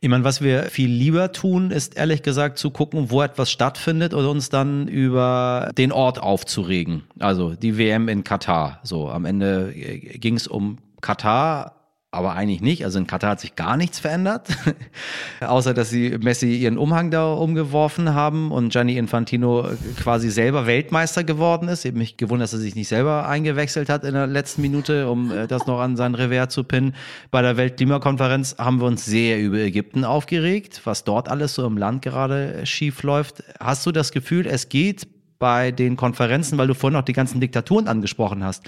Ich 0.00 0.08
meine, 0.08 0.22
was 0.22 0.40
wir 0.40 0.62
viel 0.66 0.90
lieber 0.90 1.32
tun, 1.32 1.72
ist 1.72 1.96
ehrlich 1.96 2.22
gesagt 2.22 2.58
zu 2.58 2.70
gucken, 2.70 3.10
wo 3.10 3.20
etwas 3.20 3.50
stattfindet 3.50 4.14
und 4.14 4.26
uns 4.26 4.48
dann 4.48 4.86
über 4.86 5.72
den 5.76 5.90
Ort 5.90 6.22
aufzuregen. 6.22 7.02
Also 7.18 7.56
die 7.56 7.78
WM 7.78 8.08
in 8.08 8.22
Katar. 8.22 8.78
So, 8.84 9.08
am 9.08 9.24
Ende 9.24 9.72
ging 9.74 10.36
es 10.36 10.46
um 10.46 10.78
Katar, 11.00 11.83
aber 12.14 12.34
eigentlich 12.34 12.60
nicht. 12.60 12.84
Also 12.84 12.98
in 12.98 13.06
Katar 13.06 13.30
hat 13.30 13.40
sich 13.40 13.56
gar 13.56 13.76
nichts 13.76 13.98
verändert, 13.98 14.48
außer 15.40 15.74
dass 15.74 15.90
sie 15.90 16.16
Messi 16.18 16.54
ihren 16.54 16.78
Umhang 16.78 17.10
da 17.10 17.32
umgeworfen 17.32 18.14
haben 18.14 18.50
und 18.50 18.70
Gianni 18.70 18.96
Infantino 18.96 19.68
quasi 20.00 20.30
selber 20.30 20.66
Weltmeister 20.66 21.24
geworden 21.24 21.68
ist. 21.68 21.84
Ich 21.84 21.90
habe 21.90 21.98
mich 21.98 22.16
gewundert, 22.16 22.44
dass 22.44 22.52
er 22.54 22.60
sich 22.60 22.74
nicht 22.74 22.88
selber 22.88 23.28
eingewechselt 23.28 23.88
hat 23.88 24.04
in 24.04 24.14
der 24.14 24.26
letzten 24.26 24.62
Minute, 24.62 25.10
um 25.10 25.30
äh, 25.30 25.46
das 25.46 25.66
noch 25.66 25.80
an 25.80 25.96
sein 25.96 26.14
Revers 26.14 26.54
zu 26.54 26.64
pinnen. 26.64 26.94
Bei 27.30 27.42
der 27.42 27.56
Weltklimakonferenz 27.56 28.56
haben 28.58 28.80
wir 28.80 28.86
uns 28.86 29.04
sehr 29.04 29.40
über 29.40 29.58
Ägypten 29.58 30.04
aufgeregt, 30.04 30.80
was 30.84 31.04
dort 31.04 31.28
alles 31.28 31.54
so 31.54 31.66
im 31.66 31.76
Land 31.76 32.02
gerade 32.02 32.64
schief 32.64 33.02
läuft. 33.02 33.42
Hast 33.60 33.84
du 33.86 33.92
das 33.92 34.12
Gefühl, 34.12 34.46
es 34.46 34.68
geht 34.68 35.06
bei 35.38 35.70
den 35.70 35.96
Konferenzen, 35.96 36.58
weil 36.58 36.66
du 36.66 36.74
vorhin 36.74 36.98
auch 36.98 37.04
die 37.04 37.12
ganzen 37.12 37.40
Diktaturen 37.40 37.88
angesprochen 37.88 38.44
hast. 38.44 38.64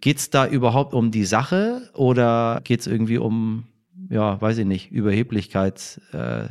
Geht 0.00 0.18
es 0.18 0.30
da 0.30 0.46
überhaupt 0.46 0.94
um 0.94 1.10
die 1.10 1.24
Sache 1.24 1.90
oder 1.94 2.60
geht 2.64 2.80
es 2.80 2.86
irgendwie 2.86 3.18
um, 3.18 3.66
ja, 4.10 4.40
weiß 4.40 4.58
ich 4.58 4.66
nicht, 4.66 4.90
Überheblichkeit, 4.90 6.00
äh, 6.12 6.48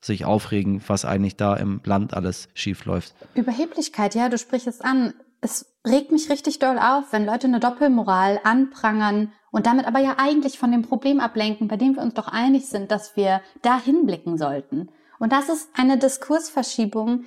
sich 0.00 0.24
aufregen, 0.24 0.82
was 0.86 1.04
eigentlich 1.04 1.36
da 1.36 1.56
im 1.56 1.80
Land 1.84 2.14
alles 2.14 2.48
schief 2.54 2.84
läuft? 2.84 3.14
Überheblichkeit, 3.34 4.14
ja, 4.14 4.28
du 4.28 4.38
sprichst 4.38 4.66
es 4.66 4.80
an. 4.80 5.14
Es 5.40 5.74
regt 5.86 6.12
mich 6.12 6.30
richtig 6.30 6.58
doll 6.58 6.78
auf, 6.78 7.12
wenn 7.12 7.26
Leute 7.26 7.46
eine 7.46 7.60
Doppelmoral 7.60 8.40
anprangern 8.44 9.32
und 9.50 9.66
damit 9.66 9.86
aber 9.86 10.00
ja 10.00 10.16
eigentlich 10.18 10.58
von 10.58 10.72
dem 10.72 10.82
Problem 10.82 11.20
ablenken, 11.20 11.68
bei 11.68 11.76
dem 11.76 11.96
wir 11.96 12.02
uns 12.02 12.14
doch 12.14 12.28
einig 12.28 12.66
sind, 12.66 12.90
dass 12.90 13.16
wir 13.16 13.40
da 13.62 13.78
hinblicken 13.78 14.38
sollten. 14.38 14.88
Und 15.18 15.32
das 15.32 15.48
ist 15.48 15.68
eine 15.74 15.98
Diskursverschiebung, 15.98 17.24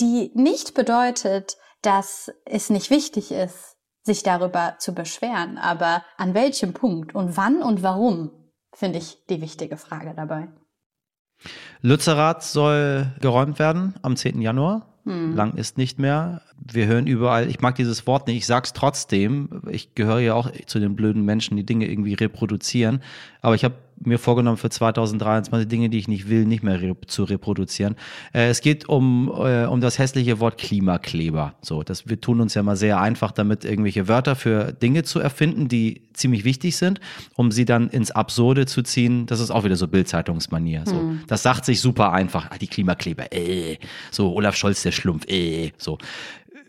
die 0.00 0.30
nicht 0.34 0.74
bedeutet, 0.74 1.56
dass 1.82 2.32
es 2.44 2.70
nicht 2.70 2.90
wichtig 2.90 3.30
ist, 3.30 3.76
sich 4.02 4.22
darüber 4.22 4.76
zu 4.78 4.94
beschweren. 4.94 5.58
Aber 5.58 6.04
an 6.16 6.34
welchem 6.34 6.72
Punkt 6.72 7.14
und 7.14 7.36
wann 7.36 7.62
und 7.62 7.82
warum, 7.82 8.30
finde 8.74 8.98
ich 8.98 9.24
die 9.28 9.40
wichtige 9.40 9.76
Frage 9.76 10.14
dabei. 10.14 10.48
Lützerath 11.80 12.42
soll 12.42 13.12
geräumt 13.20 13.58
werden 13.58 13.94
am 14.02 14.16
10. 14.16 14.40
Januar. 14.40 14.94
Hm. 15.04 15.34
Lang 15.34 15.54
ist 15.54 15.76
nicht 15.76 15.98
mehr. 15.98 16.40
Wir 16.56 16.86
hören 16.86 17.06
überall, 17.06 17.48
ich 17.50 17.60
mag 17.60 17.74
dieses 17.74 18.06
Wort 18.06 18.26
nicht, 18.26 18.38
ich 18.38 18.46
sag's 18.46 18.72
trotzdem. 18.72 19.62
Ich 19.70 19.94
gehöre 19.94 20.20
ja 20.20 20.34
auch 20.34 20.50
zu 20.66 20.80
den 20.80 20.96
blöden 20.96 21.24
Menschen, 21.24 21.56
die 21.56 21.66
Dinge 21.66 21.88
irgendwie 21.88 22.14
reproduzieren. 22.14 23.02
Aber 23.42 23.54
ich 23.54 23.64
habe 23.64 23.74
mir 24.00 24.18
vorgenommen 24.18 24.56
für 24.56 24.70
2023 24.70 25.68
Dinge, 25.68 25.88
die 25.88 25.98
ich 25.98 26.08
nicht 26.08 26.28
will, 26.28 26.44
nicht 26.44 26.62
mehr 26.62 26.80
re 26.80 26.96
zu 27.06 27.24
reproduzieren. 27.24 27.96
Äh, 28.32 28.48
es 28.48 28.60
geht 28.60 28.88
um, 28.88 29.28
äh, 29.28 29.64
um 29.66 29.80
das 29.80 29.98
hässliche 29.98 30.40
Wort 30.40 30.58
Klimakleber. 30.58 31.54
So, 31.62 31.82
das, 31.82 32.08
wir 32.08 32.20
tun 32.20 32.40
uns 32.40 32.54
ja 32.54 32.62
mal 32.62 32.76
sehr 32.76 33.00
einfach 33.00 33.32
damit, 33.32 33.64
irgendwelche 33.64 34.08
Wörter 34.08 34.36
für 34.36 34.72
Dinge 34.72 35.02
zu 35.02 35.20
erfinden, 35.20 35.68
die 35.68 36.02
ziemlich 36.12 36.44
wichtig 36.44 36.76
sind, 36.76 37.00
um 37.34 37.50
sie 37.50 37.64
dann 37.64 37.88
ins 37.88 38.10
Absurde 38.10 38.66
zu 38.66 38.82
ziehen. 38.82 39.26
Das 39.26 39.40
ist 39.40 39.50
auch 39.50 39.64
wieder 39.64 39.76
so 39.76 39.88
Bildzeitungsmanier. 39.88 40.84
So, 40.86 40.94
hm. 40.94 41.20
das 41.26 41.42
sagt 41.42 41.64
sich 41.64 41.80
super 41.80 42.12
einfach. 42.12 42.50
Ah, 42.50 42.58
die 42.58 42.68
Klimakleber, 42.68 43.32
äh. 43.32 43.78
So, 44.10 44.32
Olaf 44.34 44.56
Scholz, 44.56 44.82
der 44.82 44.92
Schlumpf, 44.92 45.26
äh. 45.28 45.72
So. 45.76 45.98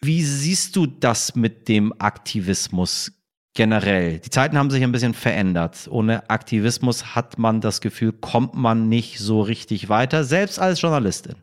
Wie 0.01 0.23
siehst 0.23 0.75
du 0.75 0.85
das 0.85 1.35
mit 1.35 1.67
dem 1.67 1.93
Aktivismus 1.99 3.11
generell. 3.55 4.19
Die 4.19 4.29
Zeiten 4.29 4.57
haben 4.57 4.69
sich 4.69 4.83
ein 4.83 4.91
bisschen 4.91 5.15
verändert. 5.15 5.87
Ohne 5.89 6.29
Aktivismus 6.29 7.15
hat 7.15 7.39
man 7.39 7.61
das 7.61 7.81
Gefühl, 7.81 8.13
kommt 8.13 8.53
man 8.53 8.87
nicht 8.87 9.19
so 9.19 9.41
richtig 9.41 9.89
weiter, 9.89 10.23
selbst 10.23 10.59
als 10.59 10.79
Journalistin. 10.79 11.35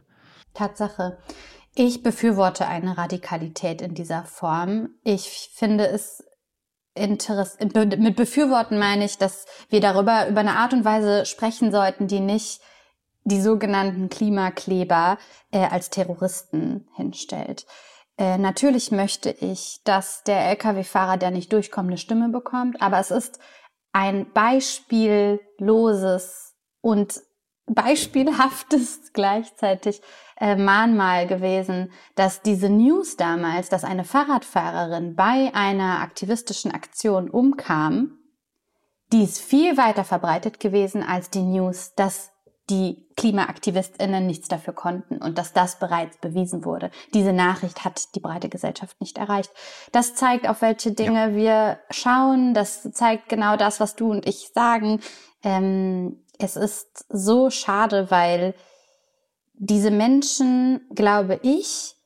Tatsache. 0.55 1.19
Ich 1.75 2.03
befürworte 2.03 2.67
eine 2.67 2.97
Radikalität 2.99 3.81
in 3.81 3.95
dieser 3.95 4.25
Form. 4.25 4.91
Ich 5.03 5.51
finde 5.55 5.87
es 5.87 6.23
interessant. 6.95 7.75
Mit 7.99 8.17
befürworten 8.17 8.79
meine 8.79 9.07
ich, 9.07 9.17
dass 9.17 9.47
wir 9.71 9.81
darüber 9.81 10.29
über 10.29 10.41
eine 10.41 10.57
Art 10.57 10.75
und 10.75 10.85
Weise 10.85 11.25
sprechen 11.25 11.73
sollten, 11.73 12.07
die 12.07 12.21
nicht 12.21 12.61
die 13.25 13.41
sogenannten 13.41 14.11
Klimakleber 14.11 15.17
äh, 15.51 15.65
als 15.65 15.89
Terroristen 15.91 16.89
hinstellt. 16.95 17.67
Äh, 18.19 18.39
natürlich 18.39 18.91
möchte 18.91 19.31
ich, 19.31 19.81
dass 19.85 20.23
der 20.25 20.51
Lkw-Fahrer, 20.51 21.17
der 21.17 21.31
nicht 21.31 21.53
durchkommt, 21.53 21.89
eine 21.89 21.99
Stimme 21.99 22.29
bekommt, 22.29 22.83
aber 22.83 22.99
es 22.99 23.11
ist 23.11 23.39
ein 23.93 24.33
beispielloses 24.33 26.55
und 26.81 27.21
beispielhaftes 27.67 29.13
gleichzeitig 29.13 30.03
äh, 30.37 30.57
Mahnmal 30.57 31.27
gewesen, 31.27 31.93
dass 32.17 32.43
diese 32.43 32.69
News 32.69 33.17
damals, 33.17 33.69
dass 33.69 33.85
eine 33.85 34.05
Fahrradfahrerin 34.05 35.15
bei 35.15 35.53
einer 35.55 36.01
aktivistischen 36.01 36.73
Aktion 36.73 37.31
umkam, 37.31 38.19
die 39.13 39.23
ist 39.23 39.41
viel 39.41 39.77
weiter 39.77 40.05
verbreitet 40.05 40.59
gewesen 40.59 41.03
als 41.03 41.31
die 41.31 41.43
News, 41.43 41.95
dass 41.95 42.32
die 42.71 43.07
KlimaaktivistInnen 43.17 44.27
nichts 44.27 44.49
dafür 44.49 44.73
konnten 44.73 45.19
und 45.19 45.37
dass 45.37 45.53
das 45.53 45.79
bereits 45.79 46.19
bewiesen 46.19 46.65
wurde. 46.65 46.91
Diese 47.13 47.33
Nachricht 47.33 47.85
hat 47.85 48.15
die 48.15 48.21
breite 48.21 48.49
Gesellschaft 48.49 49.01
nicht 49.01 49.19
erreicht. 49.19 49.51
Das 49.91 50.15
zeigt, 50.15 50.49
auf 50.49 50.63
welche 50.63 50.93
Dinge 50.93 51.31
ja. 51.31 51.35
wir 51.35 51.79
schauen. 51.91 52.55
Das 52.55 52.91
zeigt 52.93 53.29
genau 53.29 53.57
das, 53.57 53.81
was 53.81 53.97
du 53.97 54.11
und 54.11 54.27
ich 54.27 54.51
sagen. 54.55 55.01
Ähm, 55.43 56.25
es 56.39 56.57
ist 56.57 57.05
so 57.09 57.51
schade, 57.51 58.11
weil 58.11 58.55
diese 59.55 59.91
Menschen, 59.91 60.87
glaube 60.95 61.41
ich, 61.43 61.97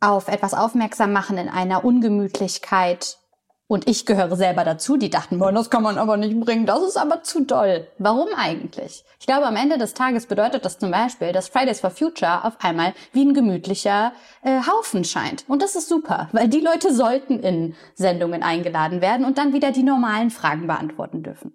auf 0.00 0.28
etwas 0.28 0.54
aufmerksam 0.54 1.12
machen 1.12 1.38
in 1.38 1.48
einer 1.48 1.84
Ungemütlichkeit, 1.84 3.18
und 3.66 3.88
ich 3.88 4.04
gehöre 4.04 4.36
selber 4.36 4.64
dazu, 4.64 4.96
die 4.96 5.10
dachten, 5.10 5.38
boah, 5.38 5.50
das 5.50 5.70
kann 5.70 5.82
man 5.82 5.96
aber 5.96 6.16
nicht 6.16 6.38
bringen, 6.38 6.66
das 6.66 6.82
ist 6.82 6.96
aber 6.96 7.22
zu 7.22 7.44
doll. 7.44 7.86
Warum 7.98 8.28
eigentlich? 8.36 9.04
Ich 9.18 9.26
glaube, 9.26 9.46
am 9.46 9.56
Ende 9.56 9.78
des 9.78 9.94
Tages 9.94 10.26
bedeutet 10.26 10.64
das 10.64 10.78
zum 10.78 10.90
Beispiel, 10.90 11.32
dass 11.32 11.48
Fridays 11.48 11.80
for 11.80 11.90
Future 11.90 12.44
auf 12.44 12.54
einmal 12.62 12.92
wie 13.12 13.24
ein 13.24 13.32
gemütlicher 13.32 14.12
äh, 14.42 14.60
Haufen 14.60 15.04
scheint. 15.04 15.44
Und 15.48 15.62
das 15.62 15.76
ist 15.76 15.88
super, 15.88 16.28
weil 16.32 16.48
die 16.48 16.60
Leute 16.60 16.94
sollten 16.94 17.40
in 17.40 17.74
Sendungen 17.94 18.42
eingeladen 18.42 19.00
werden 19.00 19.24
und 19.24 19.38
dann 19.38 19.54
wieder 19.54 19.72
die 19.72 19.82
normalen 19.82 20.30
Fragen 20.30 20.66
beantworten 20.66 21.22
dürfen. 21.22 21.54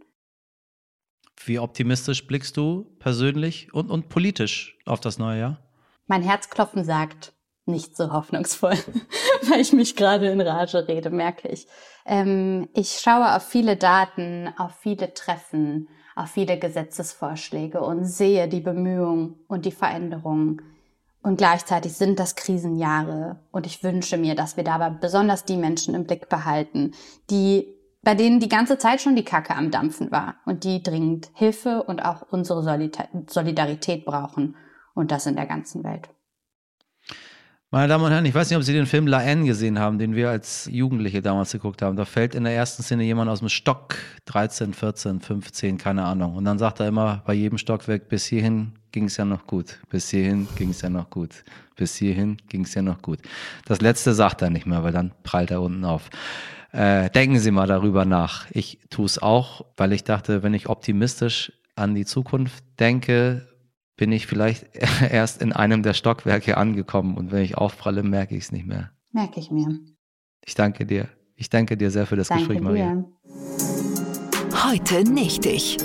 Wie 1.45 1.59
optimistisch 1.59 2.25
blickst 2.27 2.57
du 2.57 2.95
persönlich 2.99 3.73
und, 3.73 3.89
und 3.89 4.09
politisch 4.09 4.77
auf 4.85 4.99
das 4.99 5.19
neue 5.19 5.39
Jahr? 5.39 5.59
Mein 6.07 6.23
Herzklopfen 6.23 6.83
sagt, 6.83 7.33
nicht 7.69 7.95
so 7.95 8.11
hoffnungsvoll, 8.11 8.77
weil 9.49 9.61
ich 9.61 9.71
mich 9.73 9.95
gerade 9.95 10.29
in 10.29 10.41
Rage 10.41 10.87
rede, 10.87 11.09
merke 11.09 11.47
ich. 11.47 11.67
Ähm, 12.05 12.67
ich 12.73 12.99
schaue 12.99 13.35
auf 13.35 13.43
viele 13.43 13.77
Daten, 13.77 14.53
auf 14.57 14.75
viele 14.79 15.13
Treffen, 15.13 15.87
auf 16.15 16.31
viele 16.31 16.59
Gesetzesvorschläge 16.59 17.81
und 17.81 18.03
sehe 18.03 18.47
die 18.47 18.61
Bemühungen 18.61 19.35
und 19.47 19.65
die 19.65 19.71
Veränderungen. 19.71 20.61
Und 21.21 21.37
gleichzeitig 21.37 21.93
sind 21.93 22.19
das 22.19 22.35
Krisenjahre 22.35 23.39
und 23.51 23.65
ich 23.65 23.83
wünsche 23.83 24.17
mir, 24.17 24.35
dass 24.35 24.57
wir 24.57 24.63
dabei 24.63 24.89
besonders 24.89 25.45
die 25.45 25.57
Menschen 25.57 25.93
im 25.93 26.05
Blick 26.05 26.29
behalten, 26.29 26.93
die 27.29 27.75
bei 28.01 28.15
denen 28.15 28.39
die 28.39 28.49
ganze 28.49 28.77
Zeit 28.77 29.01
schon 29.01 29.15
die 29.15 29.25
Kacke 29.25 29.55
am 29.55 29.71
Dampfen 29.71 30.11
war 30.11 30.35
und 30.45 30.63
die 30.63 30.81
dringend 30.81 31.29
Hilfe 31.33 31.83
und 31.83 32.03
auch 32.03 32.21
unsere 32.31 32.63
Solidarität 32.63 34.05
brauchen 34.05 34.55
und 34.93 35.11
das 35.11 35.25
in 35.25 35.35
der 35.35 35.45
ganzen 35.45 35.83
Welt. 35.83 36.09
Meine 37.71 37.87
Damen 37.87 38.03
und 38.03 38.11
Herren, 38.11 38.25
ich 38.25 38.33
weiß 38.33 38.49
nicht, 38.49 38.57
ob 38.57 38.63
Sie 38.63 38.73
den 38.73 38.87
Film 38.87 39.05
La 39.05 39.21
N 39.21 39.45
gesehen 39.45 39.77
haben, 39.77 39.99
den 39.99 40.15
wir 40.15 40.31
als 40.31 40.67
Jugendliche 40.71 41.21
damals 41.21 41.51
geguckt 41.51 41.83
haben. 41.83 41.95
Da 41.95 42.05
fällt 42.05 42.33
in 42.33 42.43
der 42.43 42.55
ersten 42.55 42.81
Szene 42.81 43.03
jemand 43.03 43.29
aus 43.29 43.41
dem 43.41 43.49
Stock, 43.49 43.95
13, 44.25 44.73
14, 44.73 45.19
15, 45.19 45.77
keine 45.77 46.03
Ahnung. 46.03 46.35
Und 46.35 46.45
dann 46.45 46.57
sagt 46.57 46.79
er 46.79 46.87
immer 46.87 47.21
bei 47.27 47.35
jedem 47.35 47.59
Stockwerk, 47.59 48.09
bis 48.09 48.25
hierhin 48.25 48.71
ging 48.91 49.03
es 49.03 49.17
ja 49.17 49.25
noch 49.25 49.45
gut, 49.45 49.77
bis 49.91 50.09
hierhin 50.09 50.47
ging 50.55 50.71
es 50.71 50.81
ja 50.81 50.89
noch 50.89 51.11
gut, 51.11 51.43
bis 51.75 51.95
hierhin 51.95 52.37
ging 52.47 52.61
es 52.63 52.73
ja 52.73 52.81
noch 52.81 53.03
gut. 53.03 53.19
Das 53.65 53.81
letzte 53.81 54.15
sagt 54.15 54.41
er 54.41 54.49
nicht 54.49 54.65
mehr, 54.65 54.83
weil 54.83 54.91
dann 54.91 55.11
prallt 55.21 55.51
er 55.51 55.61
unten 55.61 55.85
auf. 55.85 56.09
Äh, 56.71 57.11
denken 57.11 57.37
Sie 57.37 57.51
mal 57.51 57.67
darüber 57.67 58.03
nach. 58.03 58.47
Ich 58.49 58.79
tue 58.89 59.05
es 59.05 59.21
auch, 59.21 59.63
weil 59.77 59.93
ich 59.93 60.03
dachte, 60.03 60.41
wenn 60.41 60.55
ich 60.55 60.69
optimistisch 60.69 61.53
an 61.75 61.93
die 61.93 62.05
Zukunft 62.05 62.63
denke, 62.79 63.47
bin 63.99 64.13
ich 64.13 64.27
vielleicht 64.27 64.65
erst 65.11 65.41
in 65.41 65.51
einem 65.53 65.83
der 65.83 65.93
Stockwerke 65.93 66.57
angekommen 66.57 67.17
und 67.17 67.31
wenn 67.31 67.43
ich 67.43 67.57
aufpralle, 67.57 68.01
merke 68.01 68.35
ich 68.35 68.45
es 68.45 68.51
nicht 68.51 68.65
mehr. 68.65 68.91
Merke 69.11 69.39
ich 69.41 69.51
mir. 69.51 69.67
Ich 70.43 70.55
danke 70.55 70.85
dir. 70.85 71.09
Ich 71.35 71.49
danke 71.49 71.75
dir 71.75 71.91
sehr 71.91 72.07
für 72.07 72.15
das 72.15 72.29
danke 72.29 72.45
Gespräch, 72.45 72.61
Maria. 72.61 72.95
Dir. 72.95 73.05
Heute 74.65 75.03
nicht 75.03 75.45
ich. 75.45 75.77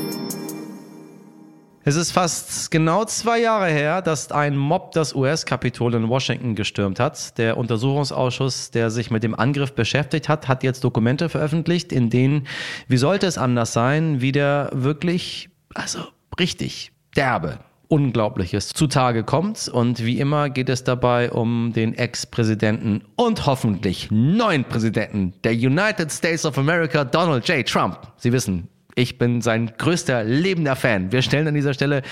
Es 1.87 1.96
ist 1.96 2.12
fast 2.12 2.70
genau 2.70 3.05
zwei 3.05 3.40
Jahre 3.40 3.68
her, 3.68 4.00
dass 4.00 4.31
ein 4.31 4.57
Mob 4.57 4.92
das 4.92 5.14
US-Kapitol 5.14 5.94
in 5.94 6.09
Washington 6.09 6.55
gestürmt 6.55 7.00
hat. 7.00 7.37
Der 7.37 7.57
Untersuchungsausschuss, 7.57 8.70
der 8.70 8.90
sich 8.90 9.11
mit 9.11 9.22
dem 9.22 9.35
Angriff 9.35 9.74
beschäftigt 9.74 10.29
hat, 10.29 10.46
hat 10.48 10.62
jetzt 10.62 10.85
Dokumente 10.85 11.29
veröffentlicht, 11.29 11.92
in 11.92 12.11
denen, 12.11 12.46
wie 12.87 12.96
sollte 12.96 13.27
es 13.27 13.38
anders 13.38 13.72
sein, 13.72 14.20
wieder 14.20 14.70
wirklich, 14.72 15.50
also 15.74 15.98
richtig 16.38 16.92
derbe 17.16 17.59
Unglaubliches 17.94 18.70
zutage 18.70 19.22
kommt. 19.22 19.68
Und 19.68 20.04
wie 20.04 20.18
immer 20.18 20.50
geht 20.50 20.68
es 20.68 20.83
dabei 20.83 21.30
um 21.30 21.72
den 21.72 21.94
Ex-Präsidenten 21.94 23.02
und 23.14 23.46
hoffentlich 23.46 24.09
neuen 24.11 24.64
Präsidenten 24.64 25.33
der 25.44 25.52
United 25.52 26.11
States 26.11 26.44
of 26.44 26.59
America, 26.59 27.04
Donald 27.04 27.46
J. 27.46 27.64
Trump. 27.64 28.00
Sie 28.16 28.33
wissen, 28.33 28.66
ich 28.94 29.18
bin 29.18 29.40
sein 29.40 29.72
größter 29.76 30.24
lebender 30.24 30.76
Fan. 30.76 31.12
Wir 31.12 31.22
stellen 31.22 31.48
an 31.48 31.54
dieser 31.54 31.74
Stelle 31.74 32.02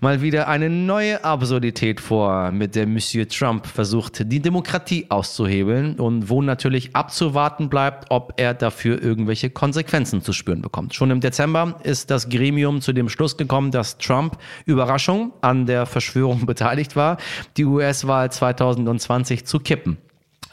mal 0.00 0.20
wieder 0.22 0.48
eine 0.48 0.68
neue 0.68 1.24
Absurdität 1.24 2.00
vor, 2.00 2.50
mit 2.50 2.74
der 2.74 2.86
Monsieur 2.86 3.28
Trump 3.28 3.66
versucht, 3.66 4.30
die 4.30 4.40
Demokratie 4.40 5.06
auszuhebeln 5.08 5.96
und 5.96 6.28
wo 6.28 6.42
natürlich 6.42 6.94
abzuwarten 6.94 7.68
bleibt, 7.68 8.10
ob 8.10 8.34
er 8.36 8.54
dafür 8.54 9.02
irgendwelche 9.02 9.50
Konsequenzen 9.50 10.22
zu 10.22 10.32
spüren 10.32 10.62
bekommt. 10.62 10.94
Schon 10.94 11.10
im 11.10 11.20
Dezember 11.20 11.80
ist 11.82 12.10
das 12.10 12.28
Gremium 12.28 12.80
zu 12.80 12.92
dem 12.92 13.08
Schluss 13.08 13.36
gekommen, 13.36 13.70
dass 13.70 13.98
Trump 13.98 14.38
Überraschung 14.66 15.32
an 15.40 15.66
der 15.66 15.86
Verschwörung 15.86 16.46
beteiligt 16.46 16.96
war, 16.96 17.18
die 17.56 17.64
US-Wahl 17.64 18.30
2020 18.30 19.46
zu 19.46 19.60
kippen. 19.60 19.98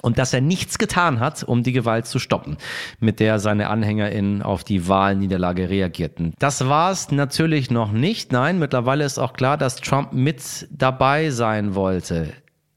Und 0.06 0.20
dass 0.20 0.34
er 0.34 0.42
nichts 0.42 0.78
getan 0.78 1.20
hat, 1.20 1.44
um 1.44 1.64
die 1.64 1.72
Gewalt 1.72 2.06
zu 2.06 2.20
stoppen, 2.20 2.58
mit 3.00 3.20
der 3.20 3.40
seine 3.40 3.70
AnhängerInnen 3.72 4.44
auf 4.44 4.64
die 4.64 4.88
Wahlniederlage 4.88 5.68
reagierten. 5.70 6.36
Das 6.38 6.70
war 6.70 6.92
es 6.92 7.10
natürlich 7.10 7.72
noch 7.72 7.92
nicht. 7.92 8.32
Nein, 8.32 8.60
mittlerweile 8.60 9.04
ist 9.04 9.18
auch 9.18 9.34
klar, 9.34 9.58
dass 9.58 9.78
Trump 9.78 10.14
mit 10.14 10.68
dabei 10.70 11.32
sein 11.32 11.74
wollte. 11.74 12.34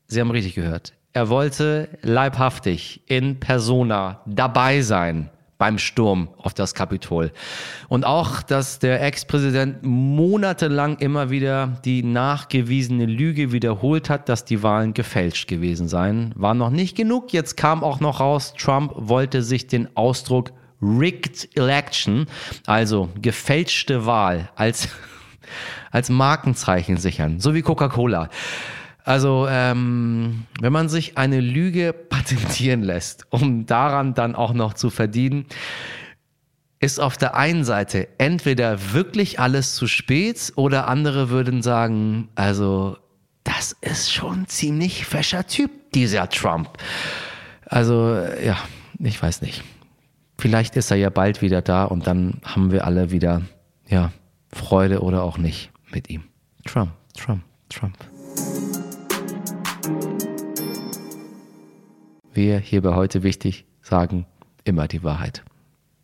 Sie 0.06 0.20
haben 0.20 0.30
richtig 0.30 0.54
gehört. 0.54 0.94
Er 1.12 1.28
wollte 1.28 1.90
leibhaftig 2.00 3.02
in 3.06 3.38
persona 3.40 4.22
dabei 4.24 4.80
sein 4.80 5.28
beim 5.58 5.78
Sturm 5.78 6.28
auf 6.38 6.54
das 6.54 6.74
Kapitol. 6.74 7.32
Und 7.88 8.06
auch, 8.06 8.42
dass 8.42 8.78
der 8.78 9.02
Ex-Präsident 9.02 9.82
monatelang 9.82 10.98
immer 10.98 11.30
wieder 11.30 11.80
die 11.84 12.04
nachgewiesene 12.04 13.06
Lüge 13.06 13.52
wiederholt 13.52 14.08
hat, 14.08 14.28
dass 14.28 14.44
die 14.44 14.62
Wahlen 14.62 14.94
gefälscht 14.94 15.48
gewesen 15.48 15.88
seien, 15.88 16.32
war 16.36 16.54
noch 16.54 16.70
nicht 16.70 16.96
genug. 16.96 17.32
Jetzt 17.32 17.56
kam 17.56 17.82
auch 17.82 17.98
noch 17.98 18.20
raus, 18.20 18.54
Trump 18.56 18.92
wollte 18.94 19.42
sich 19.42 19.66
den 19.66 19.94
Ausdruck 19.96 20.52
Rigged 20.80 21.48
Election, 21.56 22.26
also 22.66 23.08
gefälschte 23.20 24.06
Wahl, 24.06 24.48
als, 24.54 24.88
als 25.90 26.08
Markenzeichen 26.08 26.98
sichern, 26.98 27.40
so 27.40 27.54
wie 27.54 27.62
Coca-Cola. 27.62 28.30
Also 29.08 29.46
ähm, 29.48 30.44
wenn 30.60 30.70
man 30.70 30.90
sich 30.90 31.16
eine 31.16 31.40
Lüge 31.40 31.94
patentieren 31.94 32.82
lässt, 32.82 33.26
um 33.30 33.64
daran 33.64 34.12
dann 34.12 34.34
auch 34.34 34.52
noch 34.52 34.74
zu 34.74 34.90
verdienen, 34.90 35.46
ist 36.78 37.00
auf 37.00 37.16
der 37.16 37.34
einen 37.34 37.64
Seite 37.64 38.08
entweder 38.18 38.92
wirklich 38.92 39.40
alles 39.40 39.74
zu 39.76 39.86
spät 39.86 40.52
oder 40.56 40.88
andere 40.88 41.30
würden 41.30 41.62
sagen, 41.62 42.28
also 42.34 42.98
das 43.44 43.74
ist 43.80 44.12
schon 44.12 44.46
ziemlich 44.46 45.06
fescher 45.06 45.46
Typ, 45.46 45.70
dieser 45.94 46.28
Trump. 46.28 46.68
Also 47.64 48.14
ja, 48.44 48.58
ich 48.98 49.22
weiß 49.22 49.40
nicht. 49.40 49.64
Vielleicht 50.36 50.76
ist 50.76 50.90
er 50.90 50.98
ja 50.98 51.08
bald 51.08 51.40
wieder 51.40 51.62
da 51.62 51.84
und 51.84 52.06
dann 52.06 52.42
haben 52.44 52.72
wir 52.72 52.84
alle 52.84 53.10
wieder, 53.10 53.40
ja, 53.88 54.12
Freude 54.52 55.00
oder 55.00 55.22
auch 55.22 55.38
nicht 55.38 55.70
mit 55.90 56.10
ihm. 56.10 56.24
Trump, 56.66 56.90
Trump, 57.16 57.42
Trump. 57.70 57.96
Wir 62.38 62.60
hier 62.60 62.82
bei 62.82 62.94
heute 62.94 63.24
wichtig 63.24 63.64
sagen 63.82 64.24
immer 64.62 64.86
die 64.86 65.02
Wahrheit. 65.02 65.42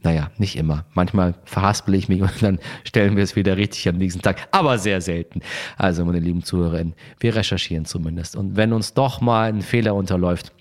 Naja, 0.03 0.32
nicht 0.37 0.57
immer. 0.57 0.85
Manchmal 0.93 1.37
verhaspel 1.45 1.95
ich 1.95 2.09
mich 2.09 2.22
und 2.22 2.43
dann 2.43 2.59
stellen 2.82 3.14
wir 3.14 3.22
es 3.22 3.37
wieder 3.37 3.57
richtig 3.57 3.89
am 3.89 3.99
nächsten 3.99 4.20
Tag, 4.20 4.49
aber 4.51 4.78
sehr 4.78 5.01
selten. 5.01 5.43
Also, 5.76 6.05
meine 6.05 6.18
lieben 6.18 6.43
Zuhörerinnen, 6.43 6.95
wir 7.20 7.37
recherchieren 7.37 7.85
zumindest. 7.85 8.35
Und 8.35 8.57
wenn 8.57 8.72
uns 8.72 8.95
doch 8.95 9.20
mal 9.20 9.49
ein 9.49 9.62
Fehler 9.62 9.95
unterläuft, 9.95 10.53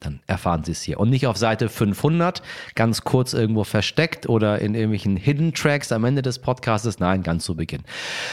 dann 0.00 0.20
erfahren 0.26 0.64
Sie 0.64 0.72
es 0.72 0.80
hier. 0.82 0.98
Und 0.98 1.10
nicht 1.10 1.26
auf 1.26 1.36
Seite 1.36 1.68
500, 1.68 2.42
ganz 2.74 3.02
kurz 3.02 3.34
irgendwo 3.34 3.64
versteckt 3.64 4.28
oder 4.28 4.58
in 4.58 4.74
irgendwelchen 4.74 5.16
Hidden 5.16 5.52
Tracks 5.52 5.92
am 5.92 6.04
Ende 6.04 6.22
des 6.22 6.38
Podcasts. 6.38 6.98
Nein, 6.98 7.22
ganz 7.22 7.44
zu 7.44 7.54
Beginn. 7.54 7.82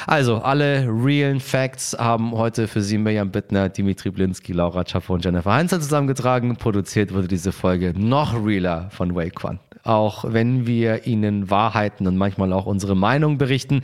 Also, 0.07 0.37
alle 0.37 0.87
realen 0.87 1.41
Facts 1.41 1.95
haben 1.99 2.31
heute 2.31 2.69
für 2.69 2.81
Sie 2.81 2.97
Mirjam 2.97 3.31
Bittner, 3.31 3.67
Dimitri 3.67 4.11
Blinski, 4.11 4.53
Laura 4.53 4.85
Chapo 4.85 5.13
und 5.13 5.25
Jennifer 5.25 5.53
Heinzel 5.53 5.81
zusammengetragen. 5.81 6.55
Produziert 6.55 7.13
wurde 7.13 7.27
diese 7.27 7.51
Folge 7.51 7.93
noch 7.97 8.33
realer 8.45 8.89
von 8.91 9.11
One. 9.11 9.59
Auch 9.83 10.25
wenn 10.27 10.67
wir 10.67 11.05
Ihnen 11.05 11.49
Wahrheiten 11.49 12.07
und 12.07 12.17
manchmal 12.17 12.53
auch 12.53 12.65
unsere 12.65 12.95
Meinung 12.95 13.37
berichten, 13.37 13.81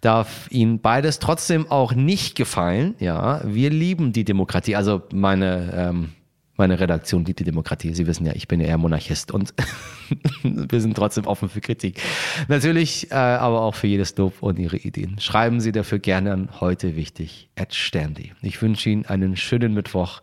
darf 0.00 0.48
Ihnen 0.50 0.80
beides 0.80 1.18
trotzdem 1.18 1.70
auch 1.70 1.94
nicht 1.94 2.36
gefallen. 2.36 2.94
Ja, 3.00 3.40
wir 3.44 3.70
lieben 3.70 4.12
die 4.12 4.24
Demokratie. 4.24 4.76
Also 4.76 5.02
meine, 5.12 5.72
ähm, 5.74 6.12
meine 6.56 6.78
Redaktion 6.78 7.24
liebt 7.24 7.40
die 7.40 7.44
Demokratie. 7.44 7.92
Sie 7.94 8.06
wissen 8.06 8.26
ja, 8.26 8.32
ich 8.34 8.48
bin 8.48 8.60
ja 8.60 8.66
eher 8.66 8.78
Monarchist 8.78 9.32
und 9.32 9.54
wir 10.42 10.80
sind 10.80 10.96
trotzdem 10.96 11.26
offen 11.26 11.48
für 11.48 11.60
Kritik. 11.60 12.00
Natürlich, 12.48 13.10
äh, 13.10 13.14
aber 13.14 13.62
auch 13.62 13.74
für 13.74 13.86
jedes 13.86 14.16
Lob 14.16 14.42
und 14.42 14.58
Ihre 14.58 14.76
Ideen. 14.76 15.18
Schreiben 15.18 15.60
Sie 15.60 15.72
dafür 15.72 15.98
gerne 15.98 16.32
an 16.32 16.48
heute 16.60 16.96
wichtig 16.96 17.48
at 17.56 17.74
Sterndy. 17.74 18.32
Ich 18.42 18.60
wünsche 18.62 18.90
Ihnen 18.90 19.06
einen 19.06 19.36
schönen 19.36 19.74
Mittwoch. 19.74 20.22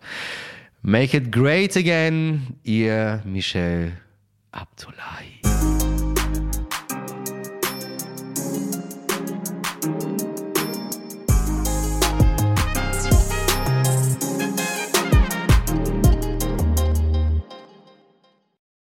Make 0.81 1.17
it 1.17 1.31
great 1.31 1.75
again, 1.77 2.55
Ihr 2.63 3.21
Michel 3.25 3.91
Abdullahi. 4.51 5.90